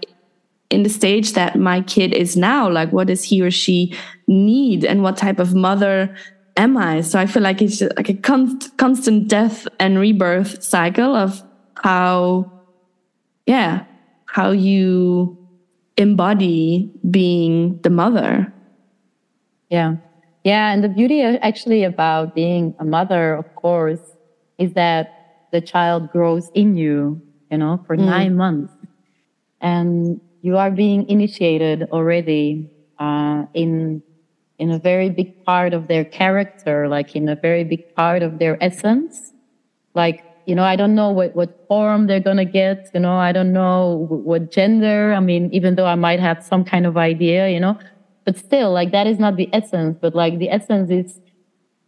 in 0.70 0.84
the 0.84 0.88
stage 0.88 1.32
that 1.32 1.58
my 1.58 1.80
kid 1.80 2.14
is 2.14 2.36
now 2.36 2.70
like 2.70 2.92
what 2.92 3.08
does 3.08 3.24
he 3.24 3.42
or 3.42 3.50
she 3.50 3.92
need 4.28 4.84
and 4.84 5.02
what 5.02 5.16
type 5.16 5.40
of 5.40 5.52
mother 5.52 6.14
am 6.56 6.76
i 6.76 7.00
so 7.00 7.18
i 7.18 7.26
feel 7.26 7.42
like 7.42 7.60
it's 7.60 7.78
just 7.78 7.96
like 7.96 8.08
a 8.08 8.14
const- 8.14 8.76
constant 8.76 9.26
death 9.26 9.66
and 9.80 9.98
rebirth 9.98 10.62
cycle 10.62 11.16
of 11.16 11.42
how 11.82 12.51
yeah, 13.46 13.84
how 14.26 14.50
you 14.50 15.36
embody 15.96 16.90
being 17.10 17.78
the 17.82 17.90
mother. 17.90 18.52
Yeah. 19.68 19.96
Yeah. 20.44 20.72
And 20.72 20.82
the 20.82 20.88
beauty 20.88 21.22
actually 21.22 21.84
about 21.84 22.34
being 22.34 22.74
a 22.78 22.84
mother, 22.84 23.34
of 23.34 23.54
course, 23.54 24.00
is 24.58 24.72
that 24.74 25.46
the 25.52 25.60
child 25.60 26.10
grows 26.10 26.50
in 26.54 26.76
you, 26.76 27.20
you 27.50 27.58
know, 27.58 27.82
for 27.86 27.96
mm. 27.96 28.04
nine 28.04 28.36
months. 28.36 28.72
And 29.60 30.20
you 30.40 30.56
are 30.56 30.70
being 30.70 31.08
initiated 31.08 31.84
already 31.92 32.70
uh, 32.98 33.44
in 33.54 34.02
in 34.58 34.70
a 34.70 34.78
very 34.78 35.10
big 35.10 35.44
part 35.44 35.74
of 35.74 35.88
their 35.88 36.04
character, 36.04 36.88
like 36.88 37.16
in 37.16 37.28
a 37.28 37.34
very 37.34 37.64
big 37.64 37.94
part 37.94 38.22
of 38.22 38.38
their 38.38 38.62
essence. 38.62 39.32
Like 39.94 40.24
you 40.46 40.54
know, 40.54 40.64
I 40.64 40.76
don't 40.76 40.94
know 40.94 41.10
what, 41.10 41.34
what 41.34 41.66
form 41.68 42.06
they're 42.06 42.20
going 42.20 42.36
to 42.36 42.44
get. 42.44 42.88
You 42.94 43.00
know, 43.00 43.16
I 43.16 43.32
don't 43.32 43.52
know 43.52 44.06
what 44.10 44.50
gender. 44.50 45.12
I 45.14 45.20
mean, 45.20 45.50
even 45.52 45.74
though 45.76 45.86
I 45.86 45.94
might 45.94 46.20
have 46.20 46.42
some 46.42 46.64
kind 46.64 46.86
of 46.86 46.96
idea, 46.96 47.48
you 47.48 47.60
know, 47.60 47.78
but 48.24 48.36
still, 48.36 48.72
like, 48.72 48.92
that 48.92 49.06
is 49.06 49.18
not 49.18 49.36
the 49.36 49.48
essence. 49.52 49.98
But 50.00 50.14
like, 50.14 50.38
the 50.38 50.50
essence 50.50 50.90
is, 50.90 51.20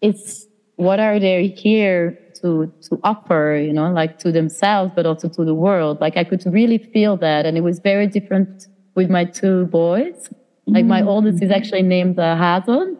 it's 0.00 0.46
what 0.76 1.00
are 1.00 1.18
they 1.18 1.48
here 1.48 2.18
to, 2.40 2.72
to 2.88 3.00
offer, 3.04 3.60
you 3.64 3.72
know, 3.72 3.90
like 3.92 4.18
to 4.20 4.32
themselves, 4.32 4.92
but 4.94 5.06
also 5.06 5.28
to 5.28 5.44
the 5.44 5.54
world. 5.54 6.00
Like, 6.00 6.16
I 6.16 6.24
could 6.24 6.44
really 6.46 6.78
feel 6.78 7.16
that. 7.18 7.46
And 7.46 7.56
it 7.56 7.62
was 7.62 7.78
very 7.78 8.06
different 8.06 8.66
with 8.94 9.10
my 9.10 9.24
two 9.24 9.66
boys. 9.66 10.30
Like, 10.66 10.86
my 10.86 11.02
mm. 11.02 11.06
oldest 11.06 11.42
is 11.42 11.50
actually 11.50 11.82
named 11.82 12.18
uh, 12.18 12.36
Hazel 12.36 12.96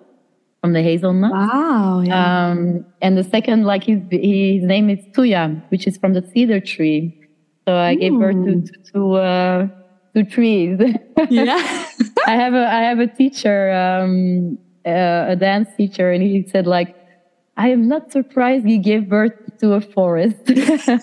from 0.65 0.73
the 0.73 0.81
hazelnut. 0.81 1.31
Wow. 1.31 2.01
Yeah. 2.01 2.47
Um, 2.49 2.87
and 3.03 3.19
the 3.19 3.23
second, 3.23 3.65
like 3.65 3.85
his, 3.85 4.01
his 4.11 4.63
name 4.63 4.89
is 4.89 4.99
Tuya, 5.13 5.63
which 5.71 5.87
is 5.87 5.99
from 5.99 6.15
the 6.15 6.27
cedar 6.33 6.59
tree. 6.59 7.21
So 7.69 7.77
I 7.77 7.95
gave 7.95 8.19
birth 8.19 8.43
to, 8.47 8.63
to, 8.63 8.93
to, 8.93 9.15
uh, 9.17 9.69
two 10.15 10.25
trees. 10.25 10.81
yeah. 11.29 11.87
I 12.27 12.31
have 12.31 12.55
a, 12.55 12.67
I 12.67 12.81
have 12.81 12.99
a 12.99 13.07
teacher, 13.07 13.73
um, 13.73 14.57
uh, 14.87 15.27
a 15.29 15.37
dance 15.37 15.69
teacher, 15.77 16.11
and 16.11 16.23
he 16.23 16.49
said 16.49 16.67
like, 16.67 16.97
I 17.59 17.69
am 17.69 17.87
not 17.87 18.11
surprised 18.11 18.67
you 18.67 18.79
gave 18.79 19.07
birth 19.07 19.35
to 19.61 19.75
a 19.75 19.83
forest. 19.83 20.39
it 20.47 21.03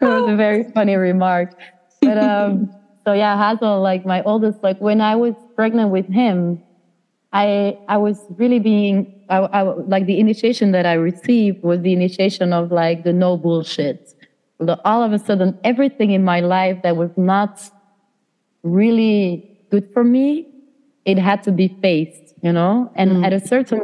was 0.00 0.28
a 0.28 0.34
very 0.34 0.64
funny 0.72 0.96
remark. 0.96 1.54
But, 2.02 2.18
um, 2.18 2.74
so 3.04 3.12
yeah, 3.12 3.38
Hazel, 3.38 3.80
like 3.80 4.04
my 4.04 4.24
oldest, 4.24 4.60
like 4.64 4.80
when 4.80 5.00
I 5.00 5.14
was 5.14 5.34
pregnant 5.54 5.90
with 5.90 6.08
him, 6.08 6.60
I 7.34 7.76
I 7.88 7.98
was 7.98 8.24
really 8.36 8.60
being 8.60 9.12
I, 9.28 9.38
I, 9.38 9.62
like 9.62 10.06
the 10.06 10.20
initiation 10.20 10.70
that 10.72 10.86
I 10.86 10.94
received 10.94 11.62
was 11.62 11.80
the 11.80 11.92
initiation 11.92 12.52
of 12.52 12.70
like 12.70 13.04
the 13.04 13.12
no 13.12 13.36
bullshit. 13.36 14.14
All 14.84 15.02
of 15.02 15.12
a 15.12 15.18
sudden, 15.18 15.58
everything 15.64 16.12
in 16.12 16.24
my 16.24 16.40
life 16.40 16.80
that 16.84 16.96
was 16.96 17.10
not 17.16 17.60
really 18.62 19.58
good 19.70 19.92
for 19.92 20.04
me, 20.04 20.46
it 21.04 21.18
had 21.18 21.42
to 21.42 21.52
be 21.52 21.76
faced, 21.82 22.34
you 22.42 22.52
know. 22.52 22.90
And 22.94 23.10
mm. 23.10 23.26
at 23.26 23.32
a 23.32 23.44
certain 23.44 23.80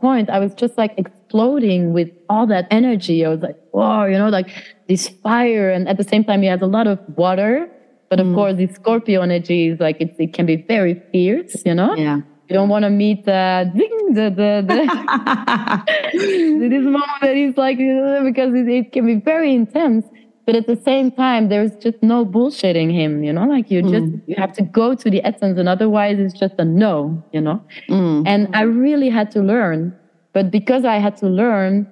point, 0.00 0.28
I 0.28 0.38
was 0.38 0.52
just 0.54 0.76
like 0.76 0.92
exploding 0.98 1.94
with 1.94 2.10
all 2.28 2.46
that 2.48 2.66
energy. 2.70 3.24
I 3.24 3.30
was 3.30 3.40
like, 3.40 3.58
whoa, 3.70 4.04
you 4.04 4.18
know, 4.18 4.28
like 4.28 4.50
this 4.88 5.08
fire, 5.08 5.70
and 5.70 5.88
at 5.88 5.96
the 5.96 6.04
same 6.04 6.22
time, 6.22 6.42
he 6.42 6.48
has 6.48 6.60
a 6.60 6.66
lot 6.66 6.86
of 6.86 6.98
water. 7.16 7.68
But 8.10 8.20
of 8.20 8.26
mm. 8.26 8.34
course, 8.34 8.56
the 8.56 8.66
Scorpio 8.66 9.22
energy 9.22 9.68
is 9.68 9.80
like 9.80 9.96
it, 10.00 10.14
it 10.18 10.34
can 10.34 10.44
be 10.44 10.56
very 10.56 11.02
fierce, 11.10 11.62
you 11.64 11.74
know. 11.74 11.94
Yeah 11.94 12.20
you 12.48 12.54
don't 12.54 12.68
want 12.68 12.84
to 12.84 12.90
meet 12.90 13.26
uh, 13.28 13.64
the 13.74 13.88
the 14.10 14.30
the, 14.30 14.64
the 16.12 16.68
this 16.68 16.84
moment 16.84 17.20
that 17.20 17.34
he's 17.34 17.56
like 17.56 17.78
because 17.78 18.54
it, 18.54 18.68
it, 18.68 18.92
can 18.92 19.06
be 19.06 19.14
very 19.14 19.54
intense 19.54 20.04
but 20.46 20.54
at 20.54 20.66
the 20.66 20.76
same 20.76 21.10
time 21.10 21.48
there's 21.48 21.74
just 21.76 22.02
no 22.02 22.24
bullshitting 22.24 22.92
him 22.92 23.24
you 23.24 23.32
know 23.32 23.44
like 23.44 23.70
you 23.70 23.82
just 23.82 23.94
mm. 23.94 24.22
you 24.26 24.34
have 24.36 24.52
to 24.52 24.62
go 24.62 24.94
to 24.94 25.10
the 25.10 25.24
essence 25.24 25.58
and 25.58 25.68
otherwise 25.68 26.18
it's 26.18 26.38
just 26.38 26.54
a 26.58 26.64
no 26.64 27.22
you 27.32 27.40
know 27.40 27.62
mm. 27.88 28.22
and 28.26 28.54
i 28.54 28.62
really 28.62 29.08
had 29.08 29.30
to 29.30 29.40
learn 29.40 29.96
but 30.32 30.50
because 30.50 30.84
i 30.84 30.96
had 30.96 31.16
to 31.16 31.26
learn 31.26 31.90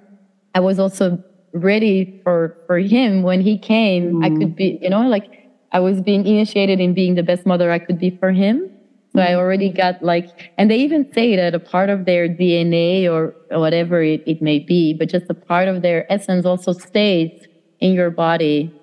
I 0.55 0.59
was 0.59 0.79
also 0.79 1.23
ready 1.53 2.19
for 2.23 2.57
for 2.67 2.77
him 2.77 3.23
when 3.23 3.41
he 3.41 3.57
came. 3.57 4.15
Mm. 4.15 4.25
I 4.25 4.29
could 4.29 4.55
be, 4.55 4.79
you 4.81 4.89
know, 4.89 5.01
like 5.01 5.49
I 5.71 5.79
was 5.79 6.01
being 6.01 6.25
initiated 6.25 6.79
in 6.79 6.93
being 6.93 7.15
the 7.15 7.23
best 7.23 7.45
mother 7.45 7.71
I 7.71 7.79
could 7.79 7.99
be 7.99 8.11
for 8.11 8.31
him. 8.31 8.69
So 9.15 9.21
I 9.21 9.35
already 9.35 9.69
got 9.69 10.01
like, 10.01 10.51
and 10.57 10.71
they 10.71 10.77
even 10.77 11.11
say 11.13 11.35
that 11.35 11.53
a 11.53 11.59
part 11.59 11.89
of 11.91 12.05
their 12.05 12.27
DNA 12.27 13.07
or, 13.09 13.35
whatever 13.51 14.01
it, 14.01 14.23
it 14.25 14.41
may 14.41 14.57
be, 14.57 14.95
but 14.95 15.09
just 15.09 15.25
a 15.29 15.35
part 15.35 15.67
of 15.67 15.83
their 15.83 16.11
essence 16.11 16.43
also 16.43 16.73
stays 16.73 17.45
in 17.79 17.93
your 17.93 18.09
body. 18.09 18.73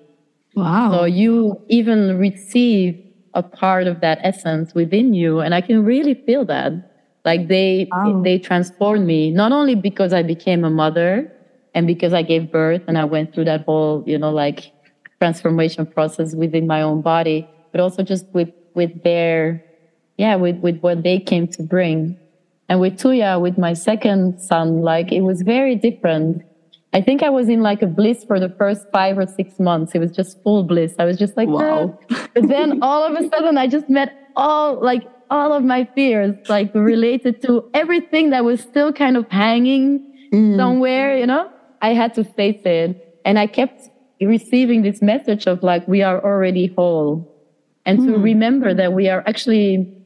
Wow. 0.55 0.91
So 0.91 1.03
you 1.03 1.61
even 1.67 2.17
receive 2.17 2.97
a 3.33 3.43
part 3.43 3.87
of 3.87 3.99
that 3.99 4.19
essence 4.23 4.73
within 4.73 5.13
you. 5.13 5.41
And 5.41 5.53
I 5.53 5.59
can 5.59 5.83
really 5.83 6.13
feel 6.13 6.45
that. 6.45 6.71
Like 7.25 7.49
they, 7.49 7.89
wow. 7.91 8.21
they 8.23 8.39
transformed 8.39 9.05
me, 9.05 9.31
not 9.31 9.51
only 9.51 9.75
because 9.75 10.13
I 10.13 10.23
became 10.23 10.63
a 10.63 10.69
mother 10.69 11.31
and 11.75 11.85
because 11.85 12.13
I 12.13 12.21
gave 12.21 12.51
birth 12.51 12.81
and 12.87 12.97
I 12.97 13.03
went 13.03 13.33
through 13.33 13.45
that 13.45 13.65
whole, 13.65 14.03
you 14.07 14.17
know, 14.17 14.31
like 14.31 14.71
transformation 15.19 15.85
process 15.85 16.33
within 16.33 16.65
my 16.65 16.81
own 16.81 17.01
body, 17.01 17.47
but 17.71 17.81
also 17.81 18.01
just 18.01 18.25
with, 18.33 18.49
with 18.73 19.03
their 19.03 19.63
yeah, 20.21 20.35
with, 20.35 20.57
with 20.57 20.79
what 20.81 21.01
they 21.01 21.17
came 21.17 21.47
to 21.47 21.63
bring. 21.63 22.15
And 22.69 22.79
with 22.79 22.99
Tuya, 22.99 23.41
with 23.41 23.57
my 23.57 23.73
second 23.73 24.39
son, 24.39 24.83
like 24.83 25.11
it 25.11 25.21
was 25.21 25.41
very 25.41 25.75
different. 25.75 26.43
I 26.93 27.01
think 27.01 27.23
I 27.23 27.31
was 27.31 27.49
in 27.49 27.61
like 27.63 27.81
a 27.81 27.87
bliss 27.87 28.23
for 28.23 28.39
the 28.39 28.49
first 28.49 28.85
five 28.93 29.17
or 29.17 29.25
six 29.25 29.59
months. 29.59 29.95
It 29.95 29.99
was 29.99 30.11
just 30.11 30.39
full 30.43 30.63
bliss. 30.63 30.93
I 30.99 31.05
was 31.05 31.17
just 31.17 31.35
like, 31.37 31.49
wow. 31.49 31.97
Ah. 32.11 32.27
but 32.35 32.47
then 32.49 32.83
all 32.83 33.03
of 33.03 33.13
a 33.19 33.27
sudden 33.29 33.57
I 33.57 33.65
just 33.65 33.89
met 33.89 34.29
all 34.35 34.79
like 34.79 35.03
all 35.31 35.53
of 35.53 35.63
my 35.63 35.85
fears, 35.95 36.35
like 36.49 36.69
related 36.75 37.41
to 37.41 37.67
everything 37.73 38.29
that 38.29 38.45
was 38.45 38.61
still 38.61 38.93
kind 38.93 39.17
of 39.17 39.27
hanging 39.31 39.87
mm. 40.31 40.55
somewhere, 40.55 41.17
you 41.17 41.25
know, 41.25 41.49
I 41.81 41.95
had 41.95 42.13
to 42.13 42.23
face 42.23 42.61
it. 42.63 43.19
And 43.25 43.39
I 43.39 43.47
kept 43.47 43.89
receiving 44.21 44.83
this 44.83 45.01
message 45.01 45.47
of 45.47 45.63
like, 45.63 45.87
we 45.87 46.03
are 46.03 46.23
already 46.23 46.67
whole. 46.77 47.27
And 47.87 47.99
mm. 47.99 48.05
to 48.05 48.19
remember 48.19 48.75
that 48.75 48.93
we 48.93 49.09
are 49.09 49.23
actually 49.25 49.97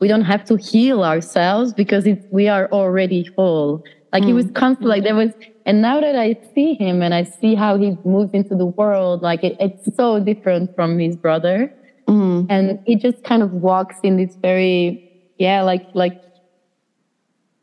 we 0.00 0.08
don't 0.08 0.22
have 0.22 0.44
to 0.44 0.56
heal 0.56 1.04
ourselves 1.04 1.72
because 1.72 2.06
we 2.30 2.48
are 2.48 2.68
already 2.70 3.28
whole. 3.36 3.84
Like 4.12 4.22
mm. 4.22 4.26
he 4.26 4.32
was 4.32 4.46
constantly 4.54 4.88
like 4.88 5.02
there 5.02 5.14
was, 5.14 5.32
and 5.66 5.82
now 5.82 6.00
that 6.00 6.16
I 6.16 6.38
see 6.54 6.74
him 6.74 7.02
and 7.02 7.12
I 7.12 7.24
see 7.24 7.54
how 7.54 7.76
he 7.76 7.96
moves 8.04 8.32
into 8.32 8.54
the 8.54 8.66
world, 8.66 9.22
like 9.22 9.42
it, 9.42 9.56
it's 9.60 9.94
so 9.96 10.20
different 10.20 10.74
from 10.74 10.98
his 10.98 11.16
brother. 11.16 11.72
Mm. 12.06 12.46
And 12.48 12.78
he 12.86 12.96
just 12.96 13.22
kind 13.24 13.42
of 13.42 13.52
walks 13.52 13.96
in 14.02 14.16
this 14.16 14.36
very, 14.36 15.04
yeah, 15.38 15.62
like, 15.62 15.86
like, 15.94 16.22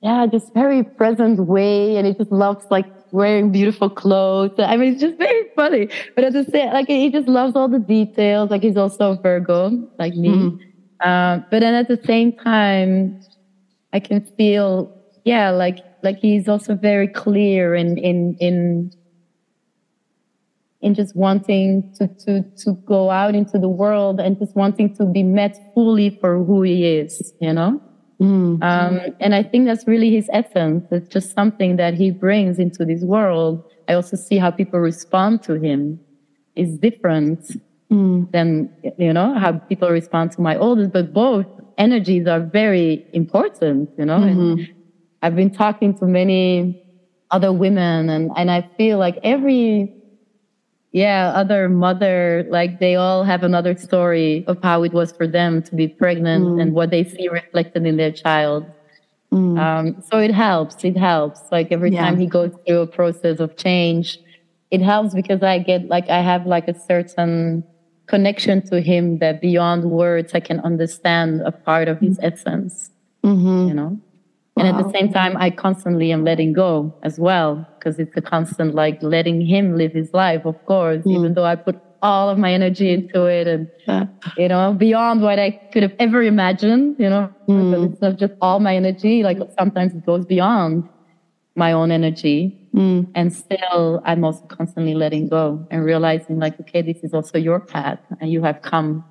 yeah, 0.03 0.27
just 0.27 0.53
very 0.53 0.83
present 0.83 1.39
way. 1.39 1.97
And 1.97 2.05
he 2.05 2.13
just 2.13 2.31
loves 2.31 2.65
like 2.69 2.85
wearing 3.11 3.51
beautiful 3.51 3.89
clothes. 3.89 4.51
I 4.59 4.77
mean, 4.77 4.93
it's 4.93 5.01
just 5.01 5.17
very 5.17 5.49
funny. 5.55 5.89
But 6.13 6.25
at 6.25 6.33
the 6.33 6.43
same, 6.43 6.73
like 6.73 6.87
he 6.87 7.09
just 7.09 7.27
loves 7.27 7.55
all 7.55 7.67
the 7.67 7.79
details. 7.79 8.51
Like 8.51 8.61
he's 8.61 8.77
also 8.77 9.15
Virgo, 9.15 9.89
like 9.97 10.13
me. 10.13 10.29
Mm. 10.29 10.59
Uh, 11.01 11.39
but 11.51 11.59
then 11.59 11.73
at 11.73 11.87
the 11.87 11.99
same 12.05 12.31
time, 12.33 13.21
I 13.93 13.99
can 13.99 14.21
feel, 14.37 14.93
yeah, 15.23 15.51
like 15.51 15.79
like 16.03 16.17
he's 16.19 16.47
also 16.47 16.75
very 16.75 17.07
clear 17.07 17.75
in 17.75 17.97
in 17.97 18.35
in 18.39 18.91
in 20.81 20.93
just 20.93 21.15
wanting 21.15 21.91
to 21.95 22.07
to 22.07 22.43
to 22.57 22.73
go 22.85 23.09
out 23.09 23.35
into 23.35 23.57
the 23.57 23.69
world 23.69 24.19
and 24.19 24.37
just 24.37 24.55
wanting 24.55 24.95
to 24.95 25.05
be 25.05 25.23
met 25.23 25.57
fully 25.73 26.09
for 26.21 26.43
who 26.43 26.61
he 26.61 26.85
is, 26.85 27.33
you 27.41 27.53
know. 27.53 27.81
Mm. 28.21 28.63
Um, 28.63 29.13
and 29.19 29.35
I 29.35 29.43
think 29.43 29.65
that's 29.65 29.87
really 29.87 30.09
his 30.09 30.29
essence. 30.31 30.85
It's 30.91 31.09
just 31.09 31.33
something 31.33 31.75
that 31.75 31.95
he 31.95 32.11
brings 32.11 32.59
into 32.59 32.85
this 32.85 33.01
world. 33.01 33.63
I 33.89 33.93
also 33.93 34.15
see 34.15 34.37
how 34.37 34.51
people 34.51 34.79
respond 34.79 35.43
to 35.43 35.53
him 35.53 35.99
is 36.55 36.77
different 36.77 37.41
mm. 37.91 38.31
than 38.31 38.69
you 38.97 39.13
know 39.13 39.33
how 39.37 39.53
people 39.53 39.89
respond 39.89 40.31
to 40.31 40.41
my 40.41 40.57
oldest 40.57 40.91
but 40.91 41.13
both 41.13 41.45
energies 41.77 42.27
are 42.27 42.39
very 42.39 43.05
important 43.13 43.89
you 43.97 44.05
know 44.05 44.19
mm-hmm. 44.19 44.39
and 44.39 44.73
i've 45.21 45.35
been 45.35 45.51
talking 45.51 45.97
to 45.97 46.05
many 46.05 46.81
other 47.31 47.51
women 47.51 48.09
and 48.09 48.31
and 48.35 48.49
i 48.51 48.67
feel 48.77 48.97
like 48.97 49.17
every 49.23 49.93
yeah 50.91 51.33
other 51.35 51.67
mother 51.67 52.45
like 52.49 52.79
they 52.79 52.95
all 52.95 53.23
have 53.23 53.43
another 53.43 53.75
story 53.75 54.45
of 54.47 54.57
how 54.63 54.83
it 54.83 54.93
was 54.93 55.11
for 55.11 55.27
them 55.27 55.61
to 55.61 55.75
be 55.75 55.87
pregnant 55.87 56.45
mm. 56.45 56.61
and 56.61 56.73
what 56.73 56.89
they 56.89 57.03
see 57.03 57.27
reflected 57.27 57.85
in 57.85 57.97
their 57.97 58.11
child 58.11 58.65
mm. 59.31 59.59
um, 59.59 60.01
so 60.01 60.17
it 60.17 60.33
helps 60.33 60.83
it 60.85 60.95
helps 60.95 61.41
like 61.51 61.71
every 61.71 61.91
yeah. 61.91 62.01
time 62.01 62.17
he 62.17 62.25
goes 62.25 62.51
through 62.65 62.79
a 62.79 62.87
process 62.87 63.39
of 63.41 63.57
change 63.57 64.19
it 64.71 64.81
helps 64.81 65.13
because 65.13 65.43
i 65.43 65.59
get 65.59 65.85
like 65.89 66.09
i 66.09 66.21
have 66.21 66.45
like 66.45 66.67
a 66.69 66.79
certain 66.79 67.61
connection 68.07 68.61
to 68.67 68.81
him 68.81 69.19
that 69.19 69.41
beyond 69.41 69.91
words 69.91 70.33
I 70.33 70.39
can 70.39 70.59
understand 70.61 71.41
a 71.41 71.51
part 71.51 71.87
of 71.87 71.99
his 71.99 72.19
essence. 72.21 72.91
Mm-hmm. 73.23 73.67
You 73.67 73.73
know? 73.73 73.99
And 74.57 74.69
wow. 74.69 74.79
at 74.79 74.85
the 74.85 74.91
same 74.91 75.11
time, 75.11 75.35
I 75.35 75.49
constantly 75.49 76.11
am 76.13 76.23
letting 76.23 76.53
go 76.53 76.93
as 77.03 77.19
well, 77.19 77.67
because 77.77 77.99
it's 77.99 78.15
a 78.15 78.21
constant 78.21 78.73
like 78.73 79.03
letting 79.03 79.41
him 79.41 79.75
live 79.75 79.91
his 79.91 80.13
life, 80.13 80.45
of 80.45 80.63
course, 80.65 81.03
mm. 81.03 81.17
even 81.17 81.33
though 81.33 81.43
I 81.43 81.55
put 81.55 81.77
all 82.01 82.29
of 82.29 82.37
my 82.37 82.53
energy 82.53 82.93
into 82.93 83.25
it 83.25 83.47
and, 83.47 83.69
yeah. 83.87 84.05
you 84.37 84.47
know, 84.47 84.73
beyond 84.73 85.21
what 85.21 85.39
I 85.39 85.51
could 85.73 85.83
have 85.83 85.93
ever 85.99 86.23
imagined, 86.23 86.95
you 86.99 87.09
know, 87.09 87.33
mm. 87.49 87.91
it's 87.91 88.01
not 88.01 88.15
just 88.17 88.33
all 88.41 88.59
my 88.59 88.75
energy, 88.75 89.23
like 89.23 89.39
sometimes 89.59 89.93
it 89.93 90.05
goes 90.05 90.25
beyond 90.25 90.87
my 91.55 91.71
own 91.71 91.91
energy. 91.91 92.57
Mm. 92.73 93.09
And 93.15 93.33
still, 93.33 94.01
I'm 94.05 94.23
also 94.23 94.45
constantly 94.45 94.93
letting 94.93 95.29
go 95.29 95.65
and 95.71 95.83
realizing, 95.83 96.39
like, 96.39 96.59
okay, 96.59 96.81
this 96.81 96.97
is 97.03 97.13
also 97.13 97.37
your 97.37 97.59
path, 97.59 97.99
and 98.19 98.31
you 98.31 98.43
have 98.43 98.61
come 98.61 99.05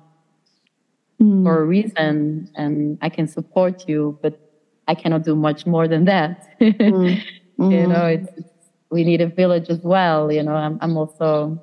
mm. 1.19 1.43
for 1.43 1.61
a 1.61 1.65
reason, 1.65 2.49
and 2.55 2.97
I 3.01 3.09
can 3.09 3.27
support 3.27 3.89
you, 3.89 4.19
but 4.21 4.39
I 4.87 4.93
cannot 4.93 5.23
do 5.23 5.35
much 5.35 5.65
more 5.65 5.87
than 5.87 6.05
that. 6.05 6.47
mm. 6.61 7.21
You 7.57 7.87
know, 7.87 8.05
it's, 8.05 8.29
it's, 8.37 8.49
we 8.91 9.03
need 9.03 9.21
a 9.21 9.27
village 9.27 9.69
as 9.69 9.79
well. 9.79 10.31
You 10.31 10.43
know, 10.43 10.55
I'm, 10.55 10.77
I'm 10.81 10.95
also 10.95 11.59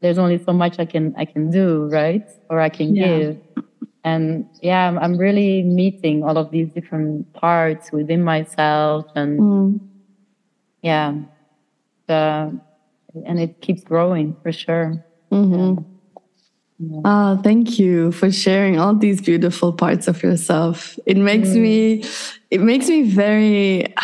there's 0.00 0.18
only 0.18 0.38
so 0.44 0.52
much 0.52 0.78
I 0.78 0.84
can 0.84 1.14
I 1.16 1.24
can 1.24 1.50
do, 1.50 1.88
right? 1.90 2.28
Or 2.50 2.60
I 2.60 2.68
can 2.68 2.94
yeah. 2.94 3.18
give. 3.18 3.40
And 4.04 4.46
yeah, 4.62 4.86
I'm, 4.86 4.98
I'm 4.98 5.16
really 5.16 5.62
meeting 5.62 6.22
all 6.22 6.38
of 6.38 6.52
these 6.52 6.68
different 6.68 7.32
parts 7.32 7.90
within 7.90 8.22
myself 8.22 9.06
and 9.16 9.40
mm 9.40 9.80
yeah 10.86 11.14
the 12.06 12.22
and 13.26 13.40
it 13.40 13.60
keeps 13.60 13.82
growing 13.82 14.36
for 14.42 14.52
sure 14.52 15.04
mm-hmm. 15.32 15.82
yeah. 16.78 17.00
Oh, 17.04 17.40
thank 17.42 17.78
you 17.78 18.12
for 18.12 18.30
sharing 18.30 18.78
all 18.78 18.94
these 18.94 19.22
beautiful 19.22 19.72
parts 19.72 20.08
of 20.08 20.22
yourself. 20.22 20.98
It 21.06 21.16
makes 21.16 21.48
mm. 21.48 21.62
me 21.62 22.04
it 22.50 22.60
makes 22.60 22.86
me 22.88 23.08
very 23.08 23.94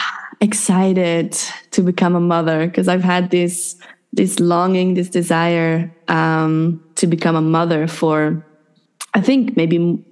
excited 0.41 1.33
to 1.73 1.83
become 1.83 2.17
a 2.17 2.21
mother 2.35 2.67
because 2.67 2.89
I've 2.89 3.05
had 3.05 3.31
this 3.31 3.77
this 4.13 4.41
longing, 4.41 4.95
this 4.95 5.09
desire 5.09 5.91
um, 6.09 6.83
to 6.97 7.07
become 7.07 7.37
a 7.37 7.41
mother 7.41 7.87
for 7.87 8.45
I 9.15 9.21
think 9.21 9.57
maybe 9.57 10.03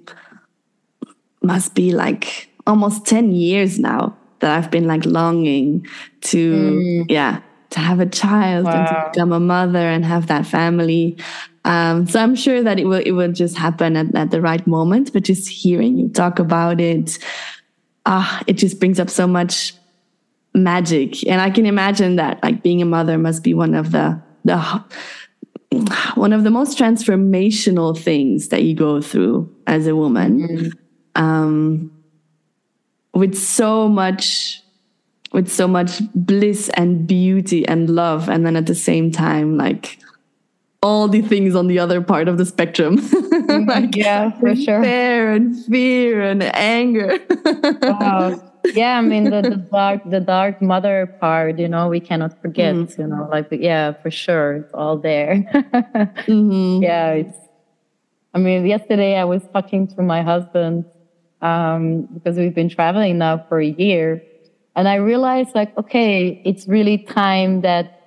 must 1.43 1.75
be 1.75 1.93
like 1.93 2.49
almost 2.67 3.07
10 3.07 3.33
years 3.33 3.79
now 3.79 4.17
that 4.41 4.57
I've 4.57 4.71
been 4.71 4.87
like 4.87 5.05
longing 5.05 5.87
to, 6.23 6.53
mm. 6.53 7.07
yeah, 7.09 7.41
to 7.71 7.81
have 7.81 8.01
a 8.01 8.07
child 8.07 8.65
wow. 8.65 8.79
and 8.79 8.89
to 8.89 9.11
become 9.13 9.33
a 9.33 9.41
mother 9.41 9.79
and 9.79 10.05
have 10.05 10.27
that 10.27 10.47
family. 10.47 11.17
Um, 11.65 12.07
so 12.07 12.21
I'm 12.21 12.35
sure 12.35 12.63
that 12.63 12.79
it 12.79 12.87
will 12.87 13.03
it 13.05 13.13
will 13.13 13.33
just 13.33 13.57
happen 13.57 13.97
at, 13.97 14.15
at 14.15 14.31
the 14.31 14.41
right 14.41 14.67
moment. 14.67 15.13
But 15.13 15.25
just 15.25 15.49
hearing 15.49 15.99
you 15.99 16.09
talk 16.09 16.39
about 16.39 16.81
it, 16.81 17.19
ah, 18.07 18.43
it 18.47 18.55
just 18.55 18.79
brings 18.81 18.99
up 18.99 19.11
so 19.11 19.27
much 19.27 19.75
magic. 20.55 21.27
And 21.29 21.41
I 21.41 21.51
can 21.51 21.67
imagine 21.67 22.17
that 22.17 22.43
like 22.43 22.63
being 22.63 22.83
a 22.83 22.87
mother 22.87 23.19
must 23.19 23.43
be 23.43 23.55
one 23.55 23.75
of 23.75 23.93
the 23.93 24.21
the 24.45 24.85
one 26.15 26.33
of 26.33 26.45
the 26.45 26.51
most 26.51 26.79
transformational 26.79 27.97
things 27.97 28.49
that 28.49 28.63
you 28.63 28.75
go 28.75 29.01
through 29.01 29.55
as 29.67 29.87
a 29.87 29.95
woman. 29.95 30.41
Mm. 30.41 30.73
Um, 31.15 31.93
with 33.15 33.37
so 33.37 33.89
much 33.89 34.63
with 35.33 35.49
so 35.49 35.69
much 35.69 36.01
bliss 36.15 36.69
and 36.71 37.07
beauty 37.07 37.67
and 37.67 37.89
love 37.91 38.29
and 38.29 38.45
then 38.45 38.57
at 38.57 38.67
the 38.67 38.75
same 38.75 39.11
time 39.11 39.57
like 39.57 39.99
all 40.83 41.09
the 41.09 41.21
things 41.21 41.55
on 41.55 41.67
the 41.67 41.79
other 41.79 42.01
part 42.01 42.27
of 42.27 42.39
the 42.39 42.47
spectrum 42.47 42.99
mm-hmm. 42.99 43.69
like 43.69 43.95
yeah 43.95 44.31
for 44.41 44.55
sure 44.57 44.83
fear 44.83 45.33
and 45.33 45.65
fear 45.67 46.23
and 46.23 46.43
anger 46.43 47.19
wow. 47.83 48.53
yeah 48.75 48.99
i 48.99 49.01
mean 49.01 49.25
the, 49.25 49.43
the, 49.43 49.57
dark 49.57 50.01
the 50.11 50.21
dark 50.21 50.61
mother 50.63 51.07
part 51.21 51.59
you 51.59 51.69
know 51.69 51.89
we 51.89 52.01
cannot 52.01 52.41
forget 52.41 52.75
mm-hmm. 52.75 53.01
you 53.01 53.07
know 53.07 53.29
like 53.31 53.49
yeah 53.53 53.93
for 53.93 54.11
sure 54.11 54.57
it's 54.57 54.75
all 54.75 54.97
there 54.97 55.37
mm-hmm. 55.53 56.83
yeah 56.83 57.11
it's 57.11 57.37
i 58.35 58.39
mean 58.39 58.67
yesterday 58.67 59.17
i 59.17 59.25
was 59.25 59.43
talking 59.53 59.87
to 59.87 60.03
my 60.03 60.23
husband 60.23 60.85
um, 61.43 62.03
because 62.15 62.37
we've 62.37 62.55
been 62.55 62.69
traveling 62.69 63.19
now 63.19 63.45
for 63.49 63.61
a 63.61 63.71
year. 63.71 64.23
and 64.77 64.89
I 64.89 64.97
realized 64.97 65.55
like, 65.55 65.77
okay, 65.77 66.41
it's 66.45 66.69
really 66.69 66.99
time 66.99 67.63
that 67.63 68.01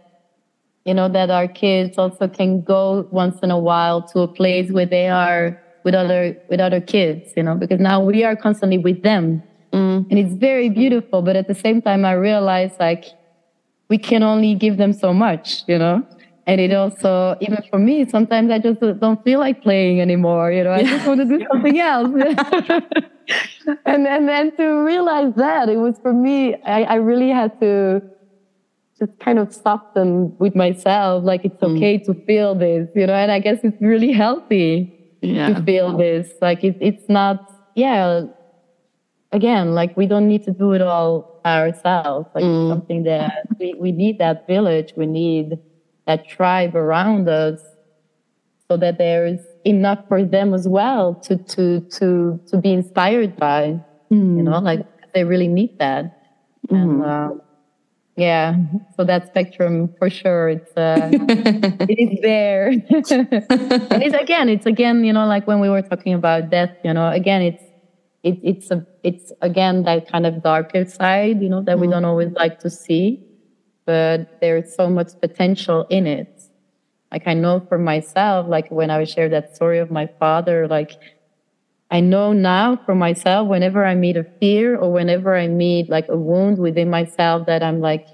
you 0.86 0.94
know 0.94 1.08
that 1.10 1.30
our 1.30 1.48
kids 1.48 1.98
also 1.98 2.28
can 2.28 2.62
go 2.62 3.08
once 3.12 3.40
in 3.42 3.52
a 3.52 3.58
while 3.58 4.02
to 4.02 4.20
a 4.22 4.28
place 4.28 4.72
where 4.72 4.86
they 4.86 5.08
are 5.08 5.60
with 5.84 5.96
other 5.96 6.38
with 6.50 6.60
other 6.60 6.82
kids 6.82 7.32
you 7.36 7.44
know 7.44 7.56
because 7.56 7.80
now 7.80 8.02
we 8.02 8.24
are 8.24 8.36
constantly 8.36 8.78
with 8.78 9.02
them 9.04 9.42
mm. 9.72 10.06
and 10.10 10.20
it's 10.20 10.34
very 10.34 10.70
beautiful 10.70 11.22
but 11.22 11.36
at 11.36 11.48
the 11.48 11.56
same 11.56 11.82
time 11.82 12.06
i 12.06 12.12
realize 12.12 12.72
like 12.80 13.06
we 13.90 13.98
can 13.98 14.24
only 14.24 14.56
give 14.56 14.78
them 14.78 14.94
so 14.94 15.14
much 15.14 15.64
you 15.68 15.78
know 15.78 16.06
and 16.46 16.60
it 16.60 16.74
also 16.74 17.36
even 17.42 17.58
for 17.70 17.80
me 17.80 18.08
sometimes 18.08 18.52
i 18.52 18.60
just 18.60 18.80
don't 19.00 19.24
feel 19.24 19.40
like 19.40 19.62
playing 19.62 20.02
anymore 20.02 20.52
you 20.52 20.64
know 20.64 20.72
i 20.72 20.84
just 20.84 21.06
want 21.08 21.20
to 21.20 21.26
do 21.26 21.46
something 21.52 21.80
else 21.80 22.10
and 23.86 24.08
and 24.08 24.28
then 24.28 24.56
to 24.56 24.66
realize 24.84 25.34
that 25.36 25.70
it 25.70 25.78
was 25.78 25.98
for 26.00 26.14
me 26.14 26.56
i, 26.66 26.84
I 26.84 26.96
really 26.96 27.30
had 27.30 27.60
to 27.62 28.02
just 29.00 29.18
kind 29.20 29.40
of 29.40 29.54
soften 29.54 30.38
with 30.38 30.56
myself 30.56 31.24
like 31.24 31.46
it's 31.46 31.62
mm. 31.62 31.76
okay 31.76 32.00
mm. 32.00 32.06
to 32.06 32.14
feel 32.26 32.56
this 32.56 32.90
you 32.96 33.08
know 33.08 33.14
and 33.14 33.32
i 33.32 33.40
guess 33.40 33.60
it's 33.64 33.82
really 33.82 34.12
healthy 34.12 34.90
yeah. 35.22 35.54
to 35.54 35.64
feel 35.64 35.98
this 35.98 36.32
like 36.42 36.64
it, 36.64 36.78
it's 36.82 37.08
not 37.08 37.52
yeah 37.76 38.24
again 39.32 39.74
like 39.74 39.96
we 39.96 40.06
don't 40.06 40.28
need 40.28 40.44
to 40.44 40.52
do 40.52 40.74
it 40.74 40.82
all 40.82 41.42
ourselves 41.46 42.28
like 42.36 42.44
mm. 42.44 42.70
something 42.70 43.04
that 43.04 43.48
we, 43.60 43.74
we 43.80 43.92
need 43.92 44.20
that 44.20 44.46
village 44.48 44.94
we 44.96 45.06
need 45.06 45.58
that 46.06 46.28
tribe 46.28 46.76
around 46.76 47.30
us 47.30 47.60
so 48.68 48.78
that 48.78 48.98
there's 48.98 49.40
enough 49.66 50.00
for 50.08 50.24
them 50.24 50.54
as 50.54 50.68
well 50.68 51.16
to 51.16 51.38
to 51.38 51.82
to 51.82 52.40
to 52.48 52.58
be 52.58 52.74
inspired 52.74 53.36
by 53.38 53.80
mm. 54.12 54.38
you 54.38 54.44
know 54.44 54.60
like 54.60 54.86
they 55.14 55.24
really 55.24 55.48
need 55.48 55.78
that 55.80 56.06
mm. 56.70 56.76
and 56.76 57.04
uh, 57.04 57.30
yeah 58.16 58.56
so 58.96 59.04
that 59.04 59.28
spectrum 59.28 59.94
for 59.98 60.10
sure 60.10 60.50
it's 60.50 60.72
uh, 60.76 61.10
it 61.14 62.00
is 62.00 62.20
there 62.22 62.68
and 63.92 64.04
it's 64.04 64.16
again 64.16 64.50
it's 64.50 64.66
again 64.66 65.04
you 65.04 65.14
know 65.14 65.26
like 65.26 65.48
when 65.48 65.60
we 65.60 65.70
were 65.70 65.82
talking 65.82 66.14
about 66.14 66.50
death 66.50 66.76
you 66.84 66.94
know 66.94 67.10
again 67.10 67.42
it's 67.42 67.64
it, 68.24 68.40
it's 68.44 68.72
a 68.72 68.86
it's 69.04 69.32
again 69.42 69.84
that 69.84 70.10
kind 70.12 70.26
of 70.26 70.42
darker 70.44 70.86
side 70.86 71.42
you 71.42 71.50
know 71.50 71.62
that 71.62 71.74
mm-hmm. 71.74 71.82
we 71.82 71.88
don't 71.88 72.06
always 72.06 72.32
like 72.34 72.60
to 72.60 72.70
see 72.70 73.22
but 73.86 74.40
there's 74.42 74.76
so 74.76 74.90
much 74.90 75.10
potential 75.22 75.86
in 75.90 76.08
it 76.08 76.44
like 77.12 77.28
i 77.28 77.34
know 77.34 77.60
for 77.70 77.78
myself 77.78 78.48
like 78.48 78.70
when 78.70 78.90
i 78.90 79.04
shared 79.04 79.32
that 79.32 79.56
story 79.56 79.80
of 79.80 79.92
my 79.92 80.08
father 80.20 80.68
like 80.68 81.00
I 81.92 82.00
know 82.00 82.34
now 82.34 82.76
for 82.88 82.96
myself, 82.96 83.48
whenever 83.48 83.86
I 83.86 83.94
meet 83.94 84.18
a 84.18 84.24
fear 84.40 84.76
or 84.76 84.92
whenever 84.92 85.38
I 85.38 85.48
meet 85.48 85.92
like 85.92 86.08
a 86.10 86.18
wound 86.18 86.58
within 86.58 86.90
myself 86.90 87.46
that 87.46 87.62
I'm 87.62 87.82
like, 87.82 88.08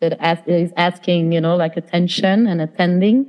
that 0.00 0.16
is 0.48 0.72
asking, 0.78 1.32
you 1.32 1.40
know, 1.42 1.54
like 1.54 1.76
attention 1.76 2.46
and 2.46 2.62
attending, 2.62 3.26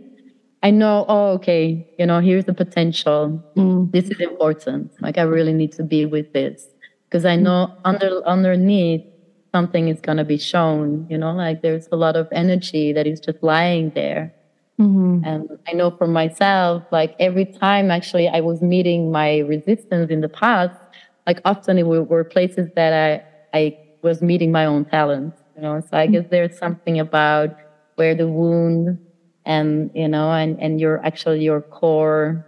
I 0.63 0.71
know, 0.71 1.05
oh, 1.09 1.31
okay, 1.33 1.85
you 1.99 2.05
know, 2.05 2.21
here's 2.21 2.45
the 2.45 2.53
potential. 2.53 3.43
Mm. 3.57 3.91
This 3.91 4.05
is 4.05 4.19
important. 4.21 4.91
Like 5.01 5.17
I 5.17 5.23
really 5.23 5.51
need 5.53 5.73
to 5.73 5.83
be 5.83 6.05
with 6.05 6.31
this 6.31 6.67
because 7.09 7.25
I 7.25 7.35
know 7.35 7.75
under 7.83 8.25
underneath 8.25 9.03
something 9.51 9.89
is 9.89 9.99
going 9.99 10.17
to 10.17 10.23
be 10.23 10.37
shown, 10.37 11.05
you 11.09 11.17
know, 11.17 11.33
like 11.33 11.61
there's 11.61 11.87
a 11.91 11.95
lot 11.95 12.15
of 12.15 12.27
energy 12.31 12.93
that 12.93 13.05
is 13.05 13.19
just 13.19 13.41
lying 13.43 13.91
there. 13.91 14.33
Mm-hmm. 14.79 15.23
And 15.25 15.59
I 15.67 15.73
know 15.73 15.91
for 15.91 16.07
myself, 16.07 16.83
like 16.91 17.15
every 17.19 17.45
time 17.45 17.91
actually 17.91 18.27
I 18.27 18.39
was 18.39 18.61
meeting 18.61 19.11
my 19.11 19.39
resistance 19.39 20.09
in 20.09 20.21
the 20.21 20.29
past, 20.29 20.79
like 21.27 21.41
often 21.45 21.77
it 21.77 21.83
were 21.83 22.23
places 22.23 22.69
that 22.75 23.23
I, 23.53 23.57
I 23.57 23.77
was 24.01 24.21
meeting 24.21 24.51
my 24.51 24.65
own 24.65 24.85
talents, 24.85 25.37
you 25.55 25.61
know. 25.61 25.81
So 25.81 25.97
I 25.97 26.07
guess 26.07 26.25
there's 26.31 26.57
something 26.57 26.99
about 26.99 27.55
where 27.95 28.15
the 28.15 28.27
wound 28.27 28.97
and, 29.45 29.91
you 29.93 30.07
know, 30.07 30.31
and, 30.31 30.59
and 30.59 30.79
your 30.79 31.05
actually 31.05 31.43
your 31.43 31.61
core 31.61 32.47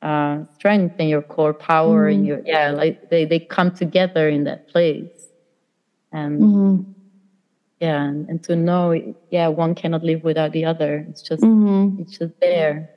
uh, 0.00 0.44
strength 0.54 0.94
and 0.98 1.10
your 1.10 1.22
core 1.22 1.52
power 1.52 2.06
mm-hmm. 2.06 2.18
and 2.18 2.26
your, 2.26 2.40
yeah, 2.46 2.70
like 2.70 3.10
they, 3.10 3.24
they 3.24 3.40
come 3.40 3.72
together 3.72 4.28
in 4.28 4.44
that 4.44 4.68
place. 4.68 5.27
And, 6.12 6.40
mm-hmm. 6.40 6.90
yeah 7.80 8.02
and, 8.02 8.28
and 8.28 8.42
to 8.44 8.56
know 8.56 9.14
yeah 9.30 9.48
one 9.48 9.74
cannot 9.74 10.02
live 10.02 10.24
without 10.24 10.52
the 10.52 10.64
other. 10.64 11.06
It's 11.08 11.22
just 11.22 11.42
mm-hmm. 11.42 12.02
it's 12.02 12.18
just 12.18 12.38
there. 12.40 12.90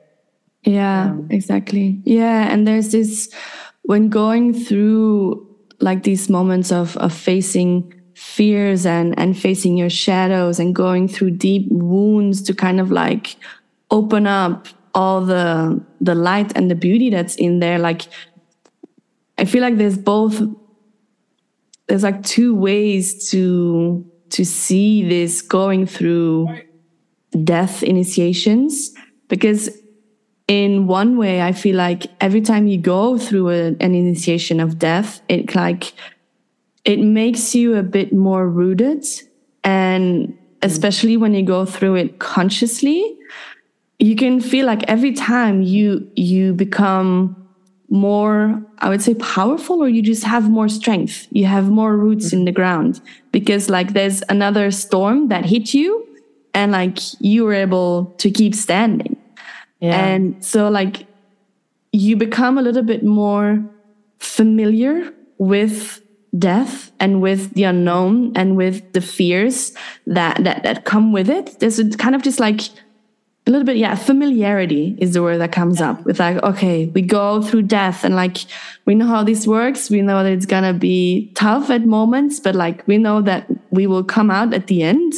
Yeah 0.64 1.10
um, 1.10 1.28
exactly. 1.30 2.00
Yeah 2.04 2.52
and 2.52 2.66
there's 2.66 2.92
this 2.92 3.32
when 3.82 4.08
going 4.08 4.54
through 4.54 5.46
like 5.80 6.04
these 6.04 6.30
moments 6.30 6.72
of 6.72 6.96
of 6.98 7.12
facing 7.12 7.92
fears 8.14 8.86
and 8.86 9.18
and 9.18 9.38
facing 9.38 9.76
your 9.76 9.90
shadows 9.90 10.58
and 10.58 10.74
going 10.74 11.08
through 11.08 11.30
deep 11.30 11.66
wounds 11.70 12.42
to 12.42 12.54
kind 12.54 12.78
of 12.80 12.90
like 12.90 13.36
open 13.90 14.26
up 14.26 14.68
all 14.94 15.20
the 15.20 15.82
the 16.00 16.14
light 16.14 16.52
and 16.54 16.70
the 16.70 16.74
beauty 16.74 17.10
that's 17.10 17.36
in 17.36 17.58
there 17.60 17.78
like 17.78 18.06
i 19.38 19.44
feel 19.44 19.62
like 19.62 19.78
there's 19.78 19.96
both 19.96 20.42
there's 21.92 22.02
like 22.02 22.22
two 22.22 22.54
ways 22.54 23.28
to 23.28 24.02
to 24.30 24.46
see 24.46 25.06
this 25.06 25.42
going 25.42 25.84
through 25.84 26.48
death 27.44 27.82
initiations. 27.82 28.94
Because 29.28 29.68
in 30.48 30.86
one 30.86 31.18
way 31.18 31.40
i 31.40 31.52
feel 31.52 31.76
like 31.76 32.06
every 32.20 32.40
time 32.40 32.66
you 32.66 32.76
go 32.76 33.16
through 33.16 33.48
a, 33.48 33.66
an 33.78 33.94
initiation 33.94 34.58
of 34.58 34.76
death 34.76 35.22
it 35.28 35.54
like 35.54 35.92
it 36.84 36.98
makes 36.98 37.54
you 37.54 37.76
a 37.76 37.82
bit 37.82 38.12
more 38.12 38.48
rooted. 38.48 39.04
And 39.62 40.36
especially 40.62 41.18
when 41.18 41.34
you 41.34 41.42
go 41.44 41.66
through 41.66 41.96
it 41.96 42.18
consciously 42.18 43.18
you 43.98 44.16
can 44.16 44.40
feel 44.40 44.64
like 44.64 44.82
every 44.88 45.12
time 45.12 45.60
you 45.60 46.10
you 46.16 46.54
become 46.54 47.41
more, 47.92 48.60
I 48.78 48.88
would 48.88 49.02
say, 49.02 49.14
powerful, 49.14 49.82
or 49.82 49.88
you 49.88 50.00
just 50.00 50.24
have 50.24 50.48
more 50.48 50.68
strength. 50.68 51.28
You 51.30 51.44
have 51.44 51.68
more 51.68 51.94
roots 51.96 52.28
mm-hmm. 52.28 52.38
in 52.38 52.44
the 52.46 52.52
ground 52.52 53.02
because, 53.32 53.68
like, 53.68 53.92
there's 53.92 54.22
another 54.30 54.70
storm 54.70 55.28
that 55.28 55.44
hit 55.44 55.74
you, 55.74 56.08
and 56.54 56.72
like 56.72 56.98
you 57.20 57.44
were 57.44 57.54
able 57.54 58.06
to 58.18 58.30
keep 58.30 58.54
standing. 58.54 59.16
Yeah. 59.80 60.04
And 60.04 60.42
so, 60.42 60.68
like, 60.70 61.06
you 61.92 62.16
become 62.16 62.56
a 62.56 62.62
little 62.62 62.82
bit 62.82 63.04
more 63.04 63.62
familiar 64.18 65.12
with 65.36 66.00
death 66.38 66.92
and 66.98 67.20
with 67.20 67.52
the 67.52 67.64
unknown 67.64 68.32
and 68.34 68.56
with 68.56 68.94
the 68.94 69.02
fears 69.02 69.74
that 70.06 70.42
that 70.44 70.62
that 70.62 70.86
come 70.86 71.12
with 71.12 71.28
it. 71.28 71.60
There's 71.60 71.78
a 71.78 71.90
kind 71.98 72.14
of 72.14 72.22
just 72.22 72.40
like 72.40 72.62
a 73.46 73.50
little 73.50 73.64
bit 73.64 73.76
yeah 73.76 73.94
familiarity 73.94 74.96
is 74.98 75.14
the 75.14 75.22
word 75.22 75.38
that 75.38 75.50
comes 75.50 75.80
yeah. 75.80 75.90
up 75.90 76.04
with 76.04 76.20
like 76.20 76.40
okay 76.42 76.86
we 76.94 77.02
go 77.02 77.42
through 77.42 77.62
death 77.62 78.04
and 78.04 78.14
like 78.14 78.38
we 78.86 78.94
know 78.94 79.06
how 79.06 79.24
this 79.24 79.46
works 79.46 79.90
we 79.90 80.00
know 80.00 80.22
that 80.22 80.32
it's 80.32 80.46
gonna 80.46 80.72
be 80.72 81.32
tough 81.34 81.68
at 81.70 81.84
moments 81.84 82.38
but 82.38 82.54
like 82.54 82.86
we 82.86 82.98
know 82.98 83.20
that 83.20 83.46
we 83.70 83.86
will 83.86 84.04
come 84.04 84.30
out 84.30 84.54
at 84.54 84.68
the 84.68 84.82
end 84.82 85.12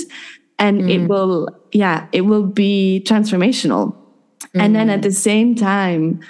and 0.58 0.82
mm. 0.82 0.90
it 0.90 1.08
will 1.08 1.48
yeah 1.72 2.06
it 2.12 2.22
will 2.22 2.46
be 2.46 3.02
transformational 3.06 3.92
mm. 3.92 4.60
and 4.60 4.74
then 4.74 4.88
at 4.88 5.00
mm. 5.00 5.02
the 5.02 5.12
same 5.12 5.54
time 5.54 6.20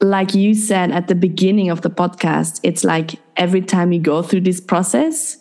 like 0.00 0.34
you 0.34 0.54
said 0.54 0.90
at 0.90 1.08
the 1.08 1.14
beginning 1.14 1.68
of 1.68 1.82
the 1.82 1.90
podcast 1.90 2.58
it's 2.62 2.84
like 2.84 3.16
every 3.36 3.60
time 3.60 3.92
you 3.92 4.00
go 4.00 4.22
through 4.22 4.40
this 4.40 4.60
process 4.60 5.36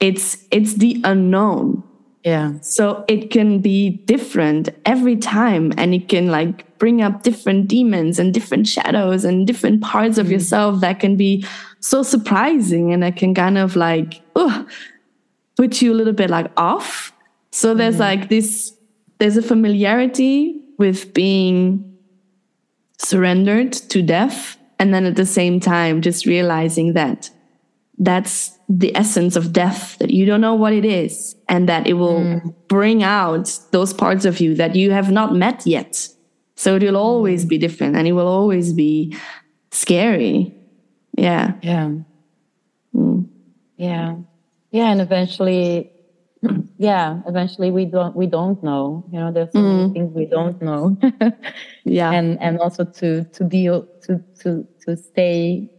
it's 0.00 0.44
it's 0.50 0.74
the 0.74 1.00
unknown 1.04 1.84
yeah. 2.26 2.54
So 2.60 3.04
it 3.06 3.30
can 3.30 3.60
be 3.60 3.88
different 4.04 4.70
every 4.84 5.14
time 5.14 5.72
and 5.76 5.94
it 5.94 6.08
can 6.08 6.26
like 6.26 6.76
bring 6.76 7.00
up 7.00 7.22
different 7.22 7.68
demons 7.68 8.18
and 8.18 8.34
different 8.34 8.66
shadows 8.66 9.24
and 9.24 9.46
different 9.46 9.80
parts 9.80 10.18
of 10.18 10.26
mm. 10.26 10.32
yourself 10.32 10.80
that 10.80 10.98
can 10.98 11.16
be 11.16 11.46
so 11.78 12.02
surprising 12.02 12.92
and 12.92 13.04
that 13.04 13.14
can 13.14 13.32
kind 13.32 13.56
of 13.56 13.76
like 13.76 14.22
oh, 14.34 14.66
put 15.56 15.80
you 15.80 15.92
a 15.92 15.94
little 15.94 16.12
bit 16.12 16.28
like 16.28 16.50
off. 16.56 17.12
So 17.52 17.74
there's 17.74 17.94
mm. 17.94 18.00
like 18.00 18.28
this 18.28 18.76
there's 19.18 19.36
a 19.36 19.42
familiarity 19.42 20.60
with 20.78 21.14
being 21.14 21.96
surrendered 22.98 23.72
to 23.72 24.02
death 24.02 24.58
and 24.80 24.92
then 24.92 25.04
at 25.04 25.14
the 25.14 25.26
same 25.26 25.60
time 25.60 26.02
just 26.02 26.26
realizing 26.26 26.94
that 26.94 27.30
that's 27.98 28.56
the 28.68 28.94
essence 28.96 29.36
of 29.36 29.52
death 29.52 29.96
that 29.98 30.10
you 30.10 30.26
don't 30.26 30.40
know 30.40 30.54
what 30.54 30.72
it 30.72 30.84
is 30.84 31.36
and 31.48 31.68
that 31.68 31.86
it 31.86 31.94
will 31.94 32.20
mm. 32.20 32.54
bring 32.68 33.02
out 33.02 33.58
those 33.70 33.92
parts 33.92 34.24
of 34.24 34.40
you 34.40 34.54
that 34.54 34.74
you 34.74 34.90
have 34.90 35.10
not 35.10 35.34
met 35.34 35.66
yet. 35.66 36.08
So 36.56 36.76
it 36.76 36.82
will 36.82 36.96
always 36.96 37.44
be 37.44 37.58
different 37.58 37.96
and 37.96 38.06
it 38.06 38.12
will 38.12 38.28
always 38.28 38.72
be 38.72 39.16
scary. 39.70 40.54
Yeah. 41.16 41.52
Yeah. 41.62 41.92
Mm. 42.94 43.28
yeah. 43.76 44.16
Yeah 44.72 44.90
and 44.90 45.00
eventually 45.00 45.92
yeah 46.78 47.20
eventually 47.26 47.70
we 47.70 47.86
don't 47.86 48.14
we 48.14 48.26
don't 48.26 48.62
know. 48.62 49.04
You 49.10 49.20
know 49.20 49.32
there's 49.32 49.52
so 49.52 49.58
mm. 49.58 49.80
many 49.80 49.92
things 49.92 50.14
we 50.14 50.26
don't 50.26 50.60
know. 50.60 50.96
Yeah. 51.84 52.10
And 52.10 52.42
and 52.42 52.58
also 52.58 52.84
to 52.84 53.24
to 53.24 53.44
deal 53.44 53.86
to 54.02 54.18
to 54.40 54.66
to 54.84 54.96
stay 54.96 55.70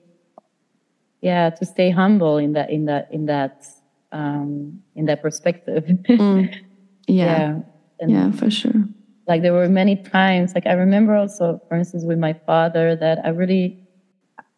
yeah 1.22 1.49
to 1.49 1.65
stay 1.65 1.89
humble 1.89 2.38
in 2.38 2.53
that 2.53 2.70
in 2.70 2.86
that 2.86 3.07
in 3.11 3.26
that 3.26 3.65
um, 4.11 4.82
in 4.95 5.05
that 5.05 5.22
perspective. 5.22 5.84
mm. 5.86 6.53
Yeah. 7.09 7.61
Yeah. 8.01 8.07
yeah, 8.07 8.32
for 8.32 8.49
sure. 8.51 8.84
Like 9.28 9.41
there 9.41 9.53
were 9.53 9.70
many 9.70 9.95
times, 9.95 10.53
like 10.53 10.65
I 10.68 10.74
remember 10.74 11.15
also, 11.15 11.61
for 11.70 11.78
instance, 11.78 12.03
with 12.05 12.20
my 12.20 12.34
father, 12.45 12.95
that 12.97 13.20
I 13.24 13.30
really, 13.30 13.78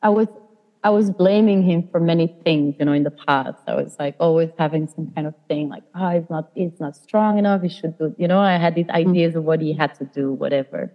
I 0.02 0.10
was, 0.10 0.28
I 0.84 0.90
was 0.90 1.12
blaming 1.12 1.62
him 1.62 1.88
for 1.92 2.00
many 2.00 2.28
things, 2.44 2.76
you 2.80 2.86
know, 2.86 2.92
in 2.94 3.04
the 3.04 3.12
past. 3.12 3.58
I 3.68 3.76
was 3.76 3.96
like 4.00 4.16
always 4.20 4.50
having 4.58 4.88
some 4.88 5.12
kind 5.14 5.28
of 5.28 5.36
thing, 5.48 5.70
like, 5.70 5.84
oh, 5.94 6.10
he's 6.10 6.30
not, 6.30 6.50
he's 6.56 6.80
not 6.80 6.96
strong 6.96 7.38
enough. 7.38 7.62
He 7.62 7.70
should 7.70 7.98
do, 8.00 8.16
you 8.18 8.28
know. 8.28 8.40
I 8.40 8.58
had 8.58 8.74
these 8.76 8.88
Mm. 8.88 9.08
ideas 9.10 9.36
of 9.36 9.44
what 9.44 9.62
he 9.62 9.74
had 9.74 9.94
to 9.96 10.06
do, 10.06 10.34
whatever. 10.34 10.92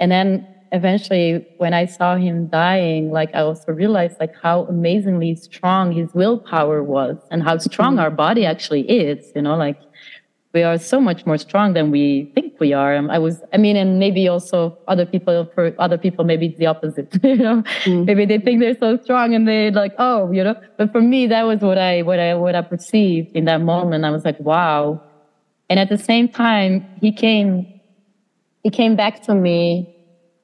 And 0.00 0.10
then 0.10 0.46
eventually, 0.74 1.46
when 1.58 1.72
I 1.72 1.86
saw 1.86 2.16
him 2.16 2.48
dying, 2.48 3.10
like 3.10 3.30
I 3.34 3.40
also 3.40 3.72
realized 3.72 4.16
like 4.20 4.34
how 4.42 4.64
amazingly 4.64 5.34
strong 5.36 5.92
his 5.92 6.12
willpower 6.12 6.82
was, 6.82 7.16
and 7.30 7.42
how 7.42 7.58
strong 7.58 7.98
our 7.98 8.10
body 8.10 8.44
actually 8.44 8.82
is. 8.90 9.32
You 9.34 9.42
know, 9.42 9.56
like 9.56 9.78
we 10.54 10.62
are 10.62 10.78
so 10.78 11.00
much 11.00 11.26
more 11.26 11.36
strong 11.36 11.72
than 11.74 11.90
we 11.90 12.30
think 12.34 12.54
we 12.60 12.72
are. 12.72 12.96
Um, 12.96 13.10
I 13.10 13.18
was, 13.18 13.42
I 13.52 13.56
mean, 13.56 13.76
and 13.76 13.98
maybe 13.98 14.28
also 14.28 14.78
other 14.86 15.04
people, 15.04 15.50
for 15.52 15.74
other 15.80 15.98
people, 15.98 16.24
maybe 16.24 16.46
it's 16.46 16.58
the 16.58 16.66
opposite, 16.66 17.12
you 17.24 17.36
know, 17.36 17.64
maybe 17.86 18.24
they 18.24 18.38
think 18.38 18.60
they're 18.60 18.78
so 18.78 18.96
strong 19.02 19.34
and 19.34 19.48
they 19.48 19.72
like, 19.72 19.94
oh, 19.98 20.30
you 20.30 20.44
know, 20.44 20.54
but 20.78 20.92
for 20.92 21.00
me, 21.00 21.26
that 21.26 21.42
was 21.42 21.60
what 21.60 21.76
I, 21.76 22.02
what 22.02 22.20
I, 22.20 22.34
what 22.34 22.54
I 22.54 22.62
perceived 22.62 23.34
in 23.34 23.46
that 23.46 23.62
moment. 23.62 24.04
I 24.04 24.10
was 24.10 24.24
like, 24.24 24.38
wow. 24.38 25.02
And 25.68 25.80
at 25.80 25.88
the 25.88 25.98
same 25.98 26.28
time, 26.28 26.86
he 27.00 27.10
came, 27.10 27.80
he 28.62 28.70
came 28.70 28.94
back 28.94 29.24
to 29.24 29.34
me. 29.34 29.90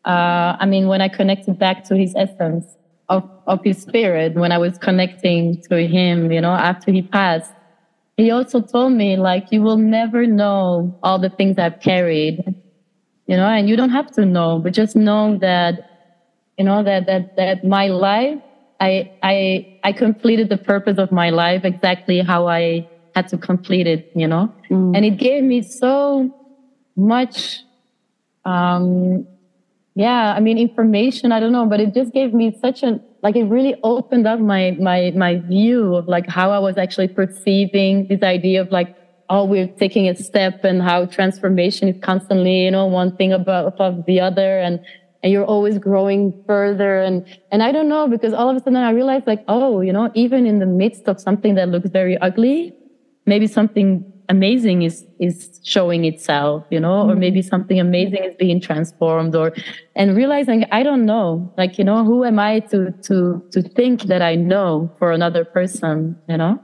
Uh, 0.05 0.57
I 0.59 0.67
mean, 0.67 0.87
when 0.89 1.01
I 1.01 1.09
connected 1.09 1.59
back 1.59 1.85
to 1.85 1.97
his 1.97 2.15
essence 2.17 2.77
of, 3.09 3.23
of 3.47 3.61
his 3.63 3.81
spirit, 3.83 4.35
when 4.35 4.53
I 4.53 4.59
was 4.59 4.79
connecting 4.79 5.59
to 5.71 5.87
him, 5.87 6.33
you 6.33 6.41
know, 6.41 6.53
after 6.53 6.91
he 6.91 7.03
passed, 7.03 7.53
he 8.17 8.31
also 8.31 8.61
told 8.61 8.93
me 8.93 9.17
like 9.17 9.45
you 9.51 9.63
will 9.63 9.79
never 9.79 10.27
know 10.27 10.93
all 11.03 11.19
the 11.19 11.31
things 11.31 11.57
i've 11.59 11.79
carried 11.81 12.37
you 13.27 13.37
know 13.37 13.47
and 13.47 13.67
you 13.69 13.77
don't 13.77 13.91
have 13.91 14.11
to 14.11 14.27
know 14.27 14.59
but 14.59 14.75
just 14.75 14.95
know 14.95 15.39
that 15.39 15.75
you 16.59 16.65
know 16.65 16.83
that 16.83 17.07
that 17.07 17.23
that 17.37 17.65
my 17.65 17.89
life 17.89 18.37
i 18.81 19.07
i 19.23 19.65
i 19.85 19.93
completed 19.93 20.51
the 20.51 20.59
purpose 20.59 20.99
of 20.99 21.11
my 21.11 21.31
life 21.31 21.65
exactly 21.65 22.21
how 22.21 22.47
i 22.47 22.85
had 23.15 23.27
to 23.29 23.39
complete 23.39 23.87
it 23.87 24.03
you 24.15 24.27
know 24.29 24.49
Mm. 24.71 24.95
and 24.97 25.05
it 25.05 25.17
gave 25.17 25.43
me 25.43 25.63
so 25.63 26.31
much 26.97 27.65
um 28.45 29.27
yeah 29.95 30.35
i 30.35 30.41
mean 30.41 30.59
information 30.59 31.33
i 31.33 31.41
don't 31.41 31.53
know 31.53 31.67
but 31.67 31.81
it 31.81 31.93
just 31.93 32.13
gave 32.13 32.33
me 32.33 32.57
such 32.61 32.83
an 32.83 33.01
like 33.23 33.37
it 33.37 33.45
really 33.45 33.75
opened 33.83 34.27
up 34.27 34.39
my 34.39 34.77
my 34.81 35.13
my 35.17 35.37
view 35.41 35.95
of 35.97 36.07
like 36.09 36.29
how 36.29 36.51
i 36.51 36.59
was 36.59 36.79
actually 36.79 37.09
perceiving 37.09 38.07
this 38.09 38.23
idea 38.23 38.61
of 38.61 38.71
like 38.71 38.95
oh 39.29 39.45
we're 39.45 39.67
taking 39.67 40.09
a 40.09 40.15
step 40.15 40.65
and 40.65 40.83
how 40.83 41.07
transformation 41.07 41.89
is 41.89 41.97
constantly 42.03 42.65
you 42.65 42.71
know 42.71 42.87
one 42.87 43.15
thing 43.17 43.33
above 43.33 43.67
above 43.67 44.05
the 44.07 44.21
other 44.21 44.59
and 44.61 44.81
and 45.23 45.33
you're 45.33 45.45
always 45.45 45.79
growing 45.79 46.33
further 46.47 47.01
and 47.01 47.25
and 47.51 47.63
i 47.63 47.73
don't 47.73 47.89
know 47.89 48.07
because 48.07 48.33
all 48.33 48.49
of 48.49 48.57
a 48.57 48.61
sudden 48.61 48.77
i 48.77 48.91
realized 48.91 49.27
like 49.27 49.43
oh 49.49 49.81
you 49.81 49.93
know 49.93 50.11
even 50.15 50.47
in 50.47 50.61
the 50.61 50.67
midst 50.67 51.09
of 51.09 51.21
something 51.21 51.57
that 51.57 51.69
looks 51.69 51.91
very 51.91 52.17
ugly 52.19 52.73
maybe 53.27 53.47
something 53.47 54.05
amazing 54.31 54.83
is 54.83 55.05
is 55.19 55.61
showing 55.65 56.05
itself 56.05 56.65
you 56.71 56.79
know 56.79 57.01
or 57.03 57.11
mm-hmm. 57.11 57.21
maybe 57.21 57.43
something 57.43 57.81
amazing 57.81 58.23
is 58.25 58.35
being 58.37 58.61
transformed 58.61 59.35
or 59.35 59.53
and 59.97 60.17
realizing 60.17 60.65
i 60.71 60.83
don't 60.85 61.05
know 61.05 61.53
like 61.59 61.79
you 61.79 61.85
know 61.85 62.05
who 62.05 62.25
am 62.25 62.39
i 62.39 62.61
to 62.61 62.93
to 63.03 63.43
to 63.51 63.61
think 63.61 64.03
that 64.05 64.23
i 64.23 64.35
know 64.37 64.89
for 64.99 65.13
another 65.13 65.45
person 65.45 66.17
you 66.29 66.37
know? 66.37 66.59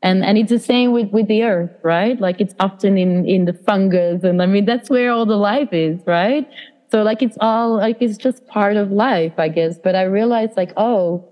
And 0.00 0.24
and 0.24 0.38
it's 0.38 0.50
the 0.50 0.60
same 0.60 0.92
with 0.92 1.10
with 1.10 1.26
the 1.26 1.42
earth 1.42 1.74
right? 1.82 2.20
Like 2.20 2.40
it's 2.40 2.54
often 2.60 2.96
in 2.96 3.26
in 3.26 3.46
the 3.46 3.52
fungus 3.52 4.22
and 4.22 4.40
i 4.40 4.46
mean 4.46 4.64
that's 4.64 4.88
where 4.88 5.10
all 5.10 5.26
the 5.26 5.42
life 5.50 5.72
is 5.72 6.00
right? 6.06 6.46
So 6.92 7.02
like 7.02 7.20
it's 7.20 7.38
all 7.40 7.76
like 7.76 7.98
it's 8.00 8.16
just 8.16 8.46
part 8.46 8.76
of 8.76 8.92
life 8.92 9.34
i 9.38 9.48
guess. 9.48 9.74
But 9.82 9.94
i 9.96 10.02
realized 10.02 10.56
like 10.56 10.72
oh 10.76 11.26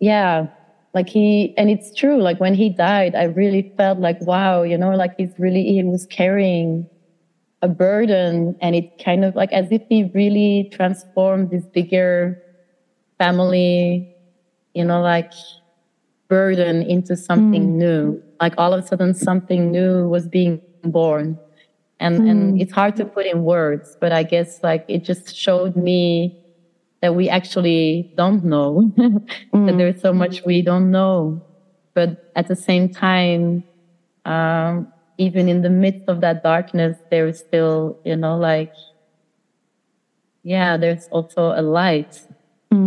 yeah 0.00 0.48
like 0.94 1.08
he 1.08 1.54
and 1.56 1.70
it's 1.70 1.94
true 1.94 2.20
like 2.20 2.38
when 2.38 2.54
he 2.54 2.68
died 2.68 3.14
i 3.14 3.24
really 3.24 3.72
felt 3.76 3.98
like 3.98 4.20
wow 4.22 4.62
you 4.62 4.76
know 4.76 4.90
like 4.90 5.14
he's 5.16 5.32
really 5.38 5.64
he 5.64 5.82
was 5.82 6.06
carrying 6.06 6.86
a 7.62 7.68
burden 7.68 8.56
and 8.60 8.74
it 8.74 9.02
kind 9.02 9.24
of 9.24 9.34
like 9.34 9.52
as 9.52 9.70
if 9.70 9.82
he 9.88 10.10
really 10.14 10.68
transformed 10.72 11.50
this 11.50 11.64
bigger 11.66 12.40
family 13.18 14.14
you 14.74 14.84
know 14.84 15.00
like 15.00 15.32
burden 16.32 16.80
into 16.80 17.14
something 17.14 17.74
mm. 17.74 17.82
new. 17.84 18.22
Like 18.40 18.54
all 18.56 18.72
of 18.72 18.82
a 18.82 18.86
sudden 18.86 19.12
something 19.12 19.70
new 19.70 20.08
was 20.08 20.26
being 20.26 20.62
born. 20.82 21.38
And 22.00 22.26
and 22.26 22.54
mm. 22.54 22.60
it's 22.62 22.72
hard 22.72 22.96
to 22.96 23.04
put 23.04 23.26
in 23.26 23.44
words 23.44 23.96
but 24.00 24.10
i 24.10 24.24
guess 24.24 24.50
like 24.64 24.84
it 24.88 25.04
just 25.04 25.36
showed 25.44 25.76
me 25.76 26.02
that 27.02 27.14
we 27.14 27.28
actually 27.28 28.12
don't 28.16 28.44
know. 28.44 28.92
That 29.66 29.76
there's 29.78 30.00
so 30.00 30.12
much 30.12 30.44
we 30.46 30.62
don't 30.62 30.90
know. 30.90 31.42
But 31.94 32.32
at 32.36 32.48
the 32.48 32.56
same 32.56 32.88
time 32.88 33.64
um, 34.24 34.92
even 35.18 35.48
in 35.48 35.62
the 35.62 35.70
midst 35.70 36.08
of 36.08 36.20
that 36.22 36.42
darkness 36.42 36.98
there 37.10 37.26
is 37.28 37.38
still 37.40 37.98
you 38.04 38.16
know 38.16 38.36
like 38.38 38.72
yeah 40.42 40.76
there's 40.76 41.08
also 41.08 41.52
a 41.56 41.62
light 41.62 42.26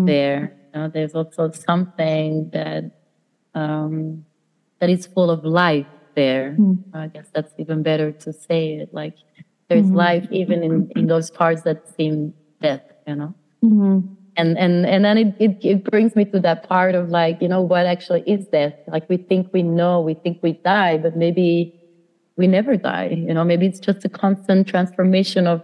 there. 0.06 0.54
You 0.74 0.82
know, 0.82 0.88
there's 0.90 1.16
also 1.16 1.52
something 1.52 2.50
that 2.52 2.84
um, 3.56 4.26
that 4.80 4.90
is 4.90 5.06
full 5.08 5.32
of 5.32 5.46
life 5.46 5.88
there. 6.16 6.58
I 6.94 7.08
guess 7.08 7.28
that's 7.34 7.54
even 7.58 7.84
better 7.84 8.12
to 8.12 8.34
say 8.34 8.76
it. 8.76 8.94
Like 8.94 9.16
there's 9.70 9.92
life 9.92 10.28
even 10.32 10.64
in 10.64 10.92
in 10.96 11.08
those 11.08 11.32
parts 11.32 11.64
that 11.64 11.88
seem 11.96 12.34
death 12.62 12.84
you 13.08 13.16
know 13.16 13.34
Mhm. 13.66 14.04
and 14.38 14.58
and 14.58 14.86
and 14.86 15.06
then 15.06 15.18
it, 15.18 15.36
it 15.40 15.58
it 15.64 15.84
brings 15.92 16.16
me 16.16 16.26
to 16.26 16.40
that 16.42 16.64
part 16.70 16.96
of 16.96 17.10
like 17.10 17.42
you 17.42 17.48
know 17.48 17.62
what 17.62 17.86
actually 17.88 18.24
is 18.28 18.48
death? 18.50 18.76
Like 18.88 19.06
we 19.10 19.18
think 19.18 19.48
we 19.54 19.64
know 19.64 20.02
we 20.02 20.14
think 20.16 20.40
we 20.44 20.54
die 20.66 20.98
but 20.98 21.16
maybe 21.16 21.74
we 22.38 22.48
never 22.48 22.78
die 22.78 23.10
you 23.28 23.34
know? 23.34 23.46
Maybe 23.46 23.68
it's 23.68 23.80
just 23.80 24.06
a 24.06 24.10
constant 24.10 24.68
transformation 24.68 25.48
of 25.48 25.64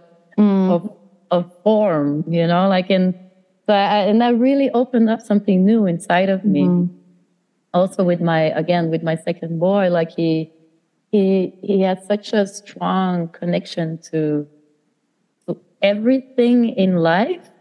of 0.68 0.90
of 1.30 1.46
form 1.64 2.24
you 2.28 2.46
know? 2.46 2.68
Like 2.68 2.90
and 2.90 3.14
so 3.68 3.74
I, 3.74 4.00
and 4.10 4.20
that 4.22 4.36
really 4.38 4.70
opened 4.72 5.10
up 5.10 5.20
something 5.22 5.64
new 5.64 5.86
inside 5.86 6.30
of 6.30 6.44
me. 6.44 6.74
Also 7.74 8.04
with 8.04 8.20
my 8.20 8.42
again 8.62 8.90
with 8.90 9.02
my 9.02 9.16
second 9.16 9.58
boy 9.60 9.90
like 9.90 10.10
he 10.12 10.52
he 11.12 11.52
he 11.62 11.80
had 11.82 12.02
such 12.02 12.32
a 12.34 12.46
strong 12.46 13.28
connection 13.28 13.98
to 14.12 14.48
to 15.48 15.58
everything 15.82 16.70
in 16.70 16.96
life 16.96 17.51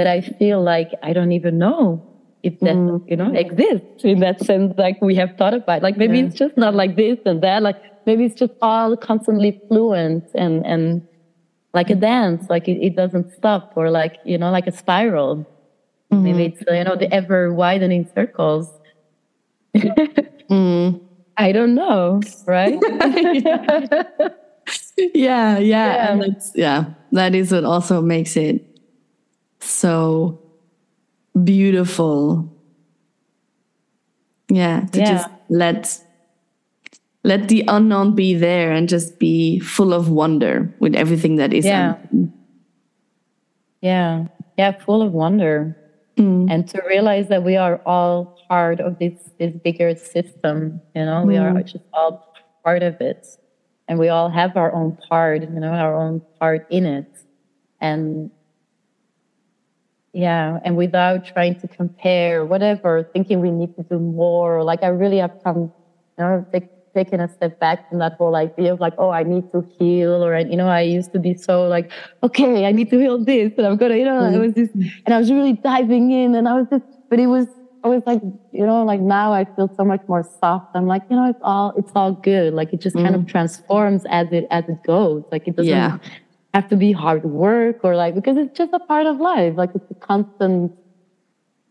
that 0.00 0.06
I 0.16 0.20
feel 0.40 0.62
like 0.62 0.90
I 1.02 1.12
don't 1.12 1.32
even 1.32 1.58
know 1.58 2.00
if 2.42 2.58
that 2.60 2.76
you 3.06 3.16
know 3.20 3.30
exists 3.44 4.02
in 4.04 4.20
that 4.20 4.40
sense. 4.48 4.72
Like 4.78 4.96
we 5.02 5.14
have 5.22 5.36
thought 5.36 5.52
about, 5.52 5.82
like 5.82 5.98
maybe 6.02 6.18
Yeah. 6.18 6.24
it's 6.26 6.36
just 6.44 6.56
not 6.56 6.74
like 6.74 6.96
this 6.96 7.18
and 7.26 7.42
that. 7.42 7.62
Like 7.62 7.76
maybe 8.06 8.24
it's 8.24 8.38
just 8.44 8.54
all 8.62 8.96
constantly 8.96 9.60
fluent 9.68 10.24
and 10.34 10.64
and 10.64 11.02
like 11.74 11.90
a 11.90 11.94
dance, 11.94 12.48
like 12.48 12.66
it, 12.72 12.78
it 12.88 12.96
doesn't 12.96 13.26
stop, 13.38 13.74
or 13.76 13.90
like 13.90 14.14
you 14.24 14.38
know, 14.38 14.50
like 14.50 14.66
a 14.66 14.72
spiral. 14.72 15.44
Maybe 16.10 16.42
it's 16.48 16.62
you 16.66 16.84
know 16.88 16.96
the 16.96 17.12
ever 17.20 17.52
widening 17.52 18.08
circles. 18.14 18.66
Mm. 20.50 21.00
I 21.36 21.52
don't 21.52 21.76
know, 21.76 22.20
right? 22.44 22.74
yeah, 25.14 25.58
yeah, 25.58 26.10
and 26.10 26.20
Yeah. 26.20 26.26
that's 26.26 26.52
yeah. 26.56 26.84
That 27.12 27.34
is 27.34 27.52
what 27.52 27.64
also 27.64 28.00
makes 28.02 28.36
it 28.36 28.64
so 29.60 30.40
beautiful. 31.44 32.50
Yeah, 34.48 34.86
to 34.92 34.98
Yeah. 34.98 35.04
just 35.04 35.28
let 35.48 36.00
let 37.22 37.48
the 37.48 37.64
unknown 37.68 38.14
be 38.14 38.34
there 38.34 38.72
and 38.72 38.88
just 38.88 39.18
be 39.18 39.60
full 39.60 39.92
of 39.92 40.10
wonder 40.10 40.74
with 40.80 40.94
everything 40.94 41.36
that 41.36 41.52
is. 41.52 41.66
Yeah. 41.66 41.96
unknown. 42.10 42.32
Yeah, 43.82 44.26
yeah, 44.58 44.72
full 44.72 45.02
of 45.02 45.12
wonder. 45.12 45.76
Mm. 46.16 46.50
And 46.50 46.68
to 46.68 46.82
realize 46.86 47.28
that 47.28 47.44
we 47.44 47.56
are 47.56 47.80
all 47.86 48.38
part 48.48 48.80
of 48.80 48.98
this 48.98 49.30
this 49.38 49.54
bigger 49.64 49.94
system, 49.96 50.80
you 50.94 51.04
know, 51.04 51.24
we 51.24 51.36
are 51.36 51.52
mm. 51.52 51.64
just 51.64 51.84
all 51.92 52.34
part 52.64 52.82
of 52.82 53.00
it. 53.00 53.26
And 53.88 53.98
we 53.98 54.08
all 54.08 54.28
have 54.28 54.56
our 54.56 54.72
own 54.72 54.96
part, 55.08 55.42
you 55.42 55.60
know, 55.60 55.72
our 55.72 55.96
own 55.96 56.22
part 56.38 56.66
in 56.70 56.86
it. 56.86 57.10
And 57.80 58.30
yeah, 60.12 60.58
and 60.64 60.76
without 60.76 61.24
trying 61.24 61.58
to 61.60 61.68
compare 61.68 62.44
whatever, 62.44 63.08
thinking 63.12 63.40
we 63.40 63.50
need 63.50 63.76
to 63.76 63.82
do 63.84 63.98
more, 63.98 64.64
like 64.64 64.82
I 64.82 64.88
really 64.88 65.18
have 65.18 65.32
come, 65.44 65.72
you 66.18 66.24
know, 66.24 66.46
take, 66.52 66.68
taken 66.94 67.20
a 67.20 67.28
step 67.28 67.60
back 67.60 67.88
from 67.88 68.00
that 68.00 68.14
whole 68.14 68.34
idea 68.34 68.72
of 68.72 68.80
like, 68.80 68.94
oh, 68.98 69.10
I 69.10 69.22
need 69.22 69.50
to 69.52 69.64
heal, 69.78 70.24
or 70.24 70.36
you 70.38 70.56
know, 70.56 70.68
I 70.68 70.80
used 70.80 71.12
to 71.12 71.20
be 71.20 71.34
so 71.34 71.68
like, 71.68 71.92
okay, 72.22 72.66
I 72.66 72.72
need 72.72 72.90
to 72.90 72.98
heal 72.98 73.24
this, 73.24 73.52
and 73.56 73.66
I'm 73.66 73.76
gonna, 73.76 73.96
you 73.96 74.04
know, 74.04 74.18
I 74.18 74.36
was 74.38 74.54
just, 74.54 74.74
and 74.74 75.14
I 75.14 75.18
was 75.18 75.30
really 75.30 75.52
diving 75.52 76.10
in, 76.10 76.34
and 76.34 76.48
I 76.48 76.54
was 76.54 76.66
just, 76.70 76.84
but 77.08 77.20
it 77.20 77.26
was 77.26 77.46
I 77.82 77.88
was 77.88 78.02
like, 78.06 78.20
you 78.52 78.66
know, 78.66 78.84
like 78.84 79.00
now 79.00 79.32
I 79.32 79.44
feel 79.44 79.72
so 79.74 79.84
much 79.84 80.02
more 80.06 80.28
soft. 80.38 80.72
I'm 80.74 80.86
like, 80.86 81.02
you 81.08 81.16
know, 81.16 81.30
it's 81.30 81.40
all, 81.42 81.72
it's 81.78 81.90
all 81.94 82.12
good. 82.12 82.52
Like 82.52 82.72
it 82.74 82.80
just 82.80 82.94
mm. 82.94 83.02
kind 83.02 83.14
of 83.14 83.22
mm. 83.22 83.28
transforms 83.28 84.04
as 84.10 84.28
it, 84.32 84.46
as 84.50 84.68
it 84.68 84.82
goes. 84.82 85.24
Like 85.32 85.48
it 85.48 85.56
doesn't 85.56 85.70
yeah. 85.70 85.96
Have 86.54 86.68
to 86.68 86.76
be 86.76 86.92
hard 86.92 87.24
work 87.24 87.80
or 87.82 87.94
like, 87.96 88.14
because 88.14 88.36
it's 88.36 88.56
just 88.56 88.72
a 88.72 88.78
part 88.78 89.06
of 89.06 89.20
life. 89.20 89.54
Like 89.56 89.70
it's 89.74 89.90
a 89.90 89.94
constant, 89.94 90.72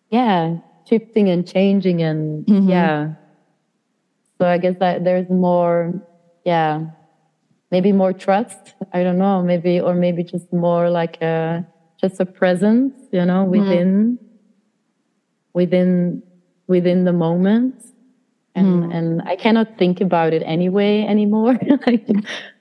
yeah, 0.09 0.57
shifting 0.87 1.29
and 1.29 1.47
changing 1.47 2.01
and 2.01 2.45
mm-hmm. 2.45 2.69
yeah. 2.69 3.13
So 4.37 4.47
I 4.47 4.57
guess 4.57 4.75
that 4.79 5.03
there's 5.03 5.29
more, 5.29 5.93
yeah, 6.45 6.85
maybe 7.71 7.91
more 7.91 8.13
trust. 8.13 8.73
I 8.93 9.03
don't 9.03 9.17
know, 9.17 9.43
maybe, 9.43 9.79
or 9.81 9.93
maybe 9.93 10.23
just 10.23 10.51
more 10.53 10.89
like 10.89 11.21
a, 11.21 11.67
just 11.99 12.19
a 12.21 12.25
presence, 12.25 12.93
you 13.11 13.25
know, 13.25 13.45
mm-hmm. 13.45 13.51
within, 13.51 14.17
mm 14.17 14.29
within, 15.53 16.23
within 16.67 17.03
the 17.03 17.13
moment. 17.13 17.75
And, 18.55 18.83
mm. 18.83 18.95
and 18.95 19.21
I 19.23 19.35
cannot 19.35 19.77
think 19.77 20.01
about 20.01 20.33
it 20.33 20.43
anyway 20.45 21.05
anymore. 21.05 21.57
like 21.87 22.07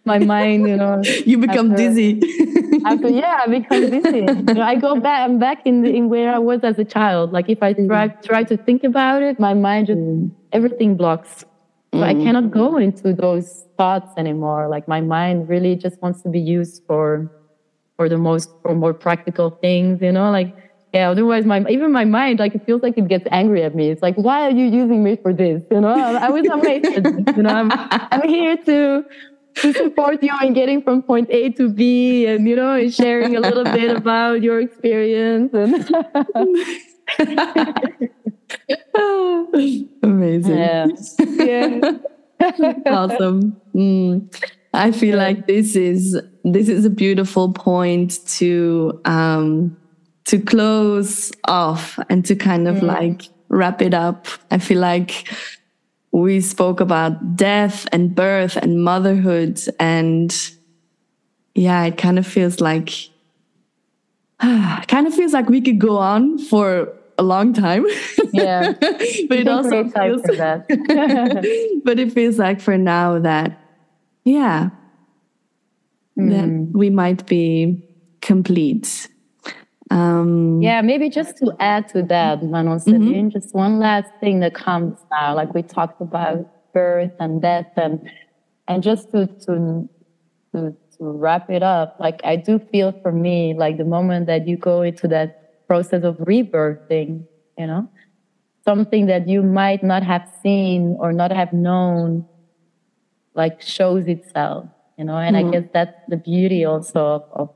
my 0.09 0.19
mind, 0.19 0.69
you 0.69 0.77
know, 0.77 1.01
you 1.31 1.39
become 1.39 1.71
after, 1.71 1.83
dizzy. 1.83 2.11
after, 2.85 3.09
yeah, 3.09 3.43
I 3.45 3.47
become 3.59 3.91
dizzy. 3.91 4.19
You 4.19 4.55
know, 4.55 4.63
I 4.63 4.75
go 4.75 4.99
back, 4.99 5.21
I'm 5.29 5.39
back 5.39 5.65
in, 5.65 5.83
the, 5.83 5.91
in 5.95 6.09
where 6.09 6.35
I 6.35 6.39
was 6.39 6.61
as 6.65 6.79
a 6.79 6.85
child. 6.85 7.33
Like 7.33 7.49
if 7.49 7.63
I 7.63 7.73
try, 7.75 8.09
mm. 8.09 8.23
try 8.23 8.43
to 8.45 8.57
think 8.57 8.83
about 8.83 9.23
it, 9.23 9.39
my 9.39 9.55
mind 9.55 9.87
just, 9.87 10.01
mm. 10.01 10.31
everything 10.53 10.97
blocks. 10.97 11.45
So 11.95 12.03
I 12.03 12.15
mm. 12.15 12.25
cannot 12.25 12.51
go 12.51 12.77
into 12.77 13.13
those 13.15 13.65
thoughts 13.79 14.13
anymore. 14.19 14.69
Like 14.69 14.89
my 14.89 15.01
mind 15.01 15.49
really 15.49 15.77
just 15.77 16.03
wants 16.03 16.23
to 16.23 16.29
be 16.29 16.41
used 16.41 16.83
for 16.87 17.31
for 17.97 18.09
the 18.09 18.19
most 18.19 18.51
for 18.63 18.75
more 18.75 18.95
practical 18.95 19.51
things, 19.51 20.01
you 20.01 20.13
know, 20.13 20.31
like 20.31 20.55
yeah, 20.95 21.11
otherwise 21.11 21.45
my 21.45 21.65
even 21.69 21.93
my 21.93 22.05
mind 22.05 22.39
like 22.39 22.55
it 22.55 22.65
feels 22.65 22.83
like 22.83 22.97
it 22.97 23.09
gets 23.09 23.27
angry 23.31 23.63
at 23.63 23.75
me. 23.75 23.91
It's 23.91 24.03
like, 24.03 24.17
why 24.17 24.47
are 24.47 24.51
you 24.51 24.67
using 24.67 25.03
me 25.05 25.17
for 25.17 25.33
this? 25.33 25.63
You 25.71 25.81
know, 25.81 25.95
I, 25.95 26.27
I 26.27 26.31
was 26.31 26.47
amazed. 26.59 27.37
you 27.37 27.43
know, 27.43 27.51
I'm 27.51 27.71
I'm 27.73 28.29
here 28.29 28.57
to 28.57 29.05
to 29.63 29.73
support 29.73 30.23
you 30.23 30.33
in 30.43 30.53
getting 30.53 30.83
from 30.83 31.03
point 31.03 31.29
A 31.31 31.51
to 31.51 31.69
B 31.69 32.27
and 32.27 32.49
you 32.49 32.57
know, 32.57 32.75
and 32.75 32.93
sharing 32.93 33.37
a 33.37 33.41
little 33.41 33.65
bit 33.65 33.97
about 33.97 34.43
your 34.43 34.61
experience 34.61 35.55
and 35.55 35.73
Amazing. 40.03 40.59
Yeah. 40.59 40.87
yeah. 41.19 41.93
awesome. 42.87 43.61
Mm. 43.75 44.43
I 44.75 44.93
feel 44.93 45.17
yeah. 45.17 45.23
like 45.23 45.47
this 45.47 45.77
is 45.77 46.21
this 46.45 46.69
is 46.69 46.85
a 46.85 46.91
beautiful 46.91 47.53
point 47.53 48.25
to 48.39 49.01
um 49.05 49.77
to 50.27 50.39
close 50.39 51.33
off 51.47 51.99
and 52.11 52.25
to 52.27 52.37
kind 52.37 52.69
of 52.69 52.77
mm. 52.77 52.83
like 52.83 53.23
wrap 53.49 53.83
it 53.83 53.95
up. 53.95 54.29
I 54.51 54.59
feel 54.59 54.79
like 54.79 55.29
we 56.19 56.41
spoke 56.41 56.81
about 56.81 57.37
death 57.37 57.87
and 57.93 58.15
birth 58.15 58.57
and 58.57 58.83
motherhood 58.83 59.61
and 59.79 60.51
yeah, 61.55 61.85
it 61.85 61.99
kind 61.99 62.19
of 62.19 62.27
feels 62.27 62.61
like 62.61 62.93
kind 64.41 65.07
of 65.07 65.15
feels 65.15 65.33
like 65.33 65.49
we 65.49 65.61
could 65.61 65.79
go 65.79 65.97
on 65.97 66.39
for 66.39 66.93
a 67.19 67.23
long 67.23 67.53
time. 67.53 67.85
Yeah. 68.33 68.73
but 68.81 69.39
it 69.39 69.49
also 69.49 69.89
feels 69.89 70.23
that. 70.23 70.67
but 71.85 71.99
it 71.99 72.13
feels 72.13 72.39
like 72.39 72.61
for 72.61 72.79
now 72.79 73.19
that 73.19 73.61
yeah. 74.25 74.71
Mm. 76.19 76.31
That 76.31 76.79
we 76.79 76.91
might 76.91 77.27
be 77.27 77.83
complete. 78.21 79.09
Um, 79.91 80.61
yeah, 80.61 80.83
maybe 80.83 81.09
just 81.09 81.39
to 81.39 81.55
add 81.61 81.89
to 81.89 82.03
that, 82.05 82.43
Manon 82.43 82.79
mm-hmm. 82.79 83.29
just 83.31 83.55
one 83.55 83.79
last 83.79 84.11
thing 84.21 84.41
that 84.41 84.55
comes 84.55 84.99
now, 85.11 85.35
like 85.35 85.55
we 85.55 85.63
talked 85.63 86.01
about 86.01 86.73
birth 86.75 87.13
and 87.19 87.41
death 87.41 87.67
and 87.77 88.11
and 88.67 88.83
just 88.83 89.11
to 89.13 89.27
to 89.27 89.89
to 90.53 90.77
to 90.99 91.01
wrap 91.01 91.49
it 91.49 91.63
up, 91.63 91.97
like 91.99 92.21
I 92.25 92.37
do 92.37 92.59
feel 92.59 92.93
for 93.03 93.13
me, 93.13 93.55
like 93.55 93.79
the 93.79 93.85
moment 93.85 94.27
that 94.27 94.47
you 94.47 94.57
go 94.57 94.83
into 94.83 95.09
that 95.09 95.67
process 95.67 96.03
of 96.05 96.17
rebirthing, 96.19 97.25
you 97.57 97.67
know, 97.67 97.89
something 98.65 99.07
that 99.07 99.27
you 99.27 99.43
might 99.43 99.83
not 99.83 100.03
have 100.03 100.29
seen 100.43 100.97
or 101.01 101.13
not 101.13 101.31
have 101.31 101.53
known 101.53 102.27
like 103.35 103.63
shows 103.63 104.07
itself 104.09 104.67
you 104.99 105.05
know 105.05 105.17
and 105.17 105.37
mm-hmm. 105.37 105.49
i 105.49 105.53
guess 105.53 105.67
that's 105.73 105.99
the 106.09 106.17
beauty 106.17 106.65
also 106.65 107.01
of, 107.17 107.25
of, 107.33 107.49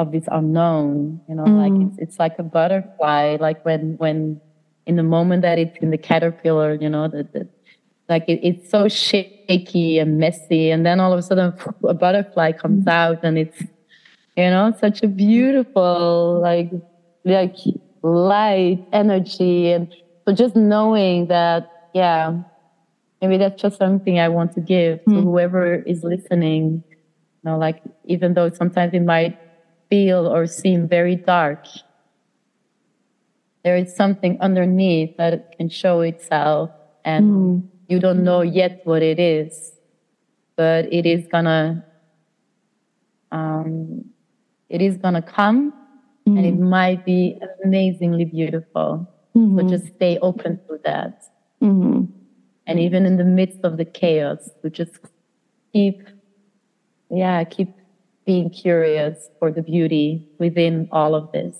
of 0.00 0.12
this 0.12 0.24
unknown 0.32 1.20
you 1.28 1.34
know 1.34 1.44
mm-hmm. 1.44 1.76
like 1.76 1.88
it's, 1.88 1.98
it's 1.98 2.18
like 2.18 2.38
a 2.38 2.42
butterfly 2.42 3.36
like 3.38 3.62
when 3.66 3.96
when 3.98 4.40
in 4.86 4.96
the 4.96 5.02
moment 5.02 5.42
that 5.42 5.58
it's 5.58 5.76
in 5.82 5.90
the 5.90 5.98
caterpillar 5.98 6.74
you 6.74 6.88
know 6.88 7.06
that 7.06 7.48
like 8.08 8.24
it, 8.26 8.40
it's 8.42 8.70
so 8.70 8.88
shaky 8.88 9.98
and 9.98 10.18
messy 10.18 10.70
and 10.70 10.86
then 10.86 10.98
all 11.00 11.12
of 11.12 11.18
a 11.18 11.22
sudden 11.22 11.52
a 11.88 11.94
butterfly 11.94 12.50
comes 12.50 12.80
mm-hmm. 12.80 12.88
out 12.88 13.22
and 13.22 13.36
it's 13.36 13.60
you 14.36 14.50
know 14.54 14.72
such 14.80 15.02
a 15.02 15.08
beautiful 15.08 16.40
like 16.42 16.70
like 17.26 17.56
light 18.02 18.82
energy 18.92 19.70
and 19.70 19.94
so 20.24 20.32
just 20.32 20.56
knowing 20.56 21.26
that 21.26 21.90
yeah 21.92 22.34
maybe 23.20 23.36
that's 23.36 23.60
just 23.60 23.76
something 23.76 24.18
i 24.18 24.28
want 24.28 24.50
to 24.54 24.60
give 24.60 24.98
mm. 25.00 25.14
to 25.14 25.20
whoever 25.20 25.74
is 25.82 26.02
listening 26.02 26.82
you 26.88 27.44
know 27.44 27.58
like 27.58 27.82
even 28.06 28.32
though 28.32 28.48
sometimes 28.48 28.94
it 28.94 29.04
might 29.04 29.38
feel 29.90 30.26
or 30.26 30.46
seem 30.46 30.88
very 30.88 31.16
dark 31.16 31.66
there 33.64 33.76
is 33.76 33.94
something 33.94 34.40
underneath 34.40 35.14
that 35.18 35.56
can 35.58 35.68
show 35.68 36.00
itself 36.00 36.70
and 37.04 37.24
mm. 37.30 37.68
you 37.88 37.98
don't 37.98 38.24
know 38.24 38.40
yet 38.40 38.80
what 38.84 39.02
it 39.02 39.18
is 39.18 39.72
but 40.56 40.90
it 40.92 41.04
is 41.04 41.26
gonna 41.26 41.84
um, 43.32 44.04
it 44.68 44.80
is 44.80 44.96
gonna 44.96 45.22
come 45.22 45.72
mm. 46.28 46.36
and 46.36 46.46
it 46.46 46.54
hmm. 46.54 46.68
might 46.68 47.04
be 47.04 47.38
amazingly 47.64 48.24
beautiful. 48.24 49.08
Mm-hmm. 49.36 49.58
So 49.58 49.68
just 49.68 49.86
stay 49.94 50.18
open 50.18 50.60
to 50.68 50.78
that. 50.84 51.24
Mm-hmm. 51.62 52.04
And 52.66 52.80
even 52.80 53.06
in 53.06 53.16
the 53.16 53.24
midst 53.24 53.60
of 53.64 53.76
the 53.76 53.84
chaos, 53.84 54.50
to 54.62 54.70
just 54.70 54.98
keep, 55.72 56.02
yeah, 57.10 57.42
keep 57.44 57.68
being 58.30 58.48
curious 58.48 59.28
for 59.40 59.50
the 59.50 59.60
beauty 59.60 60.24
within 60.38 60.88
all 60.92 61.16
of 61.16 61.32
this. 61.32 61.56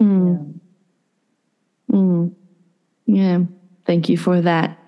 Mm. 0.00 0.54
Yeah. 1.90 1.96
Mm. 1.96 2.34
yeah. 3.04 3.38
Thank 3.84 4.08
you 4.08 4.16
for 4.16 4.40
that. 4.40 4.78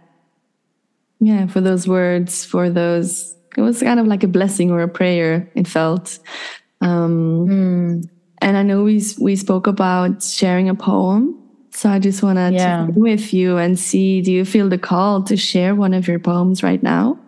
Yeah, 1.19 1.47
for 1.47 1.61
those 1.61 1.87
words, 1.87 2.47
for 2.47 2.71
those, 2.71 3.37
it 3.55 3.61
was 3.61 3.83
kind 3.83 4.01
of 4.01 4.07
like 4.07 4.23
a 4.23 4.29
blessing 4.29 4.71
or 4.71 4.81
a 4.81 4.89
prayer, 4.89 5.51
it 5.55 5.69
felt. 5.69 6.19
Um, 6.81 7.47
mm. 7.47 8.09
And 8.41 8.57
I 8.57 8.63
know 8.63 8.83
we 8.83 9.03
we 9.21 9.37
spoke 9.37 9.67
about 9.67 10.23
sharing 10.23 10.71
a 10.71 10.75
poem. 10.75 11.37
So 11.73 11.91
I 11.91 11.99
just 11.99 12.23
want 12.23 12.39
to 12.39 12.51
yeah. 12.51 12.87
check 12.87 12.97
with 12.97 13.35
you 13.35 13.59
and 13.59 13.79
see 13.79 14.23
do 14.23 14.33
you 14.33 14.47
feel 14.47 14.71
the 14.71 14.79
call 14.79 15.23
to 15.25 15.37
share 15.37 15.75
one 15.75 15.93
of 15.93 16.09
your 16.09 16.19
poems 16.19 16.63
right 16.63 16.83
now? 16.83 17.19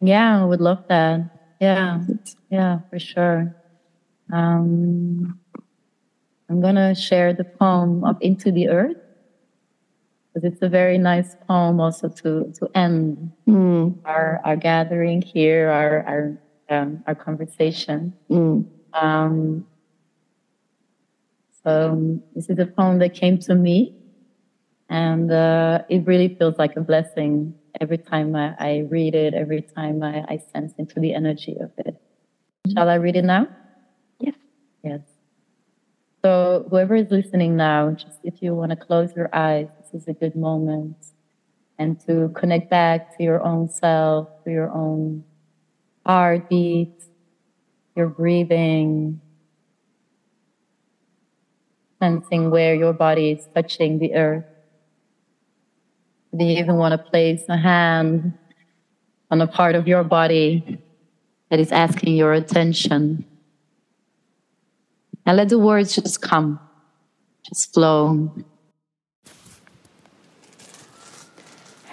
Yeah, 0.00 0.40
I 0.40 0.44
would 0.44 0.60
love 0.60 0.84
that. 0.88 1.37
Yeah. 1.60 2.00
Yeah, 2.50 2.80
for 2.90 2.98
sure. 2.98 3.54
Um, 4.32 5.38
I'm 6.48 6.60
going 6.60 6.76
to 6.76 6.94
share 6.94 7.32
the 7.32 7.44
poem 7.44 8.04
of 8.04 8.16
Into 8.20 8.52
the 8.52 8.68
Earth 8.68 8.96
because 10.32 10.52
it's 10.52 10.62
a 10.62 10.68
very 10.68 10.98
nice 10.98 11.36
poem 11.46 11.80
also 11.80 12.08
to 12.08 12.52
to 12.58 12.68
end 12.74 13.32
mm. 13.46 13.94
our 14.04 14.40
our 14.44 14.56
gathering 14.56 15.22
here, 15.22 15.68
our 15.68 16.04
our 16.06 16.38
um, 16.78 17.02
our 17.06 17.14
conversation. 17.14 18.12
Mm. 18.30 18.66
Um, 18.92 19.66
um, 21.64 22.22
this 22.34 22.48
is 22.48 22.58
a 22.58 22.66
poem 22.66 22.98
that 22.98 23.14
came 23.14 23.38
to 23.40 23.54
me, 23.54 23.94
and 24.88 25.30
uh, 25.30 25.82
it 25.88 26.06
really 26.06 26.34
feels 26.34 26.58
like 26.58 26.76
a 26.76 26.80
blessing 26.80 27.54
every 27.80 27.98
time 27.98 28.34
I, 28.34 28.54
I 28.58 28.86
read 28.88 29.14
it, 29.14 29.34
every 29.34 29.62
time 29.62 30.02
I, 30.02 30.24
I, 30.28 30.42
sense 30.52 30.72
into 30.78 31.00
the 31.00 31.14
energy 31.14 31.56
of 31.60 31.70
it. 31.78 32.00
Shall 32.72 32.88
I 32.88 32.96
read 32.96 33.16
it 33.16 33.24
now? 33.24 33.48
Yes. 34.20 34.34
Yes. 34.82 35.00
So, 36.24 36.66
whoever 36.70 36.96
is 36.96 37.10
listening 37.10 37.56
now, 37.56 37.92
just 37.92 38.18
if 38.24 38.42
you 38.42 38.54
want 38.54 38.70
to 38.70 38.76
close 38.76 39.14
your 39.14 39.30
eyes, 39.32 39.68
this 39.80 40.02
is 40.02 40.08
a 40.08 40.12
good 40.12 40.34
moment. 40.34 40.96
And 41.78 42.00
to 42.06 42.32
connect 42.34 42.70
back 42.70 43.16
to 43.16 43.22
your 43.22 43.42
own 43.44 43.68
self, 43.68 44.28
to 44.44 44.50
your 44.50 44.70
own 44.70 45.24
heartbeat, 46.04 47.04
your 47.94 48.08
breathing, 48.08 49.20
sensing 52.00 52.50
where 52.50 52.74
your 52.74 52.92
body 52.92 53.32
is 53.32 53.46
touching 53.54 53.98
the 53.98 54.14
earth. 54.14 54.44
Do 56.36 56.44
you 56.44 56.58
even 56.58 56.76
want 56.76 56.92
to 56.92 56.98
place 56.98 57.42
a 57.48 57.56
hand 57.56 58.34
on 59.30 59.40
a 59.40 59.46
part 59.46 59.74
of 59.74 59.88
your 59.88 60.04
body 60.04 60.78
that 61.50 61.58
is 61.58 61.72
asking 61.72 62.16
your 62.16 62.34
attention? 62.34 63.24
And 65.24 65.36
let 65.36 65.48
the 65.48 65.58
words 65.58 65.94
just 65.94 66.20
come, 66.20 66.60
just 67.48 67.72
flow. 67.72 68.30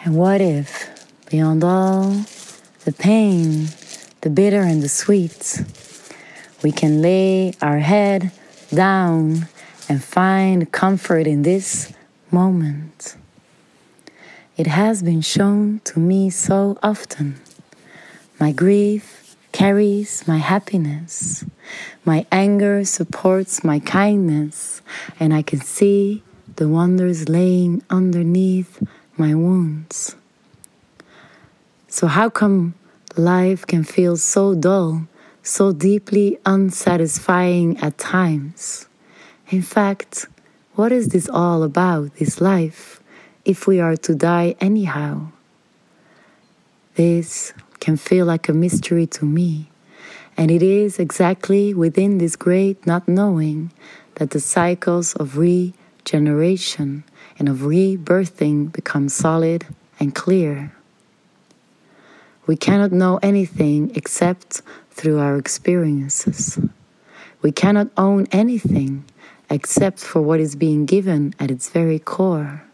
And 0.04 0.16
what 0.16 0.42
if, 0.42 0.90
beyond 1.30 1.64
all 1.64 2.26
the 2.84 2.92
pain, 2.92 3.68
the 4.22 4.30
bitter, 4.30 4.62
and 4.62 4.84
the 4.84 4.90
sweet, 4.90 5.64
we 6.62 6.72
can 6.72 7.02
lay 7.02 7.54
our 7.62 7.80
head 7.80 8.32
down 8.74 9.48
and 9.88 10.04
find 10.04 10.72
comfort 10.72 11.26
in 11.26 11.42
this 11.44 11.94
moment? 12.32 13.18
It 14.58 14.68
has 14.68 15.04
been 15.04 15.20
shown 15.20 15.82
to 15.84 16.00
me 16.00 16.30
so 16.30 16.78
often. 16.82 17.42
My 18.40 18.54
grief 18.54 19.36
carries 19.52 20.26
my 20.30 20.38
happiness. 20.38 21.44
My 22.06 22.26
anger 22.32 22.86
supports 22.86 23.66
my 23.66 23.80
kindness, 23.80 24.82
and 25.20 25.34
I 25.34 25.42
can 25.42 25.60
see 25.60 26.24
the 26.56 26.70
wonders 26.70 27.28
laying 27.28 27.84
underneath 27.90 28.82
my 29.18 29.36
wounds. 29.36 30.16
So, 31.90 32.08
how 32.08 32.30
come 32.30 32.76
life 33.18 33.68
can 33.68 33.84
feel 33.84 34.16
so 34.16 34.56
dull, 34.56 35.06
so 35.44 35.74
deeply 35.74 36.40
unsatisfying 36.46 37.78
at 37.80 37.98
times? 37.98 38.88
In 39.50 39.62
fact, 39.62 40.28
what 40.76 40.94
is 40.94 41.10
this 41.10 41.28
all 41.28 41.62
about, 41.62 42.16
this 42.16 42.40
life, 42.40 43.02
if 43.46 43.68
we 43.68 43.80
are 43.80 43.96
to 43.96 44.16
die 44.16 44.56
anyhow? 44.60 45.28
This 46.96 47.54
can 47.80 47.96
feel 47.98 48.26
like 48.26 48.50
a 48.50 48.54
mystery 48.54 49.06
to 49.08 49.26
me. 49.26 49.70
And 50.38 50.52
it 50.52 50.64
is 50.64 51.00
exactly 51.00 51.74
within 51.74 52.18
this 52.18 52.36
great 52.36 52.86
not 52.86 53.08
knowing 53.08 53.72
that 54.16 54.32
the 54.32 54.40
cycles 54.40 55.14
of 55.16 55.38
regeneration 55.38 57.04
and 57.38 57.48
of 57.48 57.60
rebirthing 57.60 58.72
become 58.72 59.08
solid 59.08 59.66
and 60.00 60.14
clear. 60.16 60.74
We 62.48 62.56
cannot 62.56 62.92
know 62.92 63.20
anything 63.22 63.92
except 63.96 64.62
through 64.92 65.20
our 65.20 65.38
experiences. 65.38 66.60
We 67.42 67.52
cannot 67.52 67.90
own 67.98 68.28
anything 68.32 69.06
except 69.50 70.00
for 70.00 70.22
what 70.22 70.40
is 70.40 70.56
being 70.56 70.86
given 70.86 71.34
at 71.40 71.52
its 71.52 71.70
very 71.70 72.00
core. 72.00 72.65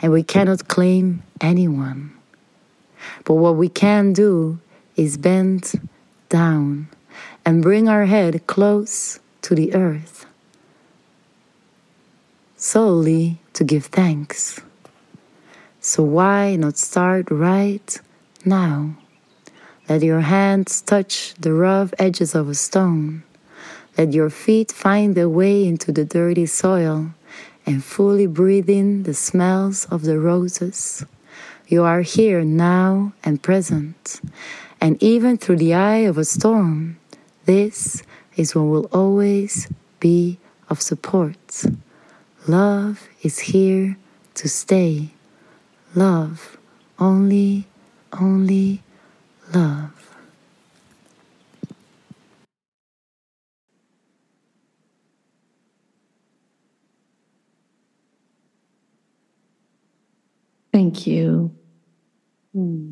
And 0.00 0.12
we 0.12 0.22
cannot 0.22 0.68
claim 0.68 1.22
anyone. 1.40 2.12
But 3.24 3.34
what 3.34 3.56
we 3.56 3.68
can 3.68 4.12
do 4.12 4.58
is 4.96 5.16
bend 5.16 5.72
down 6.28 6.88
and 7.44 7.62
bring 7.62 7.88
our 7.88 8.06
head 8.06 8.46
close 8.46 9.20
to 9.42 9.54
the 9.54 9.74
earth, 9.74 10.26
solely 12.56 13.38
to 13.52 13.64
give 13.64 13.86
thanks. 13.86 14.60
So, 15.80 16.02
why 16.02 16.56
not 16.56 16.78
start 16.78 17.30
right 17.30 18.00
now? 18.44 18.96
Let 19.88 20.02
your 20.02 20.22
hands 20.22 20.80
touch 20.80 21.34
the 21.38 21.52
rough 21.52 21.94
edges 21.98 22.34
of 22.34 22.48
a 22.48 22.54
stone. 22.54 23.22
Let 23.96 24.12
your 24.12 24.30
feet 24.30 24.72
find 24.72 25.14
their 25.14 25.28
way 25.28 25.64
into 25.64 25.92
the 25.92 26.04
dirty 26.04 26.46
soil 26.46 27.12
and 27.66 27.84
fully 27.84 28.26
breathe 28.26 28.70
in 28.70 29.02
the 29.02 29.14
smells 29.14 29.86
of 29.86 30.02
the 30.02 30.18
roses. 30.18 31.04
You 31.66 31.82
are 31.82 32.02
here 32.02 32.44
now 32.44 33.12
and 33.24 33.42
present, 33.42 34.20
and 34.80 35.02
even 35.02 35.36
through 35.36 35.56
the 35.56 35.74
eye 35.74 36.06
of 36.06 36.16
a 36.16 36.24
storm, 36.24 36.98
this 37.44 38.02
is 38.36 38.54
what 38.54 38.62
will 38.62 38.88
always 38.92 39.68
be 39.98 40.38
of 40.70 40.80
support. 40.80 41.64
Love 42.46 43.08
is 43.22 43.40
here 43.40 43.96
to 44.34 44.48
stay. 44.48 45.10
Love, 45.94 46.56
only, 46.98 47.66
only 48.12 48.82
love. 49.52 49.95
Thank 60.76 61.06
you. 61.06 61.56
Hmm. 62.52 62.90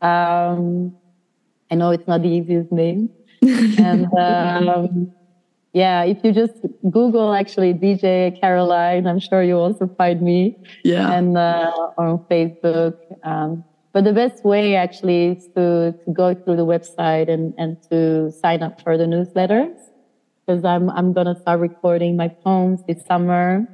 Um, 0.00 0.94
I 1.70 1.74
know 1.74 1.90
it's 1.90 2.06
not 2.06 2.22
the 2.22 2.28
easiest 2.28 2.70
name. 2.72 3.10
and 3.42 4.06
um, 4.14 5.12
yeah, 5.72 6.02
if 6.04 6.18
you 6.22 6.32
just 6.32 6.54
Google 6.90 7.32
actually 7.32 7.72
DJ 7.72 8.38
Caroline, 8.38 9.06
I'm 9.06 9.18
sure 9.18 9.42
you 9.42 9.56
also 9.56 9.86
find 9.96 10.20
me. 10.20 10.56
Yeah. 10.84 11.12
And 11.12 11.36
uh, 11.36 11.72
on 11.98 12.18
Facebook. 12.30 12.96
Um, 13.24 13.64
but 13.92 14.04
the 14.04 14.12
best 14.12 14.44
way 14.44 14.74
actually 14.74 15.26
is 15.26 15.48
to, 15.48 15.92
to 15.92 16.12
go 16.12 16.34
through 16.34 16.56
the 16.56 16.66
website 16.66 17.28
and, 17.28 17.52
and 17.58 17.76
to 17.90 18.32
sign 18.32 18.62
up 18.62 18.80
for 18.80 18.96
the 18.96 19.04
newsletters 19.04 19.76
because 20.46 20.64
I'm, 20.64 20.90
I'm 20.90 21.12
going 21.12 21.26
to 21.26 21.38
start 21.40 21.60
recording 21.60 22.16
my 22.16 22.28
poems 22.28 22.80
this 22.86 23.04
summer 23.06 23.66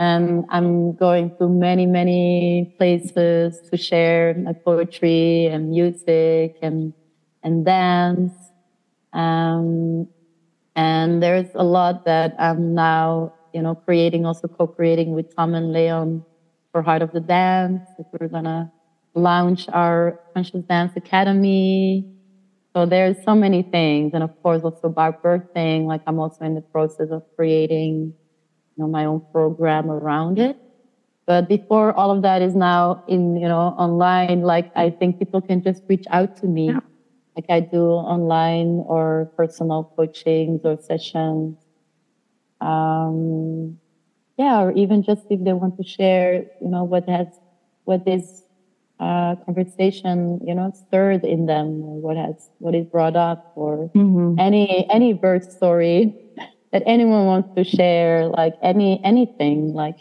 and 0.00 0.46
I'm 0.48 0.94
going 0.94 1.36
to 1.36 1.46
many, 1.46 1.84
many 1.84 2.74
places 2.78 3.60
to 3.68 3.76
share 3.76 4.32
my 4.32 4.54
poetry 4.54 5.44
and 5.44 5.68
music 5.68 6.56
and, 6.62 6.94
and 7.42 7.66
dance. 7.66 8.32
Um, 9.12 10.08
and 10.74 11.22
there's 11.22 11.50
a 11.54 11.62
lot 11.62 12.06
that 12.06 12.34
I'm 12.38 12.74
now, 12.74 13.34
you 13.52 13.60
know, 13.60 13.74
creating, 13.74 14.24
also 14.24 14.48
co-creating 14.48 15.12
with 15.12 15.36
Tom 15.36 15.54
and 15.54 15.70
Leon 15.70 16.24
for 16.72 16.80
Heart 16.80 17.02
of 17.02 17.12
the 17.12 17.20
Dance. 17.20 17.82
We're 18.18 18.28
gonna 18.28 18.72
launch 19.12 19.68
our 19.68 20.18
Conscious 20.32 20.64
Dance 20.64 20.92
Academy. 20.96 22.10
So 22.74 22.86
there's 22.86 23.22
so 23.22 23.34
many 23.34 23.64
things. 23.64 24.12
And 24.14 24.22
of 24.22 24.32
course, 24.42 24.62
also 24.62 24.88
about 24.88 25.22
birthing, 25.22 25.84
like 25.84 26.00
I'm 26.06 26.18
also 26.18 26.42
in 26.46 26.54
the 26.54 26.62
process 26.62 27.10
of 27.10 27.22
creating 27.36 28.14
know, 28.76 28.88
my 28.88 29.04
own 29.04 29.22
program 29.32 29.90
around 29.90 30.38
it. 30.38 30.56
But 31.26 31.48
before 31.48 31.92
all 31.92 32.10
of 32.10 32.22
that 32.22 32.42
is 32.42 32.54
now 32.54 33.04
in, 33.06 33.36
you 33.36 33.46
know, 33.46 33.74
online, 33.78 34.42
like 34.42 34.72
I 34.74 34.90
think 34.90 35.18
people 35.18 35.40
can 35.40 35.62
just 35.62 35.82
reach 35.88 36.04
out 36.10 36.36
to 36.38 36.46
me. 36.46 36.68
Yeah. 36.68 36.80
Like 37.36 37.46
I 37.48 37.60
do 37.60 37.82
online 37.84 38.82
or 38.86 39.30
personal 39.36 39.92
coachings 39.96 40.62
or 40.64 40.76
sessions. 40.80 41.56
Um, 42.60 43.78
yeah, 44.36 44.60
or 44.60 44.72
even 44.72 45.02
just 45.02 45.26
if 45.30 45.44
they 45.44 45.52
want 45.52 45.76
to 45.76 45.84
share, 45.84 46.46
you 46.60 46.68
know, 46.68 46.84
what 46.84 47.08
has, 47.08 47.28
what 47.84 48.02
is 48.06 48.44
uh, 48.98 49.36
conversation, 49.46 50.40
you 50.46 50.54
know, 50.54 50.72
stirred 50.74 51.24
in 51.24 51.46
them, 51.46 51.82
or 51.82 52.00
what 52.00 52.16
has, 52.16 52.50
what 52.58 52.74
is 52.74 52.86
brought 52.86 53.16
up, 53.16 53.52
or 53.54 53.90
mm-hmm. 53.94 54.38
any 54.38 54.86
any 54.90 55.12
birth 55.14 55.50
story 55.50 56.14
that 56.72 56.82
anyone 56.86 57.26
wants 57.26 57.54
to 57.56 57.64
share, 57.64 58.28
like 58.28 58.54
any 58.62 59.00
anything, 59.04 59.72
like 59.74 59.98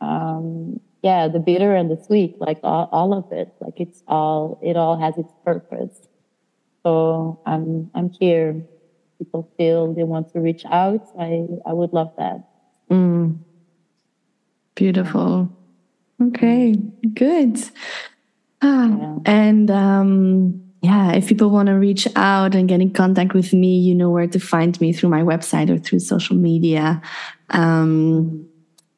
um, 0.00 0.80
yeah, 1.02 1.28
the 1.28 1.38
bitter 1.38 1.74
and 1.74 1.90
the 1.90 2.02
sweet, 2.02 2.40
like 2.40 2.58
all, 2.62 2.88
all 2.92 3.12
of 3.14 3.30
it, 3.32 3.52
like 3.60 3.80
it's 3.80 4.02
all 4.06 4.58
it 4.62 4.76
all 4.76 4.98
has 4.98 5.16
its 5.18 5.32
purpose. 5.44 6.08
So 6.82 7.40
I'm 7.46 7.90
I'm 7.94 8.10
here. 8.10 8.64
People 9.18 9.50
feel 9.58 9.92
they 9.92 10.04
want 10.04 10.32
to 10.32 10.40
reach 10.40 10.64
out. 10.66 11.06
I 11.18 11.46
I 11.66 11.72
would 11.72 11.92
love 11.92 12.12
that. 12.16 12.48
Mm. 12.90 13.38
Beautiful. 14.74 15.50
Okay, 16.22 16.74
good. 17.14 17.58
Ah, 18.62 18.88
yeah. 18.88 19.18
And 19.24 19.70
um, 19.70 20.69
yeah, 20.82 21.12
if 21.12 21.28
people 21.28 21.50
want 21.50 21.66
to 21.66 21.74
reach 21.74 22.08
out 22.16 22.54
and 22.54 22.68
get 22.68 22.80
in 22.80 22.90
contact 22.90 23.34
with 23.34 23.52
me, 23.52 23.78
you 23.78 23.94
know 23.94 24.10
where 24.10 24.26
to 24.26 24.40
find 24.40 24.80
me 24.80 24.92
through 24.92 25.10
my 25.10 25.22
website 25.22 25.68
or 25.68 25.78
through 25.78 25.98
social 25.98 26.36
media. 26.36 27.02
Um, 27.50 28.46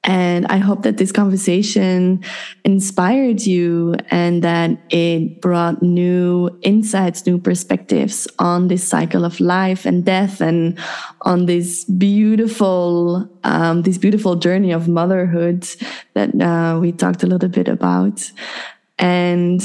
and 0.04 0.46
I 0.46 0.58
hope 0.58 0.82
that 0.82 0.96
this 0.96 1.12
conversation 1.12 2.24
inspired 2.64 3.42
you 3.42 3.94
and 4.10 4.42
that 4.42 4.70
it 4.90 5.40
brought 5.40 5.80
new 5.80 6.50
insights, 6.62 7.24
new 7.24 7.38
perspectives 7.38 8.26
on 8.40 8.66
this 8.66 8.86
cycle 8.86 9.24
of 9.24 9.38
life 9.38 9.86
and 9.86 10.04
death 10.04 10.40
and 10.40 10.76
on 11.20 11.46
this 11.46 11.84
beautiful, 11.84 13.28
um, 13.44 13.82
this 13.82 13.96
beautiful 13.96 14.34
journey 14.34 14.72
of 14.72 14.88
motherhood 14.88 15.68
that 16.14 16.34
uh, 16.40 16.80
we 16.80 16.90
talked 16.90 17.22
a 17.22 17.28
little 17.28 17.48
bit 17.48 17.68
about. 17.68 18.28
And 18.98 19.62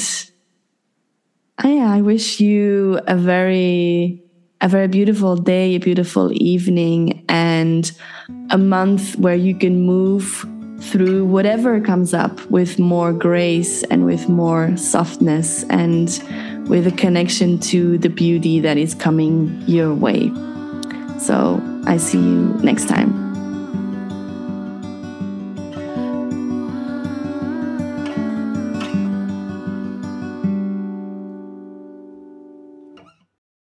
Oh, 1.63 1.67
yeah, 1.67 1.91
I 1.91 2.01
wish 2.01 2.39
you 2.39 2.99
a 3.07 3.15
very 3.15 4.21
a 4.61 4.67
very 4.67 4.87
beautiful 4.87 5.35
day, 5.35 5.75
a 5.75 5.79
beautiful 5.79 6.31
evening, 6.33 7.23
and 7.29 7.91
a 8.49 8.57
month 8.57 9.17
where 9.17 9.35
you 9.35 9.55
can 9.55 9.81
move 9.81 10.45
through 10.79 11.25
whatever 11.25 11.81
comes 11.81 12.13
up 12.13 12.39
with 12.51 12.77
more 12.77 13.11
grace 13.11 13.83
and 13.83 14.05
with 14.05 14.29
more 14.29 14.75
softness 14.77 15.63
and 15.69 16.23
with 16.69 16.85
a 16.85 16.91
connection 16.91 17.59
to 17.59 17.97
the 17.97 18.09
beauty 18.09 18.59
that 18.59 18.77
is 18.77 18.93
coming 18.93 19.63
your 19.67 19.93
way. 19.93 20.31
So 21.19 21.61
I 21.85 21.97
see 21.97 22.19
you 22.19 22.53
next 22.61 22.87
time. 22.87 23.26